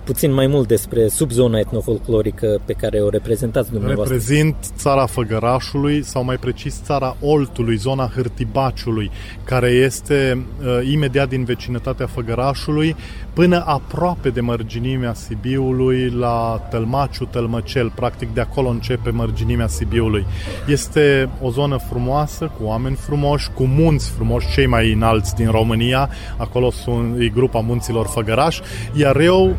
puțin 0.05 0.33
mai 0.33 0.47
mult 0.47 0.69
despre 0.69 1.09
subzona 1.09 1.59
etnofolclorică 1.59 2.61
pe 2.65 2.73
care 2.73 2.99
o 3.01 3.09
reprezentați 3.09 3.71
dumneavoastră. 3.71 4.15
Reprezint 4.17 4.57
țara 4.77 5.07
Făgărașului, 5.07 6.03
sau 6.03 6.25
mai 6.25 6.37
precis 6.37 6.83
țara 6.83 7.17
Oltului, 7.21 7.77
zona 7.77 8.11
Hârtibaciului, 8.15 9.11
care 9.45 9.69
este 9.69 10.47
uh, 10.61 10.91
imediat 10.93 11.29
din 11.29 11.45
vecinătatea 11.45 12.07
Făgărașului, 12.07 12.97
până 13.35 13.65
aproape 13.67 14.31
de 14.31 14.41
mărginimea 14.41 15.15
Sibiului, 15.15 16.11
la 16.11 16.67
Tălmaciu, 16.71 17.25
Tălmăcel, 17.25 17.91
practic 17.91 18.35
de 18.35 18.41
acolo 18.41 18.69
începe 18.69 19.11
mărginimea 19.11 19.67
Sibiului. 19.67 20.27
Este 20.67 21.29
o 21.43 21.51
zonă 21.51 21.77
frumoasă, 21.77 22.53
cu 22.59 22.65
oameni 22.65 22.97
frumoși, 22.97 23.51
cu 23.51 23.65
munți 23.65 24.11
frumoși, 24.11 24.53
cei 24.53 24.67
mai 24.67 24.93
înalți 24.93 25.35
din 25.35 25.51
România, 25.51 26.09
acolo 26.37 26.71
sunt, 26.71 27.21
e 27.21 27.29
grupa 27.29 27.61
munților 27.61 28.07
Făgăraș, 28.07 28.61
iar 28.95 29.21
eu 29.21 29.57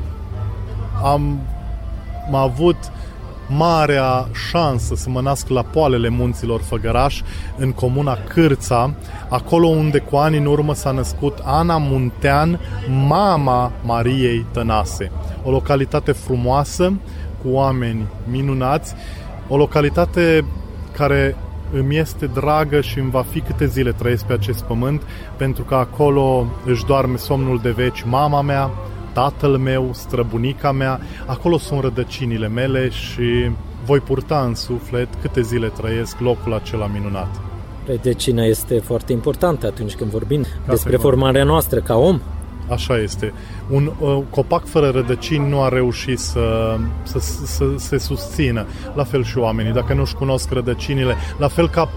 am, 1.03 1.39
am 2.27 2.35
avut 2.35 2.77
marea 3.47 4.27
șansă 4.49 4.95
să 4.95 5.10
mă 5.10 5.21
nasc 5.21 5.47
la 5.47 5.62
poalele 5.62 6.10
munților 6.10 6.62
Făgăraș, 6.62 7.21
în 7.58 7.71
comuna 7.71 8.17
Cârța, 8.27 8.93
acolo 9.29 9.67
unde 9.67 9.99
cu 9.99 10.15
ani 10.15 10.38
în 10.38 10.45
urmă 10.45 10.73
s-a 10.73 10.91
născut 10.91 11.38
Ana 11.43 11.77
Muntean, 11.77 12.60
mama 13.08 13.71
Mariei 13.84 14.45
Tănase. 14.51 15.12
O 15.43 15.51
localitate 15.51 16.12
frumoasă, 16.12 16.93
cu 17.41 17.49
oameni 17.51 18.08
minunați, 18.29 18.93
o 19.47 19.58
localitate 19.58 20.45
care 20.97 21.36
îmi 21.73 21.97
este 21.97 22.25
dragă 22.25 22.81
și 22.81 22.99
îmi 22.99 23.12
va 23.12 23.25
fi 23.29 23.39
câte 23.41 23.65
zile 23.65 23.91
trăiesc 23.91 24.25
pe 24.25 24.34
acest 24.34 24.63
pământ, 24.63 25.01
pentru 25.38 25.63
că 25.63 25.75
acolo 25.75 26.45
își 26.65 26.86
doarme 26.86 27.17
somnul 27.17 27.60
de 27.63 27.69
veci 27.69 28.03
mama 28.08 28.41
mea, 28.41 28.71
tatăl 29.15 29.58
meu, 29.58 29.89
străbunica 29.93 30.71
mea, 30.71 30.99
acolo 31.25 31.58
sunt 31.58 31.82
rădăcinile 31.82 32.47
mele 32.47 32.89
și 32.89 33.51
voi 33.86 33.99
purta 33.99 34.43
în 34.47 34.56
suflet 34.56 35.08
câte 35.21 35.41
zile 35.41 35.67
trăiesc 35.67 36.19
locul 36.19 36.54
acela 36.54 36.88
minunat. 36.88 37.41
Rădăcina 37.88 38.43
este 38.43 38.80
foarte 38.80 39.12
importantă 39.12 39.65
atunci 39.67 39.95
când 39.95 40.12
vorbim 40.12 40.41
Ca 40.41 40.49
despre 40.71 40.97
formarea 40.97 41.43
noastră 41.43 41.80
ca 41.80 41.95
om. 41.95 42.19
Așa 42.69 42.97
este. 42.97 43.34
Un 43.69 43.91
uh, 43.99 44.17
copac 44.30 44.65
fără 44.65 44.89
rădăcini 44.89 45.49
nu 45.49 45.62
a 45.62 45.69
reușit 45.69 46.19
să, 46.19 46.78
să, 47.04 47.19
să, 47.19 47.45
să 47.45 47.65
se 47.78 47.97
susțină. 47.97 48.65
La 48.93 49.04
fel 49.04 49.23
și 49.23 49.38
oamenii. 49.38 49.71
Dacă 49.71 49.93
nu-și 49.93 50.15
cunosc 50.15 50.51
rădăcinile, 50.51 51.15
la 51.38 51.47
fel 51.47 51.69
ca 51.69 51.89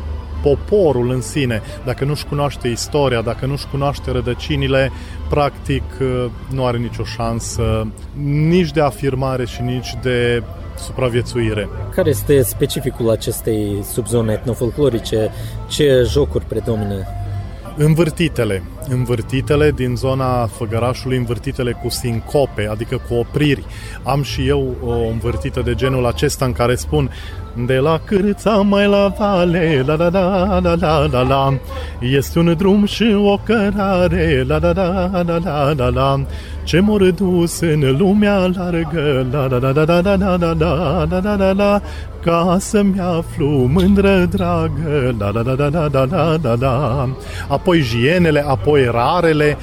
poporul 0.43 1.11
în 1.11 1.21
sine, 1.21 1.63
dacă 1.85 2.05
nu-și 2.05 2.25
cunoaște 2.25 2.69
istoria, 2.69 3.21
dacă 3.21 3.47
nu-și 3.47 3.67
cunoaște 3.67 4.11
rădăcinile, 4.11 4.93
practic 5.29 5.83
uh, 6.01 6.27
nu 6.51 6.67
are 6.67 6.79
nicio 6.79 7.05
șansă 7.05 7.87
nici 8.23 8.71
de 8.71 8.81
afirmare 8.81 9.47
și 9.47 9.63
nici 9.63 9.95
de 10.03 10.43
supraviețuire. 10.79 11.69
Care 11.95 12.09
este 12.09 12.43
specificul 12.43 13.11
acestei 13.11 13.83
subzone 13.93 14.33
etnofolclorice? 14.33 15.31
Ce 15.69 16.03
jocuri 16.07 16.45
predomină? 16.45 17.07
Învârtitele. 17.77 18.63
Învârtitele 18.91 19.71
din 19.71 19.97
zona 19.97 20.47
Făgărașului, 20.47 21.17
învârtitele 21.17 21.73
cu 21.83 21.89
sincope, 21.89 22.69
adică 22.71 23.01
cu 23.09 23.15
opriri. 23.15 23.65
Am 24.03 24.23
și 24.23 24.47
eu 24.47 24.77
o 24.85 25.09
învârtită 25.11 25.61
de 25.61 25.75
genul 25.75 26.07
acesta 26.07 26.45
în 26.45 26.53
care 26.53 26.75
spun 26.75 27.11
de 27.67 27.77
la 27.77 28.01
cârța 28.05 28.51
mai 28.51 28.87
la 28.87 29.15
vale, 29.19 29.83
la 29.87 29.95
la 29.95 30.09
la 30.09 30.59
la 30.59 30.75
la 30.75 31.07
la 31.07 31.23
la 31.23 31.59
Este 32.01 32.39
un 32.39 32.55
drum 32.57 32.85
și 32.85 33.17
o 33.17 33.39
cărare, 33.45 34.45
la 34.47 34.59
la 34.59 34.73
la 34.73 35.23
la 35.27 35.39
la 35.45 35.73
la 35.73 35.89
la 35.89 36.27
Ce 36.65 36.81
m 36.81 37.15
dus 37.15 37.61
în 37.61 37.97
lumea 37.99 38.37
largă, 38.39 39.27
la 39.31 39.47
la 39.47 39.59
la 39.59 39.71
la 39.71 39.85
la 39.85 40.01
la 40.01 40.27
la 40.27 40.37
la 40.37 40.53
la 40.53 41.05
la 41.05 41.21
la 41.21 41.37
la 41.37 41.53
la 41.53 41.83
Ca 42.23 42.57
să-mi 42.61 43.01
aflu 43.01 43.47
mândră 43.47 44.29
dragă, 44.31 45.15
la 45.19 45.31
la 45.31 45.43
la 45.43 45.55
la 45.55 45.69
la 45.69 45.89
la 45.93 46.05
la 46.05 46.37
la 46.43 46.55
la 46.55 47.09
Apoi 47.49 47.81
jienele, 47.81 48.45
apoi 48.79 48.91
rarele, 49.03 49.57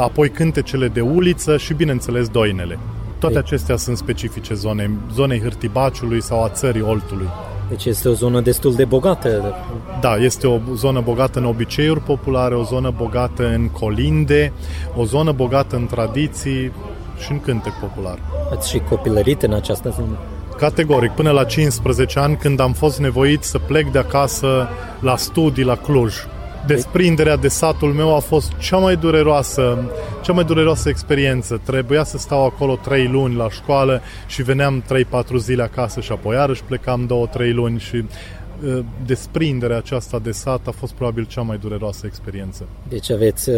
apoi 0.00 0.28
cântecele 0.28 0.88
de 0.88 1.00
uliță 1.00 1.56
și 1.56 1.74
bineînțeles 1.74 2.28
doinele. 2.28 2.78
Toate 3.18 3.38
acestea 3.38 3.76
sunt 3.76 3.96
specifice 3.96 4.54
zone, 4.54 4.90
zonei 5.12 5.40
Hârtibaciului 5.40 6.22
sau 6.22 6.44
a 6.44 6.48
țării 6.48 6.82
Oltului. 6.82 7.28
Deci 7.68 7.84
este 7.84 8.08
o 8.08 8.12
zonă 8.12 8.40
destul 8.40 8.74
de 8.74 8.84
bogată. 8.84 9.54
Da, 10.00 10.16
este 10.16 10.46
o 10.46 10.58
zonă 10.74 11.00
bogată 11.00 11.38
în 11.38 11.44
obiceiuri 11.44 12.00
populare, 12.00 12.54
o 12.54 12.62
zonă 12.62 12.92
bogată 12.96 13.48
în 13.48 13.68
colinde, 13.68 14.52
o 14.96 15.04
zonă 15.04 15.32
bogată 15.32 15.76
în 15.76 15.86
tradiții 15.86 16.72
și 17.18 17.32
în 17.32 17.40
cântec 17.40 17.72
popular. 17.72 18.18
Ați 18.52 18.70
și 18.70 18.78
copilărit 18.78 19.42
în 19.42 19.52
această 19.52 19.94
zonă? 19.96 20.18
Categoric, 20.56 21.10
până 21.10 21.30
la 21.30 21.44
15 21.44 22.18
ani, 22.18 22.36
când 22.36 22.60
am 22.60 22.72
fost 22.72 22.98
nevoit 22.98 23.42
să 23.42 23.58
plec 23.58 23.90
de 23.90 23.98
acasă 23.98 24.68
la 25.00 25.16
studii 25.16 25.64
la 25.64 25.76
Cluj 25.76 26.14
desprinderea 26.68 27.36
de 27.36 27.48
satul 27.48 27.92
meu 27.92 28.16
a 28.16 28.18
fost 28.18 28.52
cea 28.58 28.76
mai 28.76 28.96
dureroasă, 28.96 29.90
cea 30.22 30.32
mai 30.32 30.44
dureroasă 30.44 30.88
experiență. 30.88 31.60
Trebuia 31.64 32.04
să 32.04 32.18
stau 32.18 32.44
acolo 32.44 32.78
trei 32.82 33.06
luni 33.06 33.34
la 33.34 33.50
școală 33.50 34.00
și 34.26 34.42
veneam 34.42 34.84
3-4 35.32 35.36
zile 35.36 35.62
acasă 35.62 36.00
și 36.00 36.12
apoi 36.12 36.34
iarăși 36.36 36.62
plecam 36.62 37.28
2-3 37.50 37.52
luni 37.52 37.78
și 37.78 37.96
uh, 37.96 38.78
desprinderea 39.06 39.76
aceasta 39.76 40.18
de 40.18 40.30
sat 40.30 40.66
a 40.66 40.70
fost 40.70 40.92
probabil 40.92 41.24
cea 41.24 41.42
mai 41.42 41.58
dureroasă 41.58 42.06
experiență. 42.06 42.66
Deci 42.88 43.10
aveți 43.10 43.50
uh, 43.50 43.56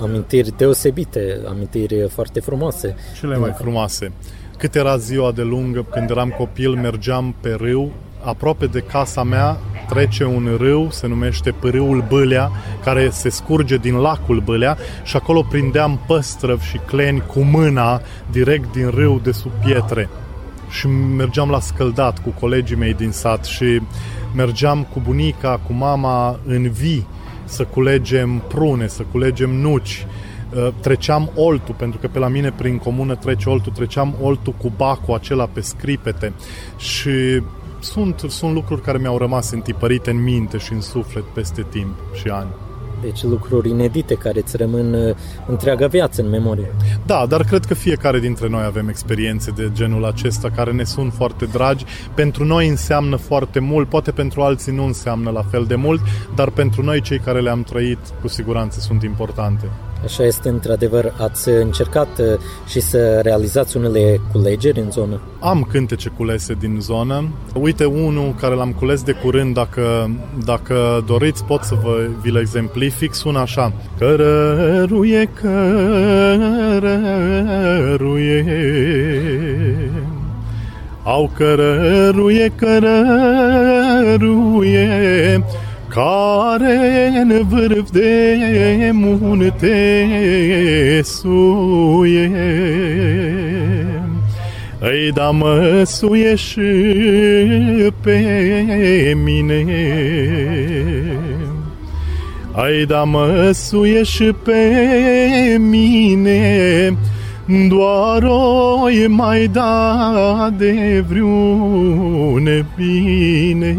amintiri 0.00 0.56
deosebite, 0.56 1.40
amintiri 1.48 2.08
foarte 2.08 2.40
frumoase. 2.40 2.96
Cele 3.20 3.36
mai 3.36 3.52
frumoase. 3.58 4.12
Cât 4.58 4.74
era 4.74 4.96
ziua 4.96 5.32
de 5.32 5.42
lungă, 5.42 5.86
când 5.90 6.10
eram 6.10 6.34
copil, 6.38 6.70
mergeam 6.70 7.34
pe 7.40 7.56
râu, 7.60 7.92
aproape 8.24 8.66
de 8.66 8.80
casa 8.80 9.22
mea 9.22 9.58
trece 9.88 10.24
un 10.24 10.56
râu, 10.58 10.88
se 10.90 11.06
numește 11.06 11.50
Pârâul 11.50 12.04
Bâlea, 12.08 12.50
care 12.84 13.08
se 13.10 13.28
scurge 13.28 13.76
din 13.76 13.94
lacul 13.94 14.40
Bâlea 14.40 14.76
și 15.02 15.16
acolo 15.16 15.42
prindeam 15.42 16.00
păstrăvi 16.06 16.66
și 16.66 16.76
cleni 16.76 17.22
cu 17.26 17.40
mâna 17.40 18.00
direct 18.30 18.72
din 18.72 18.88
râu 18.88 19.20
de 19.22 19.32
sub 19.32 19.50
pietre. 19.64 20.08
Și 20.68 20.86
mergeam 21.16 21.50
la 21.50 21.60
scăldat 21.60 22.22
cu 22.22 22.34
colegii 22.40 22.76
mei 22.76 22.94
din 22.94 23.10
sat 23.10 23.44
și 23.44 23.80
mergeam 24.34 24.82
cu 24.92 25.00
bunica, 25.04 25.60
cu 25.66 25.72
mama 25.72 26.38
în 26.46 26.70
vii 26.70 27.06
să 27.44 27.64
culegem 27.64 28.42
prune, 28.48 28.86
să 28.86 29.02
culegem 29.12 29.50
nuci, 29.50 30.06
uh, 30.54 30.68
treceam 30.80 31.30
oltul, 31.34 31.74
pentru 31.78 31.98
că 31.98 32.08
pe 32.08 32.18
la 32.18 32.28
mine 32.28 32.52
prin 32.56 32.78
comună 32.78 33.14
trece 33.14 33.48
oltul, 33.48 33.72
treceam 33.72 34.14
oltul 34.20 34.52
cu 34.52 34.72
bacul 34.76 35.14
acela 35.14 35.46
pe 35.52 35.60
scripete. 35.60 36.32
Și 36.76 37.42
sunt, 37.82 38.24
sunt 38.28 38.52
lucruri 38.54 38.82
care 38.82 38.98
mi-au 38.98 39.18
rămas 39.18 39.50
întipărite 39.50 40.10
în 40.10 40.22
minte 40.22 40.58
și 40.58 40.72
în 40.72 40.80
suflet 40.80 41.24
peste 41.24 41.66
timp 41.70 41.94
și 42.14 42.28
ani. 42.28 42.50
Deci 43.02 43.22
lucruri 43.22 43.68
inedite 43.68 44.14
care 44.14 44.40
îți 44.40 44.56
rămân 44.56 44.94
uh, 44.94 45.14
întreaga 45.46 45.86
viață 45.86 46.22
în 46.22 46.28
memorie. 46.28 46.74
Da, 47.06 47.26
dar 47.28 47.44
cred 47.44 47.64
că 47.64 47.74
fiecare 47.74 48.18
dintre 48.18 48.48
noi 48.48 48.64
avem 48.64 48.88
experiențe 48.88 49.50
de 49.50 49.70
genul 49.72 50.04
acesta 50.04 50.50
care 50.50 50.72
ne 50.72 50.84
sunt 50.84 51.12
foarte 51.12 51.44
dragi. 51.44 51.84
Pentru 52.14 52.44
noi 52.44 52.68
înseamnă 52.68 53.16
foarte 53.16 53.58
mult, 53.58 53.88
poate 53.88 54.10
pentru 54.10 54.42
alții 54.42 54.72
nu 54.72 54.84
înseamnă 54.84 55.30
la 55.30 55.42
fel 55.42 55.64
de 55.64 55.74
mult, 55.74 56.00
dar 56.34 56.50
pentru 56.50 56.82
noi 56.82 57.00
cei 57.00 57.18
care 57.18 57.40
le-am 57.40 57.62
trăit 57.62 57.98
cu 58.20 58.28
siguranță 58.28 58.80
sunt 58.80 59.02
importante. 59.02 59.70
Așa 60.04 60.24
este, 60.24 60.48
într-adevăr, 60.48 61.14
ați 61.18 61.48
încercat 61.48 62.18
uh, 62.18 62.26
și 62.66 62.80
să 62.80 63.20
realizați 63.22 63.76
unele 63.76 64.20
culegeri 64.32 64.80
în 64.80 64.90
zonă? 64.90 65.20
Am 65.40 65.66
cântece 65.70 66.08
culese 66.08 66.54
din 66.60 66.78
zonă. 66.80 67.28
Uite 67.54 67.84
unul 67.84 68.34
care 68.40 68.54
l-am 68.54 68.72
cules 68.72 69.02
de 69.02 69.12
curând, 69.12 69.54
dacă, 69.54 70.10
dacă 70.44 71.04
doriți 71.06 71.44
pot 71.44 71.62
să 71.62 71.74
vă 71.82 72.06
vi-l 72.22 72.36
exemplific, 72.36 73.14
sună 73.14 73.38
așa. 73.38 73.72
Cărăruie, 73.98 75.30
cărăruie, 75.40 76.90
au 81.04 81.30
cărăruie, 81.36 82.52
cărăruie, 82.56 82.90
care 85.90 87.12
în 87.20 87.46
vârf 87.48 87.90
de 87.90 88.90
munte 88.92 89.66
suie. 91.02 92.30
Îi 94.78 95.12
da 95.14 95.30
măsuie 95.30 96.34
și 96.34 96.60
pe 98.02 98.18
mine. 99.24 99.64
Ai 102.52 102.84
da 102.84 103.02
măsuie 103.02 104.02
și 104.02 104.34
pe 104.44 104.58
mine. 105.58 106.96
Doar 107.68 108.22
o 108.22 108.88
mai 109.08 109.46
da 109.46 110.50
de 110.56 111.04
vreune 111.08 112.66
bine 112.76 113.76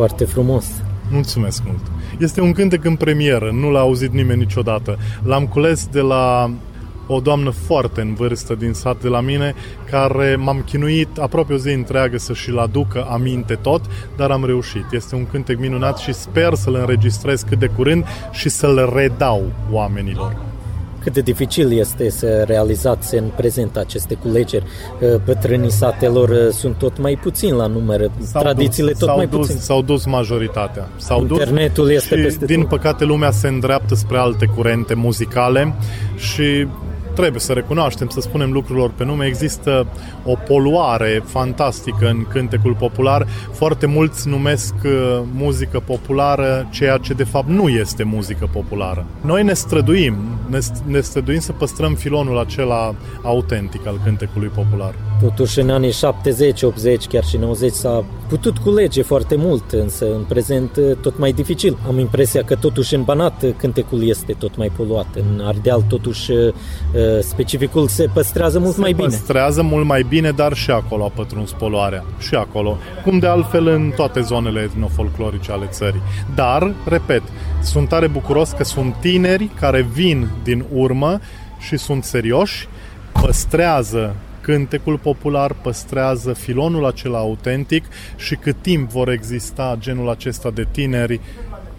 Foarte 0.00 0.24
frumos 0.24 0.66
Mulțumesc 1.10 1.62
mult! 1.66 1.80
Este 2.18 2.40
un 2.40 2.52
cântec 2.52 2.84
în 2.84 2.96
premieră, 2.96 3.50
nu 3.52 3.70
l-a 3.70 3.80
auzit 3.80 4.12
nimeni 4.12 4.38
niciodată. 4.38 4.98
L-am 5.22 5.46
cules 5.46 5.86
de 5.86 6.00
la 6.00 6.50
o 7.06 7.20
doamnă 7.20 7.50
foarte 7.50 8.00
în 8.00 8.14
vârstă 8.14 8.54
din 8.54 8.72
sat 8.72 9.02
de 9.02 9.08
la 9.08 9.20
mine, 9.20 9.54
care 9.90 10.36
m-am 10.36 10.62
chinuit 10.66 11.18
aproape 11.18 11.52
o 11.52 11.56
zi 11.56 11.68
întreagă 11.68 12.18
să 12.18 12.32
și-l 12.32 12.58
aducă 12.58 13.06
aminte 13.10 13.54
tot, 13.54 13.80
dar 14.16 14.30
am 14.30 14.44
reușit. 14.44 14.84
Este 14.90 15.14
un 15.14 15.26
cântec 15.26 15.58
minunat 15.58 15.98
și 15.98 16.12
sper 16.12 16.54
să-l 16.54 16.74
înregistrez 16.74 17.42
cât 17.42 17.58
de 17.58 17.66
curând 17.66 18.04
și 18.30 18.48
să-l 18.48 18.92
redau 18.94 19.52
oamenilor. 19.70 20.49
Cât 21.02 21.12
de 21.12 21.20
dificil 21.20 21.78
este 21.78 22.10
să 22.10 22.42
realizați 22.46 23.14
în 23.14 23.24
prezent 23.36 23.76
aceste 23.76 24.14
culegeri? 24.14 24.64
Bătrânii 25.24 25.70
satelor 25.70 26.28
uh, 26.28 26.52
sunt 26.52 26.78
tot 26.78 26.98
mai 26.98 27.18
puțin 27.22 27.54
la 27.54 27.66
număr, 27.66 28.10
s-au 28.22 28.42
tradițiile 28.42 28.90
dus, 28.90 28.98
tot 28.98 29.08
s-au 29.08 29.16
mai 29.16 29.26
dus, 29.26 29.46
puțin. 29.46 29.56
S-au 29.60 29.82
dus 29.82 30.04
majoritatea. 30.04 30.88
S-au 30.96 31.20
Internetul 31.20 31.86
dus 31.86 31.94
este 31.94 32.16
și, 32.16 32.22
peste 32.22 32.44
din 32.44 32.60
tot. 32.60 32.68
păcate, 32.68 33.04
lumea 33.04 33.30
se 33.30 33.48
îndreaptă 33.48 33.94
spre 33.94 34.18
alte 34.18 34.46
curente 34.46 34.94
muzicale 34.94 35.74
și 36.16 36.66
trebuie 37.20 37.40
să 37.40 37.52
recunoaștem, 37.52 38.08
să 38.08 38.20
spunem 38.20 38.52
lucrurilor 38.52 38.90
pe 38.96 39.04
nume, 39.04 39.26
există 39.26 39.86
o 40.24 40.34
poluare 40.34 41.22
fantastică 41.26 42.08
în 42.08 42.26
cântecul 42.28 42.74
popular. 42.74 43.26
Foarte 43.52 43.86
mulți 43.86 44.28
numesc 44.28 44.74
uh, 44.84 45.20
muzică 45.34 45.80
populară 45.80 46.68
ceea 46.70 46.96
ce 46.96 47.12
de 47.12 47.24
fapt 47.24 47.48
nu 47.48 47.68
este 47.68 48.02
muzică 48.02 48.48
populară. 48.52 49.06
Noi 49.20 49.42
ne 49.42 49.52
străduim, 49.52 50.14
ne, 50.46 50.58
ne 50.86 51.00
străduim 51.00 51.40
să 51.40 51.52
păstrăm 51.52 51.94
filonul 51.94 52.38
acela 52.38 52.94
autentic 53.22 53.86
al 53.86 54.00
cântecului 54.04 54.48
popular. 54.48 54.94
Totuși 55.20 55.60
în 55.60 55.70
anii 55.70 55.92
70, 55.92 56.62
80, 56.62 57.06
chiar 57.06 57.24
și 57.24 57.36
90 57.36 57.72
s-a 57.72 58.04
putut 58.28 58.58
culege 58.58 59.02
foarte 59.02 59.34
mult, 59.36 59.72
însă 59.72 60.14
în 60.14 60.22
prezent 60.28 60.76
uh, 60.76 60.96
tot 60.96 61.18
mai 61.18 61.32
dificil. 61.32 61.78
Am 61.86 61.98
impresia 61.98 62.42
că 62.44 62.54
totuși 62.54 62.94
în 62.94 63.02
Banat 63.02 63.42
uh, 63.42 63.50
cântecul 63.56 64.08
este 64.08 64.32
tot 64.32 64.56
mai 64.56 64.72
poluat. 64.76 65.06
În 65.14 65.40
Ardeal 65.44 65.82
totuși 65.88 66.30
specificul 67.20 67.88
se 67.88 68.08
păstrează 68.12 68.58
mult 68.58 68.74
se 68.74 68.80
mai 68.80 68.92
bine. 68.92 69.06
păstrează 69.06 69.62
mult 69.62 69.86
mai 69.86 70.06
bine, 70.08 70.30
dar 70.30 70.52
și 70.52 70.70
acolo 70.70 71.04
a 71.04 71.08
pătruns 71.08 71.52
poluarea. 71.52 72.04
Și 72.18 72.34
acolo. 72.34 72.76
Cum 73.04 73.18
de 73.18 73.26
altfel 73.26 73.66
în 73.66 73.92
toate 73.96 74.20
zonele 74.20 74.60
etnofolclorice 74.60 75.52
ale 75.52 75.66
țării. 75.66 76.02
Dar, 76.34 76.74
repet, 76.84 77.22
sunt 77.62 77.88
tare 77.88 78.06
bucuros 78.06 78.50
că 78.50 78.64
sunt 78.64 78.94
tineri 79.00 79.50
care 79.60 79.88
vin 79.92 80.28
din 80.42 80.64
urmă 80.72 81.18
și 81.58 81.76
sunt 81.76 82.04
serioși, 82.04 82.68
păstrează 83.22 84.16
cântecul 84.40 84.98
popular, 84.98 85.52
păstrează 85.62 86.32
filonul 86.32 86.86
acela 86.86 87.18
autentic 87.18 87.84
și 88.16 88.34
cât 88.34 88.56
timp 88.60 88.90
vor 88.90 89.08
exista 89.08 89.76
genul 89.80 90.08
acesta 90.08 90.50
de 90.50 90.66
tineri, 90.70 91.20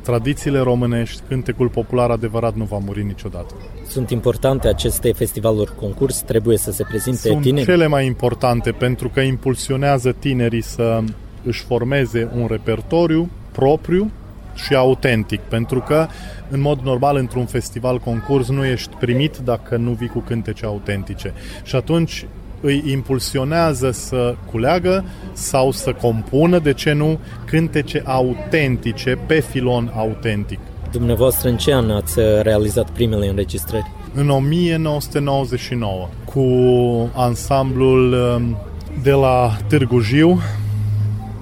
tradițiile 0.02 0.60
românești, 0.60 1.22
cântecul 1.28 1.68
popular 1.70 2.10
adevărat 2.10 2.56
nu 2.56 2.64
va 2.64 2.78
muri 2.78 3.04
niciodată. 3.04 3.54
Sunt 3.88 4.10
importante 4.10 4.68
aceste 4.68 5.12
festivaluri 5.12 5.76
concurs, 5.76 6.22
trebuie 6.22 6.58
să 6.58 6.72
se 6.72 6.84
prezinte 6.84 7.28
Sunt 7.28 7.42
tineri. 7.42 7.66
cele 7.66 7.88
mai 7.88 8.06
importante 8.06 8.72
pentru 8.72 9.10
că 9.10 9.20
impulsionează 9.20 10.12
tinerii 10.20 10.64
să 10.64 11.04
își 11.44 11.64
formeze 11.64 12.30
un 12.36 12.48
repertoriu 12.50 13.30
propriu 13.52 14.12
și 14.56 14.76
autentic, 14.76 15.40
pentru 15.40 15.80
că 15.80 16.08
în 16.50 16.62
mod 16.62 16.80
normal 16.80 17.16
într-un 17.16 17.46
festival 17.46 18.00
concurs 18.00 18.50
nu 18.50 18.66
ești 18.66 18.96
primit 19.00 19.38
dacă 19.38 19.78
nu 19.78 19.92
vii 19.92 20.08
cu 20.08 20.20
cântece 20.20 20.66
autentice. 20.66 21.34
Și 21.64 21.76
atunci 21.76 22.26
îi 22.62 22.84
impulsionează 22.92 23.92
să 23.92 24.36
culeagă 24.52 25.06
sau 25.34 25.72
să 25.72 25.94
compună, 25.94 26.60
de 26.60 26.74
ce 26.74 26.92
nu, 26.92 27.20
cântece 27.46 28.02
autentice 28.06 29.18
pe 29.28 29.40
filon 29.40 29.92
autentic. 29.96 30.60
Dumneavoastră 30.92 31.50
în 31.50 31.58
ce 31.58 31.74
an 31.74 31.90
ați 31.90 32.20
realizat 32.42 32.90
primele 32.90 33.28
înregistrări? 33.28 33.92
În 34.14 34.30
1999, 34.30 36.08
cu 36.26 36.46
ansamblul 37.16 38.14
um, 38.14 38.58
de 39.04 39.12
la 39.12 39.58
Târgu 39.68 40.00
Jiu, 40.00 40.40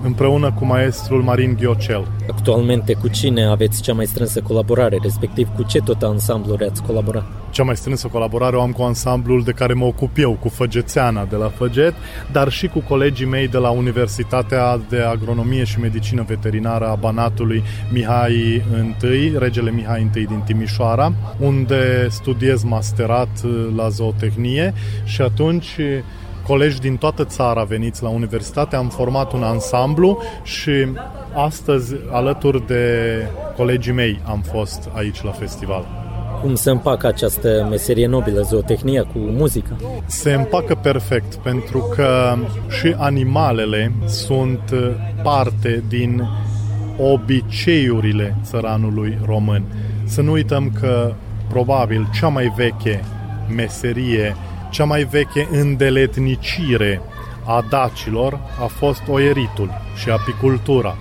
împreună 0.04 0.52
cu 0.52 0.66
maestrul 0.66 1.22
Marin 1.22 1.58
Ghiocel. 1.60 2.08
Actualmente 2.30 2.93
cu 2.93 3.08
cine 3.08 3.45
aveți 3.45 3.82
cea 3.82 3.93
mai 3.93 4.06
strânsă 4.06 4.41
colaborare, 4.41 4.97
respectiv 5.02 5.47
cu 5.56 5.64
ce 5.64 5.80
tot 5.80 6.02
ansambluri 6.02 6.66
ați 6.66 6.84
colaborat? 6.84 7.24
Cea 7.50 7.64
mai 7.64 7.76
strânsă 7.76 8.08
colaborare 8.08 8.56
o 8.56 8.62
am 8.62 8.72
cu 8.72 8.82
ansamblul 8.82 9.43
de 9.43 9.52
care 9.52 9.74
mă 9.74 9.86
ocup 9.86 10.18
eu, 10.18 10.38
cu 10.39 10.50
Făgețeana 10.50 11.26
de 11.26 11.36
la 11.36 11.47
Făget, 11.47 11.93
dar 12.32 12.50
și 12.50 12.68
cu 12.68 12.80
colegii 12.80 13.26
mei 13.26 13.47
de 13.47 13.58
la 13.58 13.70
Universitatea 13.70 14.80
de 14.89 15.00
Agronomie 15.00 15.64
și 15.64 15.80
Medicină 15.80 16.24
Veterinară 16.28 16.88
a 16.88 16.95
Banatului 16.95 17.64
Mihai 17.91 18.64
I, 19.02 19.38
regele 19.38 19.72
Mihai 19.72 20.10
I 20.16 20.26
din 20.26 20.41
Timișoara, 20.45 21.14
unde 21.39 22.08
studiez 22.10 22.64
masterat 22.64 23.30
la 23.76 23.89
zootehnie 23.89 24.74
și 25.04 25.22
atunci 25.22 25.78
colegi 26.50 26.80
din 26.80 26.97
toată 26.97 27.24
țara 27.24 27.64
veniți 27.64 28.04
la 28.04 28.10
universitate, 28.10 28.76
am 28.76 28.89
format 28.89 29.34
un 29.34 29.43
ansamblu 29.43 30.22
și 30.43 30.72
astăzi, 31.34 31.95
alături 32.12 32.68
de 32.68 32.86
colegii 33.56 33.93
mei, 33.93 34.22
am 34.24 34.41
fost 34.41 34.89
aici 34.93 35.24
la 35.24 35.32
festival. 35.32 35.86
Cum 36.41 36.56
se 36.56 36.70
împacă 36.70 37.08
această 37.08 37.68
meserie 37.70 38.08
nobilă, 38.08 38.41
zootehnia, 38.41 39.04
cu 39.04 39.18
muzica? 39.18 39.76
Se 40.06 40.34
împacă 40.34 40.76
perfect, 40.76 41.36
pentru 41.36 41.93
că 41.95 42.36
și 42.80 42.95
animalele 42.97 43.91
sunt 44.06 44.74
parte 45.24 45.84
din 45.88 46.28
obiceiurile 46.97 48.36
țăranului 48.43 49.18
român. 49.26 49.64
Să 50.06 50.22
nu 50.22 50.32
uităm 50.32 50.72
că 50.80 51.14
probabil 51.50 52.08
cea 52.20 52.28
mai 52.28 52.54
veche 52.58 53.04
meserie 53.56 54.36
cea 54.70 54.84
mai 54.84 55.03
veche 55.03 55.47
îndeletnicire 55.51 57.01
a 57.45 57.65
dacilor 57.70 58.39
a 58.61 58.65
fost 58.65 59.01
oieritul 59.07 59.70
și 59.95 60.09
apicultura. 60.09 60.97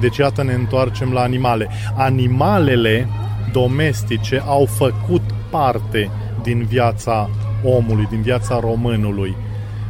Deci 0.00 0.16
iată 0.16 0.42
ne 0.42 0.52
întoarcem 0.52 1.12
la 1.12 1.20
animale. 1.20 1.68
Animalele 1.96 3.08
domestice 3.52 4.42
au 4.46 4.64
făcut 4.64 5.22
parte 5.50 6.10
din 6.42 6.64
viața 6.64 7.30
omului, 7.64 8.06
din 8.10 8.22
viața 8.22 8.60
românului. 8.60 9.36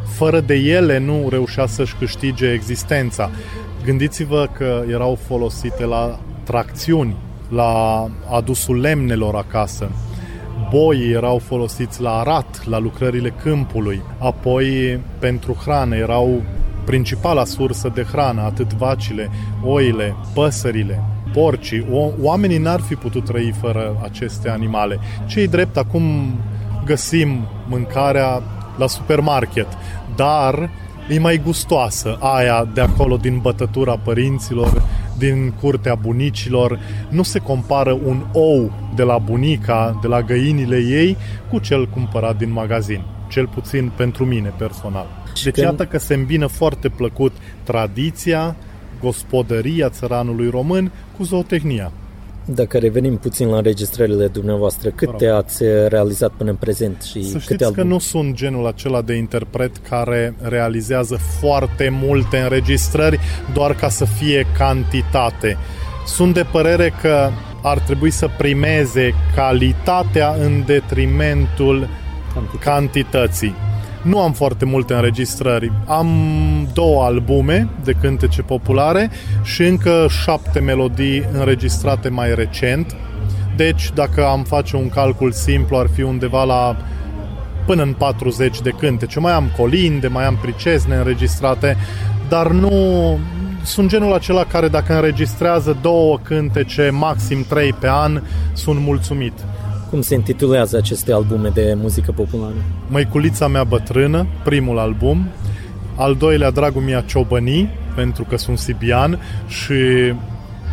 Fără 0.05 0.41
de 0.41 0.55
ele 0.55 0.99
nu 0.99 1.27
reușea 1.31 1.67
să-și 1.67 1.95
câștige 1.95 2.51
existența. 2.53 3.31
Gândiți-vă 3.85 4.49
că 4.53 4.85
erau 4.91 5.19
folosite 5.27 5.85
la 5.85 6.19
tracțiuni, 6.45 7.17
la 7.49 8.05
adusul 8.31 8.81
lemnelor 8.81 9.35
acasă, 9.35 9.91
boii 10.71 11.13
erau 11.13 11.39
folosiți 11.39 12.01
la 12.01 12.19
arat, 12.19 12.67
la 12.67 12.79
lucrările 12.79 13.35
câmpului, 13.43 14.03
apoi 14.19 14.99
pentru 15.19 15.57
hrană 15.65 15.97
erau 15.97 16.43
principala 16.85 17.45
sursă 17.45 17.91
de 17.95 18.03
hrană, 18.03 18.41
atât 18.41 18.73
vacile, 18.73 19.31
oile, 19.65 20.15
păsările, 20.35 21.05
porcii. 21.33 21.87
O, 21.93 22.09
oamenii 22.23 22.59
n-ar 22.59 22.81
fi 22.81 22.95
putut 22.95 23.25
trăi 23.25 23.55
fără 23.61 24.01
aceste 24.03 24.49
animale. 24.49 24.99
Cei 25.27 25.49
drept 25.49 25.77
acum 25.77 26.03
găsim 26.85 27.49
mâncarea 27.69 28.43
la 28.77 28.87
supermarket, 28.87 29.67
dar 30.17 30.71
e 31.09 31.19
mai 31.19 31.41
gustoasă 31.45 32.17
aia 32.21 32.69
de 32.75 32.81
acolo 32.81 33.17
din 33.17 33.39
bătătura 33.39 33.99
părinților, 34.05 34.83
din 35.19 35.51
curtea 35.61 35.95
bunicilor. 35.95 36.79
Nu 37.09 37.23
se 37.23 37.39
compară 37.39 37.93
un 37.93 38.27
ou 38.33 38.73
de 38.95 39.03
la 39.03 39.19
bunica, 39.19 39.99
de 40.03 40.07
la 40.09 40.23
găinile 40.23 40.77
ei, 40.77 41.17
cu 41.51 41.59
cel 41.59 41.89
cumpărat 41.89 42.39
din 42.39 42.53
magazin. 42.53 43.03
Cel 43.29 43.47
puțin 43.47 43.91
pentru 43.97 44.25
mine 44.25 44.55
personal. 44.59 45.07
Deci 45.45 45.53
când... 45.53 45.67
iată 45.67 45.85
că 45.85 45.99
se 45.99 46.15
îmbină 46.15 46.47
foarte 46.47 46.89
plăcut 46.89 47.33
tradiția, 47.63 48.57
gospodăria 49.01 49.89
țăranului 49.89 50.51
român 50.51 50.93
cu 51.17 51.23
zootehnia. 51.23 51.93
Dacă 52.55 52.79
revenim 52.79 53.17
puțin 53.17 53.49
la 53.49 53.57
înregistrările 53.57 54.27
dumneavoastră, 54.27 54.91
câte 54.91 55.27
ați 55.27 55.63
realizat 55.89 56.31
până 56.37 56.51
în 56.51 56.57
prezent 56.57 57.03
și 57.03 57.23
Să 57.25 57.31
câte 57.33 57.43
știți 57.43 57.65
album? 57.65 57.83
că 57.83 57.89
nu 57.89 57.99
sunt 57.99 58.35
genul 58.35 58.67
acela 58.67 59.03
de 59.03 59.15
interpret 59.15 59.77
care 59.89 60.35
realizează 60.41 61.19
foarte 61.41 61.89
multe 62.03 62.39
înregistrări 62.39 63.19
doar 63.53 63.75
ca 63.75 63.89
să 63.89 64.05
fie 64.05 64.47
cantitate. 64.59 65.57
Sunt 66.07 66.35
de 66.35 66.47
părere 66.53 66.93
că 67.03 67.31
ar 67.63 67.79
trebui 67.79 68.11
să 68.11 68.29
primeze 68.39 69.15
calitatea 69.35 70.35
în 70.41 70.63
detrimentul 70.67 71.89
Cantitate. 72.35 72.65
cantității. 72.65 73.55
Nu 74.09 74.21
am 74.21 74.33
foarte 74.33 74.65
multe 74.65 74.95
înregistrări. 74.95 75.73
Am 75.87 76.09
două 76.73 77.05
albume 77.05 77.69
de 77.85 77.93
cântece 78.01 78.43
populare 78.43 79.11
și 79.43 79.63
încă 79.63 80.07
șapte 80.23 80.61
melodii 80.61 81.29
înregistrate 81.33 82.09
mai 82.09 82.35
recent, 82.35 82.97
Deci, 83.59 83.91
dacă 83.95 84.27
am 84.27 84.43
face 84.43 84.77
un 84.77 84.89
calcul 84.89 85.33
simplu, 85.33 85.77
ar 85.77 85.87
fi 85.95 86.03
undeva 86.03 86.45
la 86.45 86.77
până 87.67 87.83
în 87.83 87.93
40 87.93 88.61
de 88.61 88.71
cântece. 88.71 89.21
Mai 89.21 89.33
am 89.33 89.51
colinde, 89.57 90.09
mai 90.09 90.25
am 90.25 90.39
pricezne 90.43 90.97
înregistrate, 90.97 91.77
dar 92.29 92.51
nu 92.51 93.19
sunt 93.63 93.89
genul 93.89 94.13
acela 94.13 94.45
care 94.45 94.69
dacă 94.69 94.95
înregistrează 94.95 95.77
două 95.81 96.19
cântece, 96.23 96.91
maxim 96.93 97.45
trei 97.49 97.73
pe 97.73 97.89
an, 97.89 98.23
sunt 98.53 98.81
mulțumit. 98.81 99.33
Cum 99.91 100.01
se 100.01 100.15
intitulează 100.15 100.77
aceste 100.77 101.13
albume 101.13 101.49
de 101.49 101.75
muzică 101.77 102.13
populară? 102.13 102.55
Măiculița 102.89 103.47
mea 103.47 103.65
bătrână, 103.65 104.27
primul 104.45 104.79
album, 104.79 105.29
al 105.97 106.15
doilea 106.15 106.51
Dragul 106.51 106.83
mea 106.83 107.01
Ciobănii, 107.01 107.71
pentru 107.95 108.25
că 108.25 108.37
sunt 108.37 108.59
sibian 108.59 109.21
și 109.47 109.75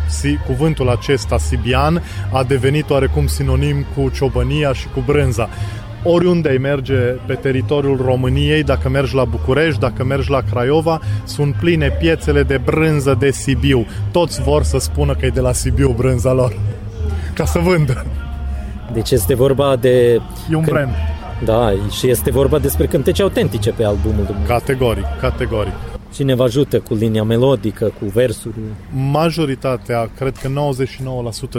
si, 0.08 0.38
cuvântul 0.46 0.88
acesta 0.88 1.38
sibian 1.38 2.02
a 2.32 2.44
devenit 2.44 2.90
oarecum 2.90 3.26
sinonim 3.26 3.84
cu 3.94 4.10
ciobănia 4.14 4.72
și 4.72 4.86
cu 4.94 5.02
brânza 5.06 5.48
oriunde 6.08 6.48
ai 6.48 6.56
merge 6.56 6.94
pe 7.26 7.34
teritoriul 7.34 8.00
României, 8.04 8.62
dacă 8.62 8.88
mergi 8.88 9.14
la 9.14 9.24
București, 9.24 9.80
dacă 9.80 10.04
mergi 10.04 10.30
la 10.30 10.40
Craiova, 10.50 11.00
sunt 11.24 11.54
pline 11.54 11.90
piețele 11.90 12.42
de 12.42 12.60
brânză 12.64 13.16
de 13.18 13.30
Sibiu. 13.30 13.86
Toți 14.10 14.42
vor 14.42 14.62
să 14.62 14.78
spună 14.78 15.14
că 15.14 15.26
e 15.26 15.28
de 15.28 15.40
la 15.40 15.52
Sibiu 15.52 15.94
brânza 15.96 16.32
lor, 16.32 16.56
ca 17.34 17.44
să 17.44 17.58
vândă. 17.58 18.06
Deci 18.92 19.10
este 19.10 19.34
vorba 19.34 19.76
de... 19.76 20.20
E 20.50 20.54
un 20.54 20.64
brand. 20.64 20.90
Da, 21.44 21.72
și 21.90 22.10
este 22.10 22.30
vorba 22.30 22.58
despre 22.58 22.86
cântece 22.86 23.22
autentice 23.22 23.70
pe 23.70 23.84
albumul 23.84 24.24
dumneavoastră. 24.24 24.54
Categoric, 24.54 25.04
categoric. 25.20 25.74
Cine 26.12 26.34
vă 26.34 26.42
ajută 26.42 26.80
cu 26.80 26.94
linia 26.94 27.22
melodică, 27.22 27.92
cu 27.98 28.04
versurile? 28.04 28.66
Majoritatea, 29.10 30.10
cred 30.16 30.36
că 30.36 30.48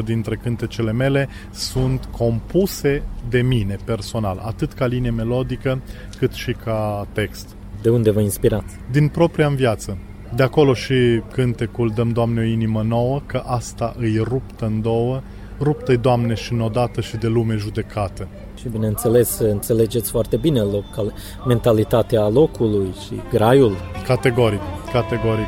99% 0.01 0.03
dintre 0.05 0.35
cântecele 0.35 0.91
mele 0.91 1.29
sunt 1.51 2.07
compuse 2.17 3.03
de 3.29 3.41
mine 3.41 3.77
personal, 3.85 4.41
atât 4.45 4.73
ca 4.73 4.85
linie 4.85 5.09
melodică 5.09 5.81
cât 6.17 6.33
și 6.33 6.51
ca 6.63 7.07
text. 7.13 7.55
De 7.81 7.89
unde 7.89 8.11
vă 8.11 8.19
inspirați? 8.19 8.75
Din 8.91 9.07
propria 9.07 9.49
viață. 9.49 9.97
De 10.35 10.43
acolo 10.43 10.73
și 10.73 11.21
cântecul 11.31 11.91
Dăm 11.95 12.09
Doamne 12.09 12.41
o 12.41 12.43
inimă 12.43 12.81
nouă, 12.87 13.21
că 13.25 13.43
asta 13.45 13.95
îi 13.97 14.17
ruptă 14.17 14.65
în 14.65 14.81
două, 14.81 15.21
ruptă 15.59 15.95
Doamne 15.95 16.33
și 16.33 16.53
odată 16.59 17.01
și 17.01 17.17
de 17.17 17.27
lume 17.27 17.55
judecată. 17.55 18.27
Și 18.59 18.69
bineînțeles, 18.69 19.39
înțelegeți 19.39 20.09
foarte 20.11 20.37
bine 20.37 20.59
local, 20.59 21.13
mentalitatea 21.47 22.27
locului 22.27 22.93
și 23.05 23.21
graiul. 23.31 23.75
Categoric, 24.05 24.61
categoric. 24.91 25.47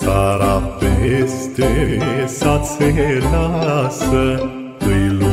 Sara 0.00 0.58
peste 0.58 1.98
sat 2.26 2.66
se 2.66 3.22
lasă 3.32 4.50
Îi 4.78 5.23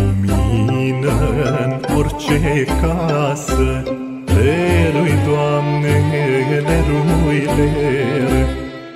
lumină 1.02 1.58
în 1.64 1.96
orice 1.98 2.66
casă. 2.82 3.84
Lerui, 4.26 5.14
Doamne, 5.26 5.96
lerui, 6.68 7.44
ler 7.58 8.48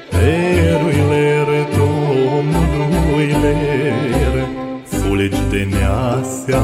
Lerui, 0.10 1.00
ler, 1.10 1.48
Domnului, 1.78 3.36
ler 3.42 4.48
Fulgi 4.86 5.42
de 5.50 5.68
nea 5.70 6.22
se 6.24 6.56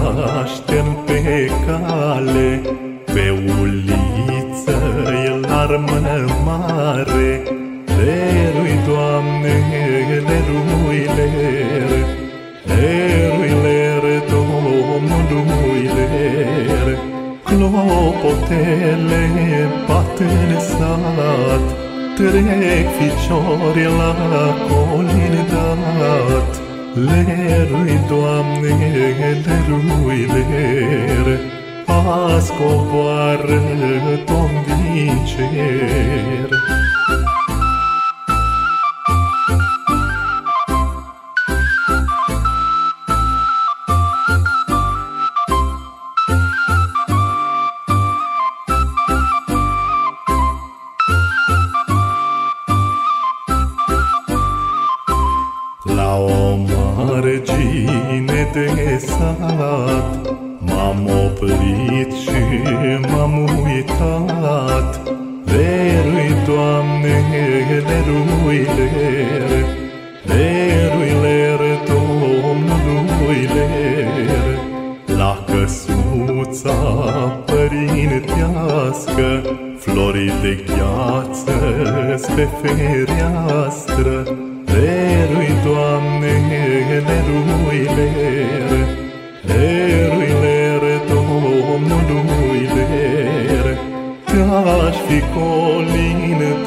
aștern 0.41 1.05
pe 1.05 1.49
cale 1.65 2.61
Pe 3.05 3.33
uliță 3.61 4.79
el 5.25 5.45
armă 5.49 5.99
mare. 6.45 7.43
Lerui, 7.85 8.79
Doamne, 8.87 9.55
lerui, 10.27 11.05
ler 11.15 12.05
Lerui, 12.65 13.53
ler, 13.63 13.80
Domnului, 15.09 15.83
ler 15.95 16.87
Clopotele 17.43 19.23
bat 19.87 20.19
în 20.19 20.59
sat 20.59 21.65
Trec 22.15 22.87
ficiori 22.97 23.83
la 23.83 24.13
colindat. 24.67 26.51
Lerui, 26.93 27.99
Doamne, 28.07 28.75
lerui, 29.45 30.25
ler 30.33 31.39
Azi 31.85 32.51
coboară 32.51 33.61
Domn 34.25 34.65
din 34.65 35.25
cer 35.25 36.49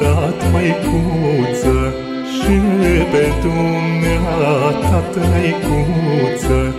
dat 0.05 0.39
măicuță 0.51 1.77
Și 2.35 2.55
pe 3.11 3.25
dumneata 3.41 4.99
tăicuță 5.13 6.75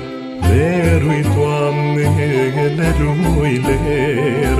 Lerui, 0.48 1.24
Doamne, 1.34 2.08
lerui, 2.76 3.56
ler. 3.66 4.58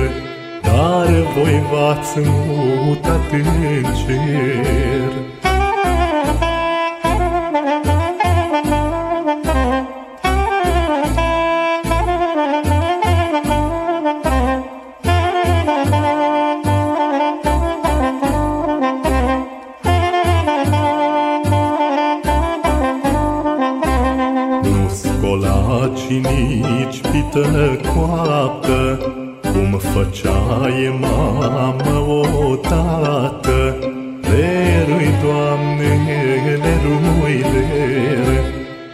Dar 0.61 1.09
voi 1.35 1.61
v-ați 1.71 2.19
mutat 2.85 3.31
în 3.31 3.83
cer 3.93 5.26
nici 27.33 27.43
pită 27.43 27.89
coaptă. 27.93 28.99
Cum 29.41 29.79
făceai 29.79 30.99
mamă 30.99 32.05
odată 32.49 33.75
Lerui, 34.21 35.09
Doamne, 35.23 35.91
lerui, 36.45 37.45
ler. 37.53 38.43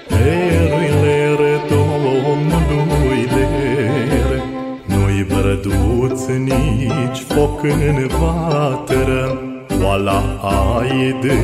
Lerui, 0.08 0.90
ler, 1.02 1.40
Domnului, 1.70 3.28
ler. 3.36 4.42
Nu-i 4.86 5.26
brăduț 5.28 6.26
nici 6.28 7.24
foc 7.28 7.64
în 7.64 8.08
vatră. 8.08 9.42
Oala 9.84 10.24
ai 10.42 11.18
de 11.22 11.38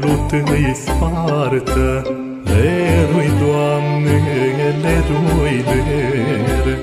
lut 0.00 0.30
îi 0.30 0.74
spartă. 0.74 2.06
Lerui, 2.44 3.30
Doamne, 3.38 4.39
lerui, 4.82 5.64
ler 5.68 6.78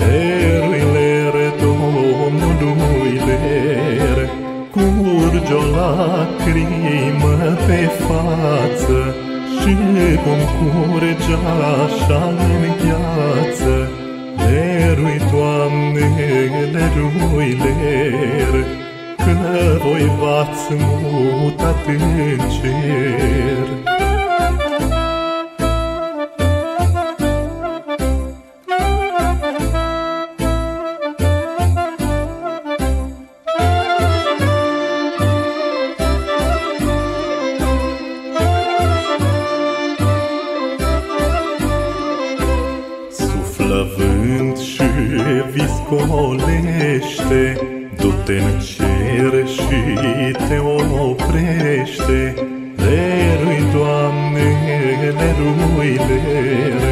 Lerui, 0.00 0.82
ler, 0.94 1.34
Domnului, 1.60 3.14
ler. 3.26 4.18
Curge 4.70 5.54
o 5.54 5.62
lacrimă 5.76 7.36
pe 7.66 7.80
față 8.06 9.14
Și 9.58 9.76
cum 10.24 10.40
curge 10.58 11.34
așa 11.74 12.24
în 12.24 12.62
gheață. 12.80 13.90
Lerui, 14.36 15.20
Doamne, 15.30 16.06
leruiler 16.72 18.54
Că 19.16 19.78
voi 19.82 20.10
v-ați 20.20 20.66
mutat 20.70 21.86
în 21.86 22.38
cer 22.48 23.71
ocolește, 45.92 47.60
du-te 47.96 48.32
în 48.32 48.58
cer 48.58 49.46
și 49.46 49.80
te 50.48 50.58
oprește. 51.00 52.34
Lerui, 52.76 53.62
Doamne, 53.72 54.48
lerui, 55.18 56.00
ler, 56.08 56.82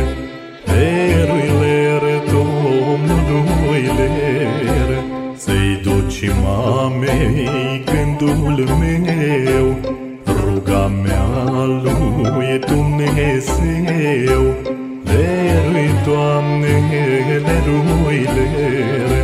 lerui, 0.65 1.51
ler, 1.61 2.03
Domnului, 2.33 3.85
ler, 3.97 4.91
să-i 5.37 5.81
duci 5.83 6.31
mamei 6.43 7.83
gândul 7.85 8.69
meu, 8.79 9.67
ruga 10.27 10.93
mea 11.03 11.27
lui 11.65 12.59
Dumnezeu 12.59 14.40
lerui 17.47 18.21
lere, 18.37 19.23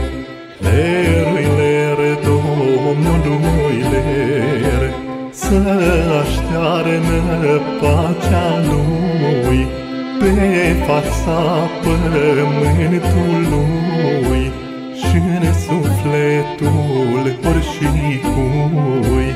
lerui 0.59 1.49
lere, 1.57 2.11
Domnului 2.25 3.79
lere, 3.93 4.91
să 5.31 5.61
aștearnă 6.23 7.61
pacea 7.81 8.49
lui 8.69 9.61
pe 10.19 10.77
fața 10.87 11.41
pământului 11.83 12.97
și 14.95 15.17
în 15.17 15.45
sufletul 15.53 17.25
orșicui, 17.49 19.31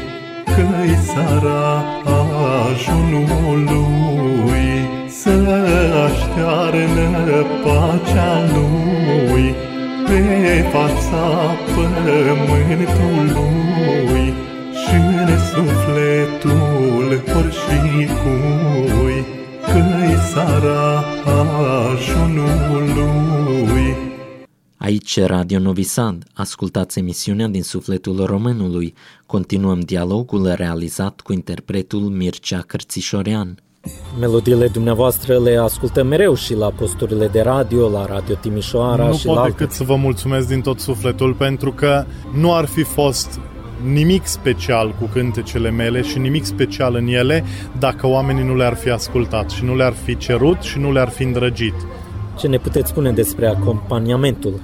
că-i 0.45 0.95
sara 1.15 1.73
ajunului. 2.71 3.81
Aici 24.79 25.21
Radio 25.21 25.59
Novi 25.59 25.83
Sad, 25.83 26.25
ascultați 26.35 26.99
emisiunea 26.99 27.47
din 27.47 27.63
sufletul 27.63 28.25
românului. 28.25 28.95
Continuăm 29.27 29.81
dialogul 29.81 30.53
realizat 30.55 31.21
cu 31.21 31.33
interpretul 31.33 32.01
Mircea 32.01 32.61
Cărțișorean. 32.61 33.63
Melodiile 34.19 34.69
dumneavoastră 34.69 35.39
le 35.39 35.57
ascultăm 35.57 36.07
mereu 36.07 36.35
și 36.35 36.55
la 36.55 36.71
posturile 36.71 37.29
de 37.29 37.41
radio, 37.41 37.89
la 37.89 38.07
Radio 38.07 38.35
Timișoara 38.35 39.07
nu 39.07 39.15
și 39.15 39.27
pot 39.27 39.37
la 39.37 39.43
decât 39.43 39.61
alte. 39.61 39.75
să 39.75 39.85
vă 39.85 39.97
mulțumesc 39.97 40.49
din 40.49 40.61
tot 40.61 40.81
sufletul 40.81 41.35
pentru 41.35 41.73
că 41.73 42.05
nu 42.35 42.55
ar 42.55 42.65
fi 42.65 42.83
fost 42.83 43.41
nimic 43.85 44.27
special 44.27 44.95
cu 44.99 45.09
cântecele 45.13 45.71
mele 45.71 46.03
și 46.03 46.19
nimic 46.19 46.45
special 46.45 46.95
în 46.95 47.07
ele 47.07 47.45
dacă 47.79 48.07
oamenii 48.07 48.45
nu 48.45 48.57
le-ar 48.57 48.75
fi 48.75 48.91
ascultat 48.91 49.51
și 49.51 49.65
nu 49.65 49.77
le-ar 49.77 49.93
fi 49.93 50.17
cerut 50.17 50.61
și 50.61 50.79
nu 50.79 50.93
le-ar 50.93 51.09
fi 51.09 51.23
îndrăgit. 51.23 51.75
Ce 52.39 52.47
ne 52.47 52.59
puteți 52.59 52.89
spune 52.89 53.13
despre 53.13 53.47
acompaniamentul 53.47 54.61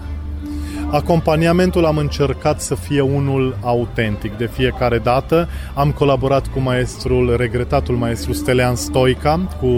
Acompaniamentul 0.97 1.85
am 1.85 1.97
încercat 1.97 2.61
să 2.61 2.75
fie 2.75 3.01
unul 3.01 3.57
autentic 3.63 4.37
de 4.37 4.47
fiecare 4.47 4.99
dată. 4.99 5.49
Am 5.75 5.91
colaborat 5.91 6.47
cu 6.47 6.61
maestrul, 6.61 7.37
regretatul 7.37 7.97
maestru 7.97 8.33
Stelian 8.33 8.75
Stoica, 8.75 9.41
cu 9.61 9.69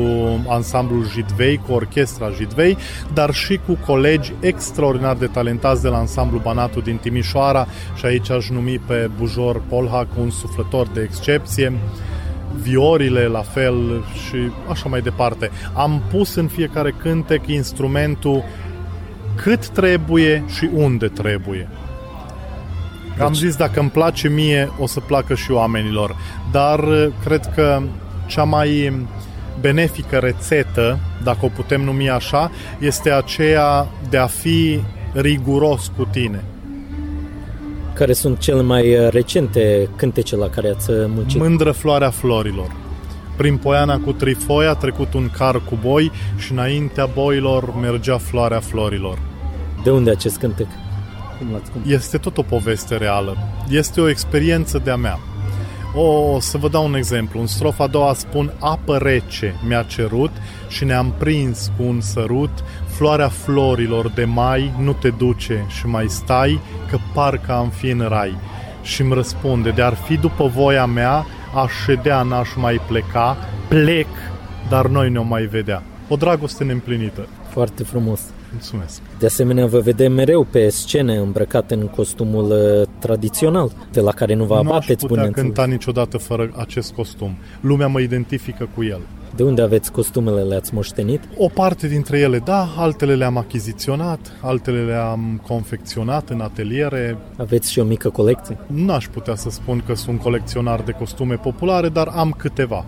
ansamblul 0.48 1.06
Jidvei, 1.08 1.60
cu 1.66 1.72
orchestra 1.72 2.30
Jidvei, 2.30 2.76
dar 3.12 3.34
și 3.34 3.60
cu 3.66 3.78
colegi 3.86 4.32
extraordinar 4.40 5.16
de 5.16 5.26
talentați 5.26 5.82
de 5.82 5.88
la 5.88 5.96
ansamblu 5.96 6.38
Banatul 6.38 6.82
din 6.82 6.96
Timișoara 6.96 7.66
și 7.96 8.06
aici 8.06 8.30
aș 8.30 8.48
numi 8.48 8.78
pe 8.78 9.10
Bujor 9.16 9.62
Polhac, 9.68 10.06
un 10.20 10.30
suflător 10.30 10.86
de 10.86 11.00
excepție 11.00 11.72
viorile 12.62 13.26
la 13.26 13.42
fel 13.42 14.04
și 14.26 14.36
așa 14.70 14.88
mai 14.88 15.00
departe. 15.00 15.50
Am 15.74 16.02
pus 16.10 16.34
în 16.34 16.46
fiecare 16.46 16.94
cântec 17.02 17.46
instrumentul 17.46 18.44
cât 19.42 19.68
trebuie 19.68 20.44
și 20.56 20.68
unde 20.74 21.06
trebuie. 21.06 21.68
Deci... 23.16 23.26
Am 23.26 23.34
zis, 23.34 23.56
dacă 23.56 23.80
îmi 23.80 23.90
place 23.90 24.28
mie, 24.28 24.70
o 24.78 24.86
să 24.86 25.00
placă 25.00 25.34
și 25.34 25.50
oamenilor. 25.50 26.16
Dar 26.50 26.78
uh, 26.78 27.06
cred 27.24 27.50
că 27.54 27.82
cea 28.26 28.44
mai 28.44 28.92
benefică 29.60 30.16
rețetă, 30.16 30.98
dacă 31.22 31.38
o 31.40 31.48
putem 31.48 31.80
numi 31.80 32.10
așa, 32.10 32.50
este 32.78 33.10
aceea 33.10 33.86
de 34.10 34.16
a 34.16 34.26
fi 34.26 34.80
riguros 35.12 35.92
cu 35.96 36.08
tine. 36.10 36.44
Care 37.94 38.12
sunt 38.12 38.38
cele 38.38 38.62
mai 38.62 38.98
uh, 38.98 39.10
recente 39.10 39.88
cântece 39.96 40.36
la 40.36 40.48
care 40.48 40.68
ați 40.68 40.90
uh, 40.90 41.04
muncit? 41.06 41.40
Mândră 41.40 41.70
floarea 41.70 42.10
florilor. 42.10 42.76
Prin 43.36 43.56
Poiana 43.56 43.98
cu 43.98 44.12
Trifoi 44.12 44.66
a 44.66 44.74
trecut 44.74 45.14
un 45.14 45.30
car 45.36 45.60
cu 45.64 45.78
boi 45.82 46.10
și 46.36 46.52
înaintea 46.52 47.06
boilor 47.06 47.74
mergea 47.74 48.18
floarea 48.18 48.60
florilor. 48.60 49.18
De 49.82 49.90
unde 49.90 50.10
acest 50.10 50.38
cântec? 50.38 50.66
Cum 51.38 51.52
l-ați 51.52 51.92
Este 51.92 52.18
tot 52.18 52.38
o 52.38 52.42
poveste 52.42 52.96
reală. 52.96 53.36
Este 53.68 54.00
o 54.00 54.08
experiență 54.08 54.78
de-a 54.84 54.96
mea. 54.96 55.18
O, 55.94 56.40
să 56.40 56.58
vă 56.58 56.68
dau 56.68 56.84
un 56.84 56.94
exemplu. 56.94 57.40
În 57.40 57.46
strofa 57.46 57.84
a 57.84 57.86
doua 57.86 58.14
spun 58.14 58.52
Apă 58.58 58.96
rece 58.96 59.54
mi-a 59.66 59.82
cerut 59.82 60.30
și 60.68 60.84
ne-am 60.84 61.14
prins 61.18 61.70
cu 61.76 61.82
un 61.82 62.00
sărut 62.00 62.64
Floarea 62.86 63.28
florilor 63.28 64.08
de 64.08 64.24
mai 64.24 64.72
nu 64.80 64.92
te 64.92 65.10
duce 65.10 65.66
și 65.68 65.86
mai 65.86 66.06
stai 66.08 66.60
Că 66.90 66.98
parcă 67.14 67.52
am 67.52 67.68
fi 67.68 67.88
în 67.88 68.06
rai 68.08 68.36
Și 68.82 69.00
îmi 69.00 69.14
răspunde, 69.14 69.70
de 69.70 69.82
ar 69.82 69.94
fi 69.94 70.16
după 70.16 70.46
voia 70.46 70.86
mea 70.86 71.26
Aș 71.54 71.72
ședea, 71.84 72.22
n-aș 72.22 72.48
mai 72.56 72.80
pleca 72.88 73.36
Plec, 73.68 74.08
dar 74.68 74.86
noi 74.86 75.10
ne-o 75.10 75.22
mai 75.22 75.42
vedea 75.42 75.82
O 76.08 76.16
dragoste 76.16 76.64
neîmplinită 76.64 77.28
Foarte 77.50 77.82
frumos 77.82 78.20
Mulțumesc. 78.52 79.00
De 79.18 79.26
asemenea, 79.26 79.66
vă 79.66 79.78
vedem 79.78 80.12
mereu 80.12 80.44
pe 80.44 80.68
scene 80.68 81.16
îmbrăcat 81.16 81.70
în 81.70 81.86
costumul 81.86 82.50
uh, 82.50 82.88
tradițional, 82.98 83.72
de 83.92 84.00
la 84.00 84.10
care 84.10 84.34
nu 84.34 84.44
vă 84.44 84.54
abateți 84.54 85.04
Nu 85.04 85.14
aș 85.14 85.18
putea 85.18 85.42
cânta 85.42 85.66
niciodată 85.66 86.18
fără 86.18 86.50
acest 86.56 86.92
costum. 86.92 87.36
Lumea 87.60 87.86
mă 87.86 88.00
identifică 88.00 88.68
cu 88.74 88.84
el. 88.84 89.00
De 89.36 89.42
unde 89.42 89.62
aveți 89.62 89.92
costumele? 89.92 90.40
Le-ați 90.42 90.74
moștenit? 90.74 91.20
O 91.36 91.48
parte 91.48 91.88
dintre 91.88 92.18
ele, 92.18 92.38
da, 92.38 92.68
altele 92.76 93.14
le-am 93.14 93.36
achiziționat, 93.36 94.32
altele 94.40 94.84
le-am 94.84 95.40
confecționat 95.46 96.30
în 96.30 96.40
ateliere. 96.40 97.18
Aveți 97.36 97.72
și 97.72 97.78
o 97.78 97.84
mică 97.84 98.08
colecție? 98.08 98.58
N-aș 98.66 99.06
putea 99.06 99.34
să 99.34 99.50
spun 99.50 99.82
că 99.86 99.94
sunt 99.94 100.20
colecționar 100.20 100.80
de 100.80 100.92
costume 100.92 101.34
populare, 101.34 101.88
dar 101.88 102.08
am 102.14 102.34
câteva. 102.38 102.84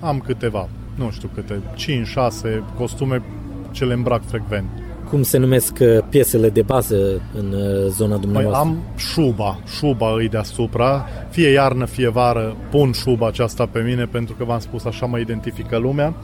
Am 0.00 0.18
câteva, 0.18 0.68
nu 0.94 1.10
știu 1.10 1.30
câte, 1.34 1.60
5-6 1.76 2.76
costume 2.76 3.22
ce 3.70 3.84
le 3.84 3.92
îmbrac 3.92 4.22
frecvent 4.26 4.81
cum 5.12 5.22
se 5.22 5.38
numesc 5.38 5.78
uh, 5.80 5.98
piesele 6.08 6.48
de 6.48 6.62
bază 6.62 7.20
în 7.34 7.52
uh, 7.52 7.88
zona 7.88 8.16
dumneavoastră? 8.16 8.62
Păi 8.62 8.72
am 8.72 8.96
șuba, 8.96 9.58
șuba 9.76 10.14
îi 10.14 10.28
deasupra, 10.28 11.06
fie 11.30 11.48
iarnă, 11.48 11.84
fie 11.84 12.08
vară, 12.08 12.56
pun 12.70 12.92
șuba 12.92 13.26
aceasta 13.26 13.66
pe 13.66 13.80
mine 13.80 14.04
pentru 14.04 14.34
că 14.34 14.44
v-am 14.44 14.58
spus 14.58 14.84
așa 14.84 15.06
mă 15.06 15.18
identifică 15.18 15.76
lumea, 15.76 16.14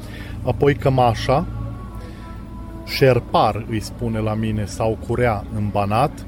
apoi 0.43 0.75
cămașa, 0.75 1.47
șerpar 2.87 3.67
îi 3.71 3.81
spune 3.81 4.19
la 4.19 4.35
mine 4.35 4.65
sau 4.65 4.99
curea 5.07 5.45
în 5.55 5.69
banat, 5.73 6.27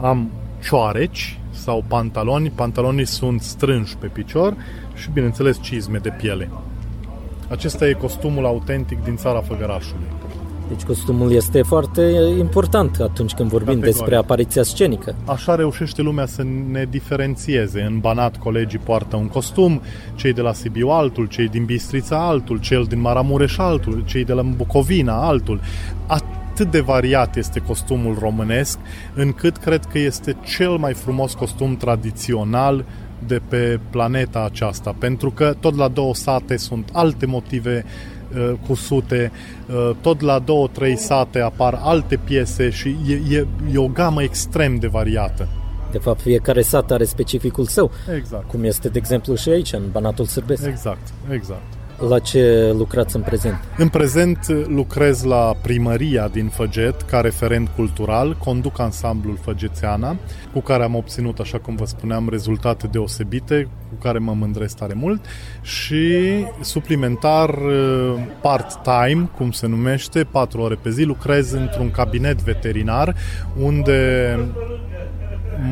am 0.00 0.30
cioareci 0.62 1.38
sau 1.50 1.84
pantaloni, 1.88 2.50
pantalonii 2.50 3.06
sunt 3.06 3.40
strânși 3.40 3.96
pe 3.96 4.06
picior 4.06 4.56
și 4.94 5.10
bineînțeles 5.12 5.58
cizme 5.62 5.98
de 5.98 6.10
piele. 6.10 6.50
Acesta 7.50 7.88
e 7.88 7.92
costumul 7.92 8.44
autentic 8.44 9.04
din 9.04 9.16
țara 9.16 9.40
Făgărașului. 9.40 10.17
Deci 10.68 10.82
costumul 10.82 11.32
este 11.32 11.62
foarte 11.62 12.02
important 12.38 13.00
atunci 13.00 13.32
când 13.32 13.48
vorbim 13.48 13.74
Categoric. 13.74 13.96
despre 13.96 14.16
apariția 14.16 14.62
scenică. 14.62 15.14
Așa 15.24 15.54
reușește 15.54 16.02
lumea 16.02 16.26
să 16.26 16.44
ne 16.70 16.86
diferențieze. 16.90 17.82
În 17.82 17.98
Banat 17.98 18.36
colegii 18.36 18.78
poartă 18.78 19.16
un 19.16 19.28
costum, 19.28 19.82
cei 20.14 20.32
de 20.32 20.40
la 20.40 20.52
Sibiu 20.52 20.88
altul, 20.88 21.26
cei 21.26 21.48
din 21.48 21.64
Bistrița 21.64 22.26
altul, 22.28 22.60
cel 22.60 22.84
din 22.84 23.00
Maramureș 23.00 23.58
altul, 23.58 24.02
cei 24.06 24.24
de 24.24 24.32
la 24.32 24.42
Bucovina 24.42 25.26
altul. 25.26 25.60
A 26.06 26.18
atât 26.60 26.70
de 26.72 26.80
variat 26.80 27.36
este 27.36 27.60
costumul 27.60 28.16
românesc, 28.20 28.78
încât 29.14 29.56
cred 29.56 29.84
că 29.84 29.98
este 29.98 30.36
cel 30.56 30.70
mai 30.70 30.94
frumos 30.94 31.34
costum 31.34 31.76
tradițional 31.76 32.84
de 33.26 33.40
pe 33.48 33.80
planeta 33.90 34.44
aceasta, 34.44 34.94
pentru 34.98 35.30
că 35.30 35.54
tot 35.60 35.76
la 35.76 35.88
două 35.88 36.14
sate 36.14 36.56
sunt 36.56 36.88
alte 36.92 37.26
motive 37.26 37.84
uh, 37.84 38.17
cu 38.66 38.74
sute, 38.74 39.32
uh, 39.66 39.90
tot 40.00 40.20
la 40.20 40.38
două, 40.38 40.68
trei 40.72 40.96
sate 40.96 41.40
apar 41.40 41.78
alte 41.82 42.16
piese 42.16 42.70
și 42.70 42.96
e, 43.06 43.36
e, 43.36 43.46
e 43.72 43.78
o 43.78 43.88
gamă 43.88 44.22
extrem 44.22 44.76
de 44.76 44.86
variată. 44.86 45.48
De 45.90 45.98
fapt, 45.98 46.20
fiecare 46.20 46.62
sat 46.62 46.90
are 46.90 47.04
specificul 47.04 47.64
său. 47.64 47.90
Exact. 48.16 48.48
Cum 48.48 48.64
este, 48.64 48.88
de 48.88 48.98
exemplu, 48.98 49.34
și 49.34 49.48
aici, 49.48 49.72
în 49.72 49.82
Banatul 49.92 50.24
Sârbesc. 50.24 50.66
Exact, 50.66 51.08
exact. 51.30 51.77
La 52.06 52.18
ce 52.18 52.74
lucrați 52.76 53.16
în 53.16 53.22
prezent? 53.22 53.54
În 53.76 53.88
prezent 53.88 54.48
lucrez 54.66 55.22
la 55.22 55.54
primăria 55.62 56.28
din 56.28 56.48
Făget 56.48 57.00
ca 57.02 57.20
referent 57.20 57.68
cultural, 57.76 58.36
conduc 58.44 58.80
ansamblul 58.80 59.38
Făgețeana, 59.42 60.16
cu 60.52 60.60
care 60.60 60.82
am 60.82 60.94
obținut, 60.94 61.38
așa 61.38 61.58
cum 61.58 61.76
vă 61.76 61.84
spuneam, 61.84 62.28
rezultate 62.28 62.86
deosebite, 62.86 63.68
cu 63.88 63.94
care 64.02 64.18
mă 64.18 64.32
mândresc 64.32 64.76
tare 64.76 64.94
mult 64.94 65.24
și 65.62 66.24
suplimentar 66.60 67.58
part-time, 68.40 69.28
cum 69.36 69.50
se 69.50 69.66
numește, 69.66 70.24
4 70.24 70.60
ore 70.60 70.74
pe 70.74 70.90
zi, 70.90 71.02
lucrez 71.02 71.52
într-un 71.52 71.90
cabinet 71.90 72.42
veterinar 72.42 73.14
unde 73.60 74.38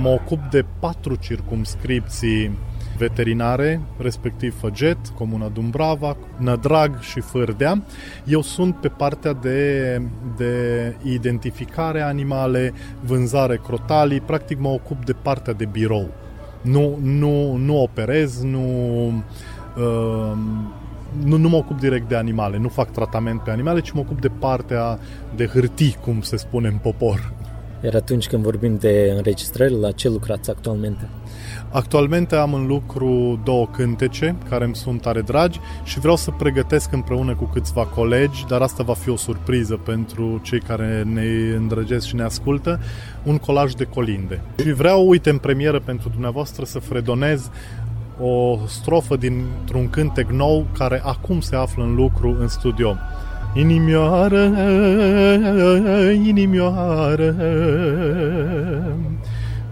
mă 0.01 0.09
ocup 0.09 0.41
de 0.51 0.65
patru 0.79 1.15
circumscripții 1.15 2.59
veterinare, 2.97 3.81
respectiv 3.99 4.59
Făget, 4.59 4.99
Comuna 5.15 5.49
Dumbrava, 5.49 6.17
Nădrag 6.37 7.01
și 7.01 7.21
Fârdea. 7.21 7.83
Eu 8.25 8.41
sunt 8.41 8.75
pe 8.75 8.89
partea 8.89 9.33
de, 9.33 10.03
de 10.37 10.95
identificare 11.03 12.01
animale, 12.01 12.73
vânzare 13.01 13.57
crotalii, 13.57 14.21
practic 14.21 14.59
mă 14.59 14.69
ocup 14.69 15.05
de 15.05 15.13
partea 15.13 15.53
de 15.53 15.65
birou. 15.65 16.09
Nu, 16.63 16.99
nu, 17.03 17.57
nu 17.57 17.83
operez, 17.83 18.43
nu, 18.43 19.07
uh, 19.77 20.37
nu, 21.25 21.37
nu 21.37 21.49
mă 21.49 21.57
ocup 21.57 21.79
direct 21.79 22.09
de 22.09 22.17
animale, 22.17 22.59
nu 22.59 22.69
fac 22.69 22.91
tratament 22.91 23.41
pe 23.41 23.51
animale, 23.51 23.81
ci 23.81 23.91
mă 23.91 24.01
ocup 24.01 24.21
de 24.21 24.29
partea 24.29 24.99
de 25.37 25.47
hârtii, 25.47 25.97
cum 26.01 26.21
se 26.21 26.37
spune 26.37 26.69
în 26.69 26.77
popor. 26.83 27.33
Iar 27.85 27.95
atunci 27.95 28.27
când 28.27 28.43
vorbim 28.43 28.77
de 28.77 29.13
înregistrări, 29.17 29.81
la 29.81 29.91
ce 29.91 30.09
lucrați 30.09 30.51
actualmente? 30.51 31.09
Actualmente 31.71 32.37
am 32.37 32.55
în 32.55 32.67
lucru 32.67 33.41
două 33.45 33.67
cântece 33.67 34.37
care 34.49 34.65
îmi 34.65 34.77
sunt 34.77 35.01
tare 35.01 35.21
dragi 35.21 35.61
și 35.85 35.99
vreau 35.99 36.17
să 36.17 36.31
pregătesc 36.31 36.93
împreună 36.93 37.35
cu 37.35 37.45
câțiva 37.45 37.87
colegi, 37.87 38.45
dar 38.49 38.61
asta 38.61 38.83
va 38.83 38.95
fi 38.95 39.11
o 39.11 39.17
surpriză 39.17 39.75
pentru 39.75 40.41
cei 40.43 40.61
care 40.61 41.03
ne 41.03 41.23
îndrăgesc 41.57 42.07
și 42.07 42.15
ne 42.15 42.23
ascultă, 42.23 42.81
un 43.25 43.39
colaj 43.39 43.73
de 43.73 43.85
colinde. 43.85 44.41
Și 44.59 44.73
vreau, 44.73 45.09
uite, 45.09 45.31
în 45.31 45.39
premieră 45.39 45.81
pentru 45.81 46.09
dumneavoastră 46.09 46.65
să 46.65 46.79
fredonez 46.79 47.51
o 48.21 48.59
strofă 48.67 49.17
dintr-un 49.17 49.91
cântec 49.91 50.31
nou 50.31 50.67
care 50.79 51.03
acum 51.05 51.41
se 51.41 51.57
află 51.57 51.85
în 51.85 51.95
lucru 51.95 52.37
în 52.41 52.49
studio. 52.49 52.97
Inimioară, 53.59 54.53
inimioară, 56.27 57.35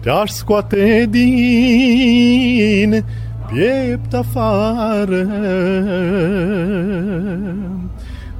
te-aș 0.01 0.31
scoate 0.31 1.07
din 1.11 3.05
piept 3.53 4.15
afară, 4.15 5.27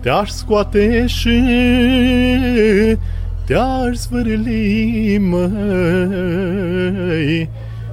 te-aș 0.01 0.29
scoate 0.29 1.07
și 1.07 1.43
te-aș 3.47 3.95
zvârli, 3.95 5.19
măi, 5.21 5.49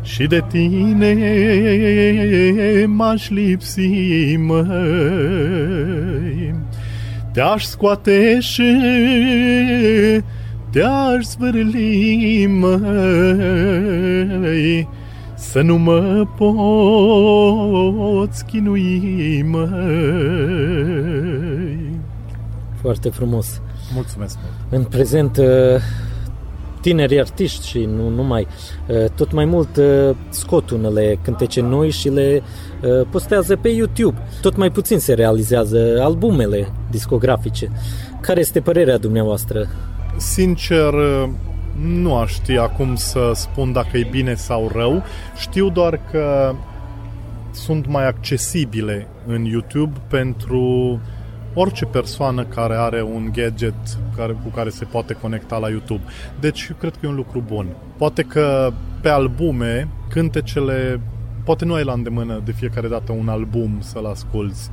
și 0.02 0.28
de 0.28 0.44
tine 0.50 1.16
m-aș 2.86 3.30
lipsi, 3.30 4.36
măi. 4.38 5.52
Te-aș 7.32 7.64
scoate 7.64 8.40
și 8.40 8.64
te-aș 10.72 11.24
zvârli, 11.24 12.46
măi, 12.46 12.88
să 15.36 15.62
nu 15.62 15.78
mă 15.78 16.28
poți 16.38 18.46
chinui, 18.46 19.46
măi. 19.48 19.72
Foarte 22.82 23.10
frumos. 23.10 23.62
Mulțumesc 23.94 24.38
mult. 24.42 24.54
În 24.70 24.84
prezent, 24.84 25.38
uh, 25.38 25.46
tineri 26.82 27.20
artiști 27.20 27.68
și 27.68 27.80
nu 27.80 28.10
numai, 28.10 28.48
uh, 28.88 29.10
tot 29.16 29.32
mai 29.32 29.46
mult 29.46 29.78
uh, 29.78 30.16
scot 30.30 30.70
unele 30.70 31.20
cântece 31.22 31.62
noi 31.62 31.90
și 31.90 32.10
le 32.10 32.44
postează 33.10 33.56
pe 33.56 33.70
YouTube. 33.70 34.18
Tot 34.42 34.56
mai 34.56 34.72
puțin 34.72 35.00
se 35.00 35.14
realizează 35.14 36.00
albumele 36.02 36.72
discografice. 36.90 37.72
Care 38.22 38.40
este 38.40 38.60
părerea 38.60 38.98
dumneavoastră? 38.98 39.68
Sincer, 40.18 40.94
nu 41.82 42.16
aș 42.16 42.34
ști 42.34 42.58
acum 42.58 42.96
să 42.96 43.32
spun 43.36 43.72
dacă 43.72 43.98
e 43.98 44.08
bine 44.12 44.34
sau 44.34 44.72
rău. 44.74 45.04
Știu 45.38 45.70
doar 45.70 46.00
că 46.12 46.56
sunt 47.52 47.88
mai 47.88 48.08
accesibile 48.08 49.08
în 49.28 49.46
YouTube 49.46 49.94
pentru 50.08 51.00
orice 51.54 51.86
persoană 51.86 52.44
care 52.44 52.76
are 52.76 53.02
un 53.04 53.30
gadget 53.34 53.98
care, 54.16 54.32
cu 54.44 54.50
care 54.50 54.70
se 54.70 54.86
poate 54.86 55.14
conecta 55.14 55.58
la 55.58 55.70
YouTube. 55.70 56.04
Deci 56.40 56.68
eu 56.70 56.76
cred 56.80 56.92
că 56.92 57.00
e 57.06 57.10
un 57.10 57.16
lucru 57.16 57.44
bun. 57.48 57.68
Poate 57.98 58.22
că 58.22 58.74
pe 59.02 59.10
albume 59.10 59.88
cântecele 60.10 61.00
poate 61.44 61.66
nu 61.66 61.74
ai 61.74 61.84
la 61.84 61.94
îndemână 61.94 62.42
de 62.44 62.52
fiecare 62.52 62.88
dată 62.88 63.12
un 63.12 63.30
album 63.30 63.78
să-l 63.80 64.06
asculți 64.06 64.72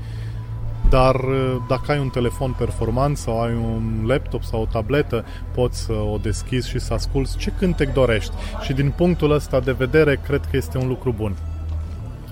dar 0.89 1.14
uh, 1.14 1.57
dacă 1.68 1.93
ai 1.93 1.99
un 1.99 2.09
telefon 2.09 2.55
performant 2.59 3.16
sau 3.16 3.41
ai 3.43 3.55
un 3.55 4.05
laptop 4.07 4.43
sau 4.43 4.61
o 4.61 4.66
tabletă, 4.72 5.24
poți 5.55 5.79
să 5.79 5.93
o 5.93 6.18
deschizi 6.22 6.68
și 6.68 6.79
să 6.79 6.95
asculți 6.95 7.37
ce 7.37 7.53
cântec 7.59 7.93
dorești. 7.93 8.35
Și 8.62 8.72
din 8.72 8.93
punctul 8.97 9.31
ăsta 9.31 9.61
de 9.61 9.72
vedere, 9.72 10.20
cred 10.24 10.41
că 10.51 10.57
este 10.57 10.79
un 10.79 10.89
lucru 10.89 11.14
bun. 11.16 11.37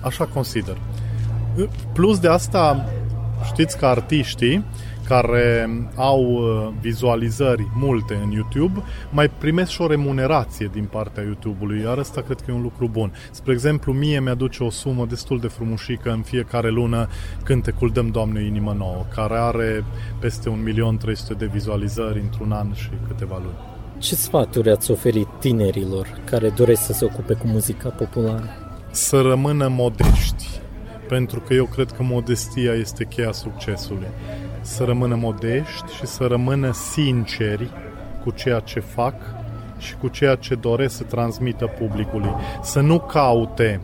Așa 0.01 0.25
consider. 0.25 0.77
Plus 1.93 2.19
de 2.19 2.27
asta, 2.27 2.89
știți 3.43 3.77
că 3.77 3.85
artiștii 3.85 4.65
care 5.07 5.69
au 5.95 6.21
uh, 6.21 6.73
vizualizări 6.81 7.67
multe 7.75 8.19
în 8.23 8.31
YouTube, 8.31 8.83
mai 9.11 9.29
primesc 9.29 9.71
și 9.71 9.81
o 9.81 9.87
remunerație 9.87 10.69
din 10.73 10.85
partea 10.85 11.23
YouTube-ului, 11.23 11.81
iar 11.81 11.97
asta 11.97 12.21
cred 12.21 12.41
că 12.41 12.51
e 12.51 12.53
un 12.53 12.61
lucru 12.61 12.87
bun. 12.87 13.13
Spre 13.31 13.53
exemplu, 13.53 13.93
mie 13.93 14.19
mi-aduce 14.19 14.63
o 14.63 14.69
sumă 14.69 15.05
destul 15.05 15.39
de 15.39 15.47
frumușică 15.47 16.11
în 16.11 16.21
fiecare 16.21 16.69
lună 16.69 17.07
cântecul 17.43 17.89
Dăm 17.89 18.09
Doamne 18.09 18.43
Inimă 18.45 18.75
Nouă, 18.77 19.05
care 19.15 19.35
are 19.37 19.83
peste 20.19 20.49
1.300.000 21.31 21.37
de 21.37 21.45
vizualizări 21.45 22.19
într-un 22.19 22.51
an 22.51 22.73
și 22.73 22.89
câteva 23.07 23.37
luni. 23.37 23.75
Ce 23.97 24.15
sfaturi 24.15 24.71
ați 24.71 24.91
oferit 24.91 25.27
tinerilor 25.39 26.07
care 26.23 26.49
doresc 26.49 26.85
să 26.85 26.93
se 26.93 27.05
ocupe 27.05 27.33
cu 27.33 27.47
muzica 27.47 27.89
populară? 27.89 28.49
Să 28.91 29.21
rămână 29.21 29.67
modești, 29.67 30.61
pentru 31.07 31.39
că 31.39 31.53
eu 31.53 31.65
cred 31.65 31.91
că 31.91 32.03
modestia 32.03 32.73
este 32.73 33.05
cheia 33.05 33.31
succesului 33.31 34.07
să 34.61 34.83
rămână 34.83 35.15
modești 35.15 35.95
și 35.95 36.05
să 36.05 36.25
rămână 36.25 36.71
sinceri 36.71 37.69
cu 38.23 38.31
ceea 38.31 38.59
ce 38.59 38.79
fac 38.79 39.13
și 39.77 39.95
cu 39.95 40.07
ceea 40.07 40.35
ce 40.35 40.55
doresc 40.55 40.95
să 40.95 41.03
transmită 41.03 41.65
publicului. 41.65 42.31
Să 42.61 42.79
nu 42.79 42.99
caute 42.99 43.81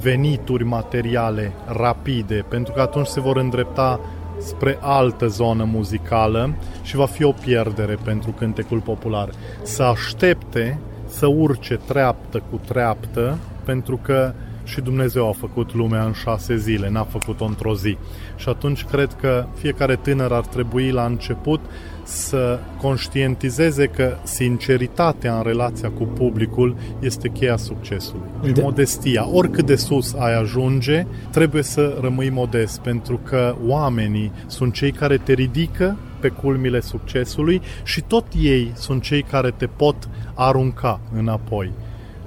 venituri 0.00 0.64
materiale 0.64 1.52
rapide, 1.66 2.44
pentru 2.48 2.72
că 2.72 2.80
atunci 2.80 3.06
se 3.06 3.20
vor 3.20 3.36
îndrepta 3.36 4.00
spre 4.38 4.78
altă 4.80 5.26
zonă 5.26 5.64
muzicală 5.64 6.54
și 6.82 6.96
va 6.96 7.06
fi 7.06 7.24
o 7.24 7.32
pierdere 7.32 7.98
pentru 8.04 8.30
cântecul 8.30 8.80
popular. 8.80 9.28
Să 9.62 9.82
aștepte 9.82 10.78
să 11.06 11.26
urce 11.26 11.80
treaptă 11.86 12.42
cu 12.50 12.60
treaptă, 12.66 13.38
pentru 13.64 13.96
că 14.02 14.32
și 14.68 14.80
Dumnezeu 14.80 15.28
a 15.28 15.32
făcut 15.32 15.74
lumea 15.74 16.04
în 16.04 16.12
șase 16.12 16.56
zile, 16.56 16.88
n-a 16.90 17.04
făcut-o 17.04 17.44
într-o 17.44 17.74
zi. 17.74 17.96
Și 18.36 18.48
atunci 18.48 18.84
cred 18.84 19.16
că 19.20 19.46
fiecare 19.54 19.96
tânăr 19.96 20.32
ar 20.32 20.46
trebui 20.46 20.90
la 20.90 21.04
început 21.04 21.60
să 22.02 22.58
conștientizeze 22.80 23.86
că 23.86 24.16
sinceritatea 24.22 25.36
în 25.36 25.42
relația 25.42 25.90
cu 25.90 26.04
publicul 26.04 26.76
este 27.00 27.28
cheia 27.28 27.56
succesului. 27.56 28.28
De... 28.52 28.62
Modestia. 28.62 29.28
Oricât 29.32 29.66
de 29.66 29.76
sus 29.76 30.14
ai 30.14 30.38
ajunge, 30.40 31.06
trebuie 31.30 31.62
să 31.62 31.98
rămâi 32.00 32.30
modest, 32.30 32.80
pentru 32.80 33.20
că 33.24 33.56
oamenii 33.66 34.32
sunt 34.46 34.72
cei 34.72 34.92
care 34.92 35.16
te 35.16 35.32
ridică 35.32 35.96
pe 36.20 36.28
culmile 36.28 36.80
succesului 36.80 37.60
și 37.82 38.00
tot 38.00 38.24
ei 38.40 38.72
sunt 38.74 39.02
cei 39.02 39.22
care 39.22 39.50
te 39.50 39.66
pot 39.66 40.08
arunca 40.34 41.00
înapoi 41.14 41.72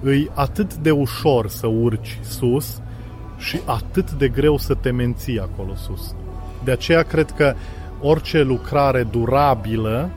îi 0.01 0.29
atât 0.33 0.75
de 0.75 0.91
ușor 0.91 1.49
să 1.49 1.67
urci 1.67 2.19
sus 2.21 2.81
și 3.37 3.59
atât 3.65 4.11
de 4.11 4.27
greu 4.27 4.57
să 4.57 4.73
te 4.73 4.91
menții 4.91 5.39
acolo 5.39 5.75
sus. 5.75 6.15
De 6.63 6.71
aceea 6.71 7.03
cred 7.03 7.31
că 7.31 7.53
orice 8.01 8.41
lucrare 8.41 9.03
durabilă 9.03 10.09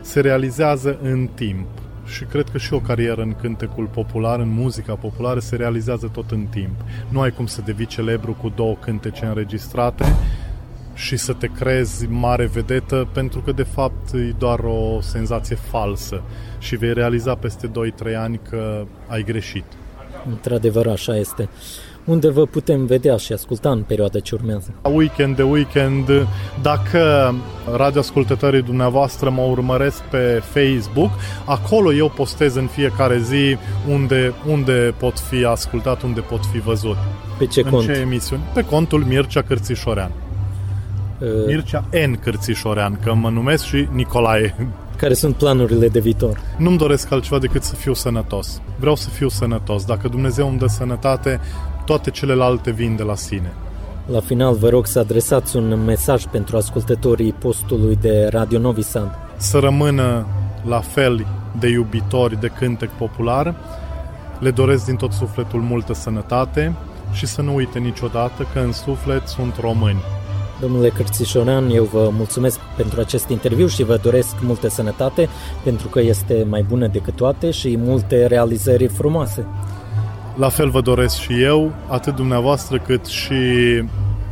se 0.00 0.20
realizează 0.20 0.98
în 1.02 1.28
timp. 1.34 1.66
Și 2.06 2.24
cred 2.24 2.48
că 2.48 2.58
și 2.58 2.72
o 2.72 2.80
carieră 2.80 3.22
în 3.22 3.34
cântecul 3.40 3.86
popular, 3.86 4.40
în 4.40 4.48
muzica 4.48 4.94
populară, 4.94 5.40
se 5.40 5.56
realizează 5.56 6.10
tot 6.12 6.30
în 6.30 6.46
timp. 6.50 6.74
Nu 7.08 7.20
ai 7.20 7.30
cum 7.30 7.46
să 7.46 7.62
devii 7.64 7.86
celebru 7.86 8.32
cu 8.32 8.52
două 8.56 8.76
cântece 8.80 9.24
înregistrate 9.24 10.04
și 10.94 11.16
să 11.16 11.32
te 11.32 11.46
crezi 11.46 12.06
mare 12.06 12.46
vedetă, 12.46 13.08
pentru 13.12 13.40
că 13.40 13.52
de 13.52 13.62
fapt 13.62 14.12
e 14.14 14.34
doar 14.38 14.58
o 14.58 15.00
senzație 15.00 15.56
falsă 15.56 16.22
și 16.58 16.76
vei 16.76 16.92
realiza 16.92 17.34
peste 17.34 17.68
2-3 17.68 17.70
ani 18.16 18.40
că 18.50 18.84
ai 19.08 19.22
greșit. 19.22 19.64
Într-adevăr, 20.28 20.86
așa 20.86 21.16
este. 21.16 21.48
Unde 22.04 22.30
vă 22.30 22.46
putem 22.46 22.86
vedea 22.86 23.16
și 23.16 23.32
asculta 23.32 23.70
în 23.70 23.82
perioada 23.82 24.18
ce 24.18 24.34
urmează? 24.34 24.74
Weekend 24.82 25.36
de 25.36 25.42
weekend, 25.42 26.08
dacă 26.62 27.34
radioascultătorii 27.76 28.62
dumneavoastră 28.62 29.30
mă 29.30 29.42
urmăresc 29.42 30.02
pe 30.02 30.42
Facebook, 30.44 31.10
acolo 31.44 31.92
eu 31.92 32.12
postez 32.16 32.54
în 32.54 32.66
fiecare 32.66 33.18
zi 33.18 33.56
unde, 33.88 34.32
unde 34.48 34.94
pot 34.98 35.18
fi 35.18 35.44
ascultat, 35.44 36.02
unde 36.02 36.20
pot 36.20 36.46
fi 36.52 36.58
văzut. 36.58 36.96
Pe 37.38 37.46
ce 37.46 37.60
în 37.60 37.70
cont? 37.70 37.84
ce 37.84 37.92
emisiuni? 37.92 38.42
Pe 38.54 38.64
contul 38.64 39.04
Mircea 39.04 39.42
Cârțișorean. 39.42 40.10
Uh, 41.20 41.28
Mircea 41.46 41.84
N. 42.08 42.20
Cârțișorean, 42.20 42.98
că 43.04 43.14
mă 43.14 43.28
numesc 43.28 43.64
și 43.64 43.88
Nicolae. 43.92 44.54
Care 44.96 45.14
sunt 45.14 45.34
planurile 45.34 45.88
de 45.88 46.00
viitor? 46.00 46.40
Nu-mi 46.58 46.78
doresc 46.78 47.12
altceva 47.12 47.38
decât 47.38 47.62
să 47.62 47.74
fiu 47.74 47.94
sănătos. 47.94 48.60
Vreau 48.78 48.94
să 48.94 49.08
fiu 49.08 49.28
sănătos. 49.28 49.84
Dacă 49.84 50.08
Dumnezeu 50.08 50.48
îmi 50.48 50.58
dă 50.58 50.66
sănătate, 50.66 51.40
toate 51.84 52.10
celelalte 52.10 52.70
vin 52.70 52.96
de 52.96 53.02
la 53.02 53.14
sine. 53.14 53.52
La 54.06 54.20
final, 54.20 54.54
vă 54.54 54.68
rog 54.68 54.86
să 54.86 54.98
adresați 54.98 55.56
un 55.56 55.84
mesaj 55.84 56.24
pentru 56.24 56.56
ascultătorii 56.56 57.32
postului 57.32 57.96
de 58.00 58.28
Radio 58.30 58.58
Novi 58.58 58.82
Sad. 58.82 59.18
Să 59.36 59.58
rămână 59.58 60.26
la 60.68 60.80
fel 60.80 61.26
de 61.58 61.68
iubitori 61.68 62.40
de 62.40 62.46
cântec 62.46 62.90
popular. 62.90 63.54
Le 64.38 64.50
doresc 64.50 64.84
din 64.84 64.96
tot 64.96 65.12
sufletul 65.12 65.60
multă 65.60 65.94
sănătate 65.94 66.74
și 67.12 67.26
să 67.26 67.42
nu 67.42 67.54
uite 67.54 67.78
niciodată 67.78 68.46
că 68.52 68.58
în 68.58 68.72
suflet 68.72 69.26
sunt 69.26 69.56
români. 69.60 70.02
Domnule 70.60 70.88
Cărțișorean, 70.88 71.70
eu 71.70 71.84
vă 71.84 72.10
mulțumesc 72.12 72.58
pentru 72.76 73.00
acest 73.00 73.28
interviu 73.28 73.66
și 73.66 73.82
vă 73.82 73.98
doresc 74.02 74.34
multă 74.40 74.68
sănătate, 74.68 75.28
pentru 75.64 75.88
că 75.88 76.00
este 76.00 76.46
mai 76.48 76.62
bună 76.68 76.86
decât 76.86 77.16
toate 77.16 77.50
și 77.50 77.76
multe 77.78 78.26
realizări 78.26 78.86
frumoase. 78.86 79.46
La 80.36 80.48
fel 80.48 80.70
vă 80.70 80.80
doresc 80.80 81.16
și 81.18 81.42
eu, 81.42 81.72
atât 81.86 82.14
dumneavoastră 82.14 82.78
cât 82.78 83.06
și 83.06 83.34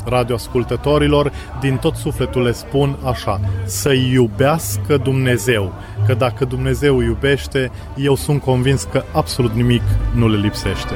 radioascultătorilor, 0.05 1.33
din 1.61 1.77
tot 1.77 1.95
sufletul 1.95 2.43
le 2.43 2.53
spun 2.53 2.99
așa, 3.05 3.41
să 3.65 3.93
iubească 3.93 4.97
Dumnezeu, 4.97 5.73
că 6.07 6.15
dacă 6.15 6.45
Dumnezeu 6.45 7.01
iubește, 7.01 7.71
eu 7.97 8.15
sunt 8.15 8.43
convins 8.43 8.83
că 8.83 9.03
absolut 9.13 9.53
nimic 9.53 9.83
nu 10.15 10.29
le 10.29 10.37
lipsește. 10.37 10.95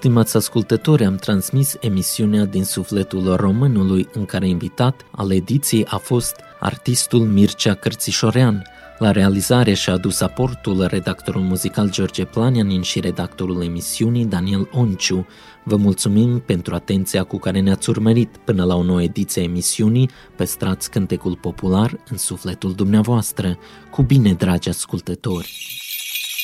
Stimați 0.00 0.36
ascultători, 0.36 1.04
am 1.04 1.16
transmis 1.16 1.76
emisiunea 1.80 2.44
din 2.44 2.64
sufletul 2.64 3.36
românului 3.36 4.08
în 4.12 4.24
care 4.24 4.48
invitat 4.48 5.06
al 5.10 5.32
ediției 5.32 5.84
a 5.84 5.96
fost 5.96 6.36
artistul 6.60 7.20
Mircea 7.20 7.74
Cărțișorean. 7.74 8.62
La 8.98 9.10
realizare 9.10 9.74
și-a 9.74 9.92
adus 9.92 10.20
aportul 10.20 10.86
redactorul 10.86 11.40
muzical 11.40 11.90
George 11.90 12.24
Planianin 12.24 12.82
și 12.82 13.00
redactorul 13.00 13.62
emisiunii 13.62 14.24
Daniel 14.24 14.68
Onciu. 14.72 15.26
Vă 15.64 15.76
mulțumim 15.76 16.38
pentru 16.46 16.74
atenția 16.74 17.22
cu 17.22 17.38
care 17.38 17.60
ne-ați 17.60 17.90
urmărit 17.90 18.36
până 18.44 18.64
la 18.64 18.74
o 18.74 18.82
nouă 18.82 19.02
ediție 19.02 19.42
a 19.42 19.44
emisiunii 19.44 20.10
Păstrați 20.36 20.90
cântecul 20.90 21.36
popular 21.36 22.00
în 22.10 22.16
sufletul 22.16 22.72
dumneavoastră. 22.74 23.58
Cu 23.90 24.02
bine, 24.02 24.32
dragi 24.32 24.68
ascultători! 24.68 25.78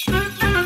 Din 0.07 0.66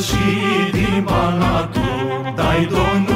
și 0.00 0.70
din 0.72 1.04
Banatul 1.04 2.32
Dai 2.36 2.64
Domnului, 2.64 3.09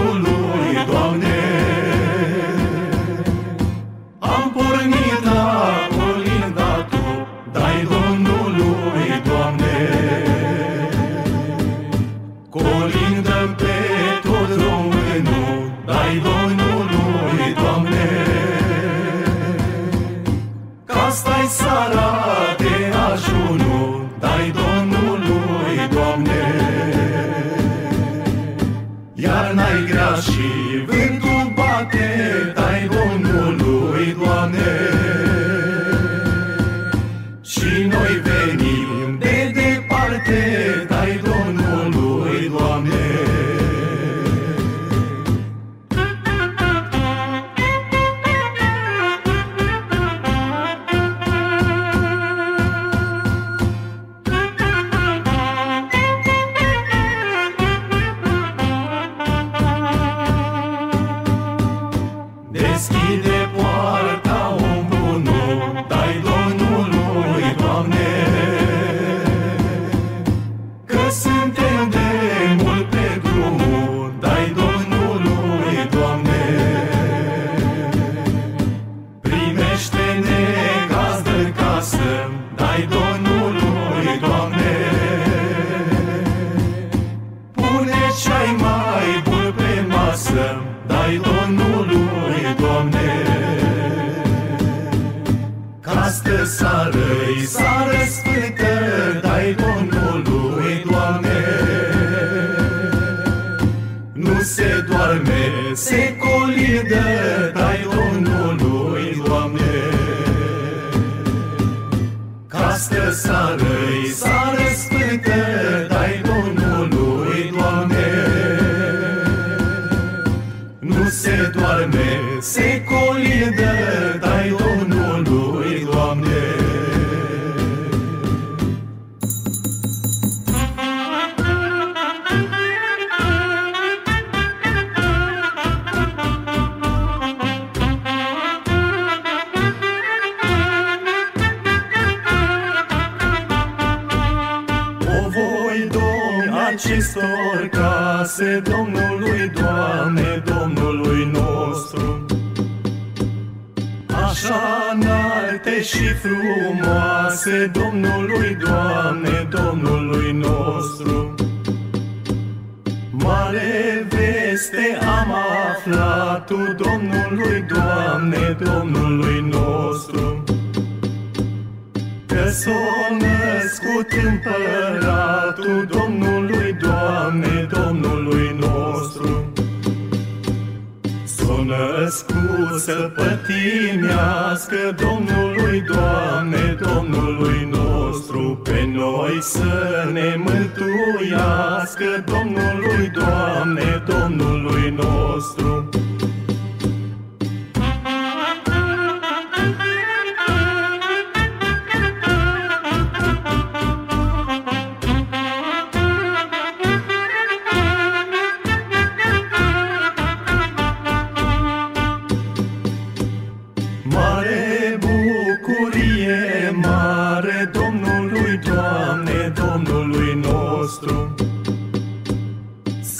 se 106.52 107.13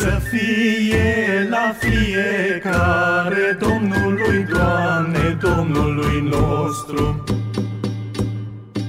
Să 0.05 0.21
fie 0.31 1.49
la 1.51 1.75
fiecare 1.79 3.59
Domnului, 3.59 4.47
Doamne, 4.53 5.39
Domnului 5.41 6.31
nostru. 6.31 7.25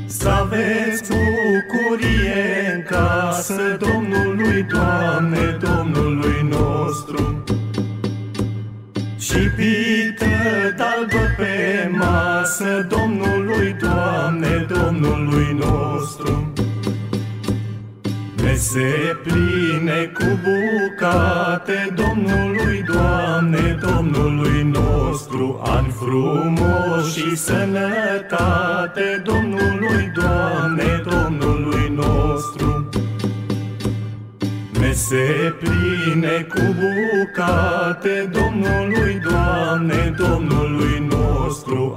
Să 0.05 0.29
aveți 0.29 1.03
bucurie 1.09 2.73
în 2.75 2.81
casă 2.83 3.77
Domnului, 3.79 4.63
Doamne, 4.63 5.57
Domnului 5.59 6.47
nostru. 6.49 7.43
Și 9.17 9.37
pită 9.55 10.25
dalbă 10.77 11.25
pe 11.37 11.89
masă 11.91 12.87
Domnului, 12.89 13.14
Mese 18.55 19.19
pline 19.23 20.11
cu 20.13 20.39
bucate 20.43 21.93
Domnului, 21.95 22.83
Doamne, 22.93 23.77
Domnului 23.81 24.71
nostru 24.73 25.61
Ani 25.63 25.93
frumoși 25.99 27.19
și 27.19 27.35
sănătate 27.35 29.23
Domnului, 29.23 30.11
Doamne, 30.13 31.03
Domnului 31.09 31.93
nostru. 31.95 32.89
Mese 34.79 35.55
pline 35.59 36.47
cu 36.49 36.75
bucate 36.79 38.29
Domnului, 38.31 39.21
Doamne, 39.29 40.13
Domnului 40.17 40.99
nostru 40.99 41.14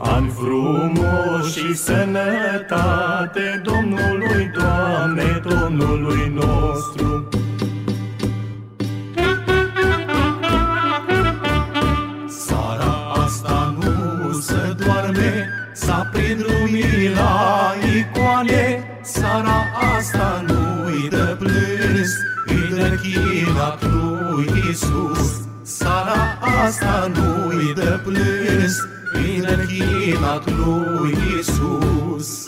Ani 0.00 0.28
frumoși 0.28 1.58
și 1.58 1.76
sănătate 1.76 3.62
Domnului, 3.62 4.50
Doamne, 4.52 5.42
Domnului 5.48 6.32
nostru. 6.34 7.28
Sara 12.28 13.12
asta 13.24 13.74
nu 13.80 14.32
se 14.32 14.74
doarme 14.84 15.48
S-a 15.74 16.10
prind 16.12 16.40
lumina 16.40 17.74
icoane. 17.98 18.84
Sara 19.02 19.64
asta 19.96 20.44
nu-i 20.46 21.08
dă 21.08 21.36
plâns 21.38 22.12
Îi 22.46 22.76
dă 22.76 22.98
chinat 23.02 23.82
lui 23.82 24.62
Iisus. 24.66 25.40
Sara 25.62 26.38
asta 26.64 27.10
nu-i 27.14 27.74
dă 27.74 28.00
plâns 28.04 28.96
Îi 29.18 29.40
dă 29.40 29.56
chinat 29.66 30.50
lui 30.56 31.16
Iisus. 31.36 32.44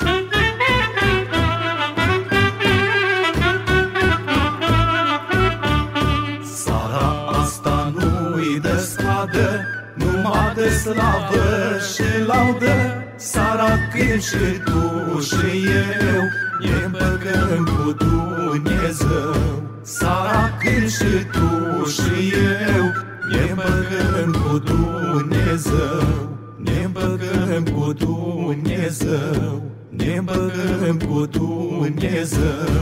Sara 6.43 7.09
asta 7.41 7.93
nu-i 7.97 8.61
dă 8.61 8.77
scadă 8.79 9.67
Numai 9.95 10.53
de 10.55 10.69
slavă 10.69 11.79
și 11.93 12.27
laudă. 12.27 13.05
Sara 13.17 13.71
când 13.93 14.23
și 14.23 14.61
tu 14.65 15.19
și 15.21 15.67
eu 16.13 16.23
Ne 16.61 16.85
împăcăm 16.85 17.65
cu 17.65 17.93
Dumnezeu. 17.93 19.35
Sara 19.83 20.59
când 20.63 20.91
și 20.91 21.25
tu 21.33 21.85
și 21.85 22.33
eu 22.75 22.85
Ne 23.31 23.51
împăcăm 23.51 24.43
cu 24.43 24.59
Dumnezeu 24.59 26.31
Ne 26.65 26.83
împăcăm 26.85 27.65
cu 27.75 27.93
Dumnezeu. 27.93 29.63
Ne 29.89 30.17
împăcăm 30.17 30.99
cu 31.09 31.27
Dumnezeu 31.27 32.81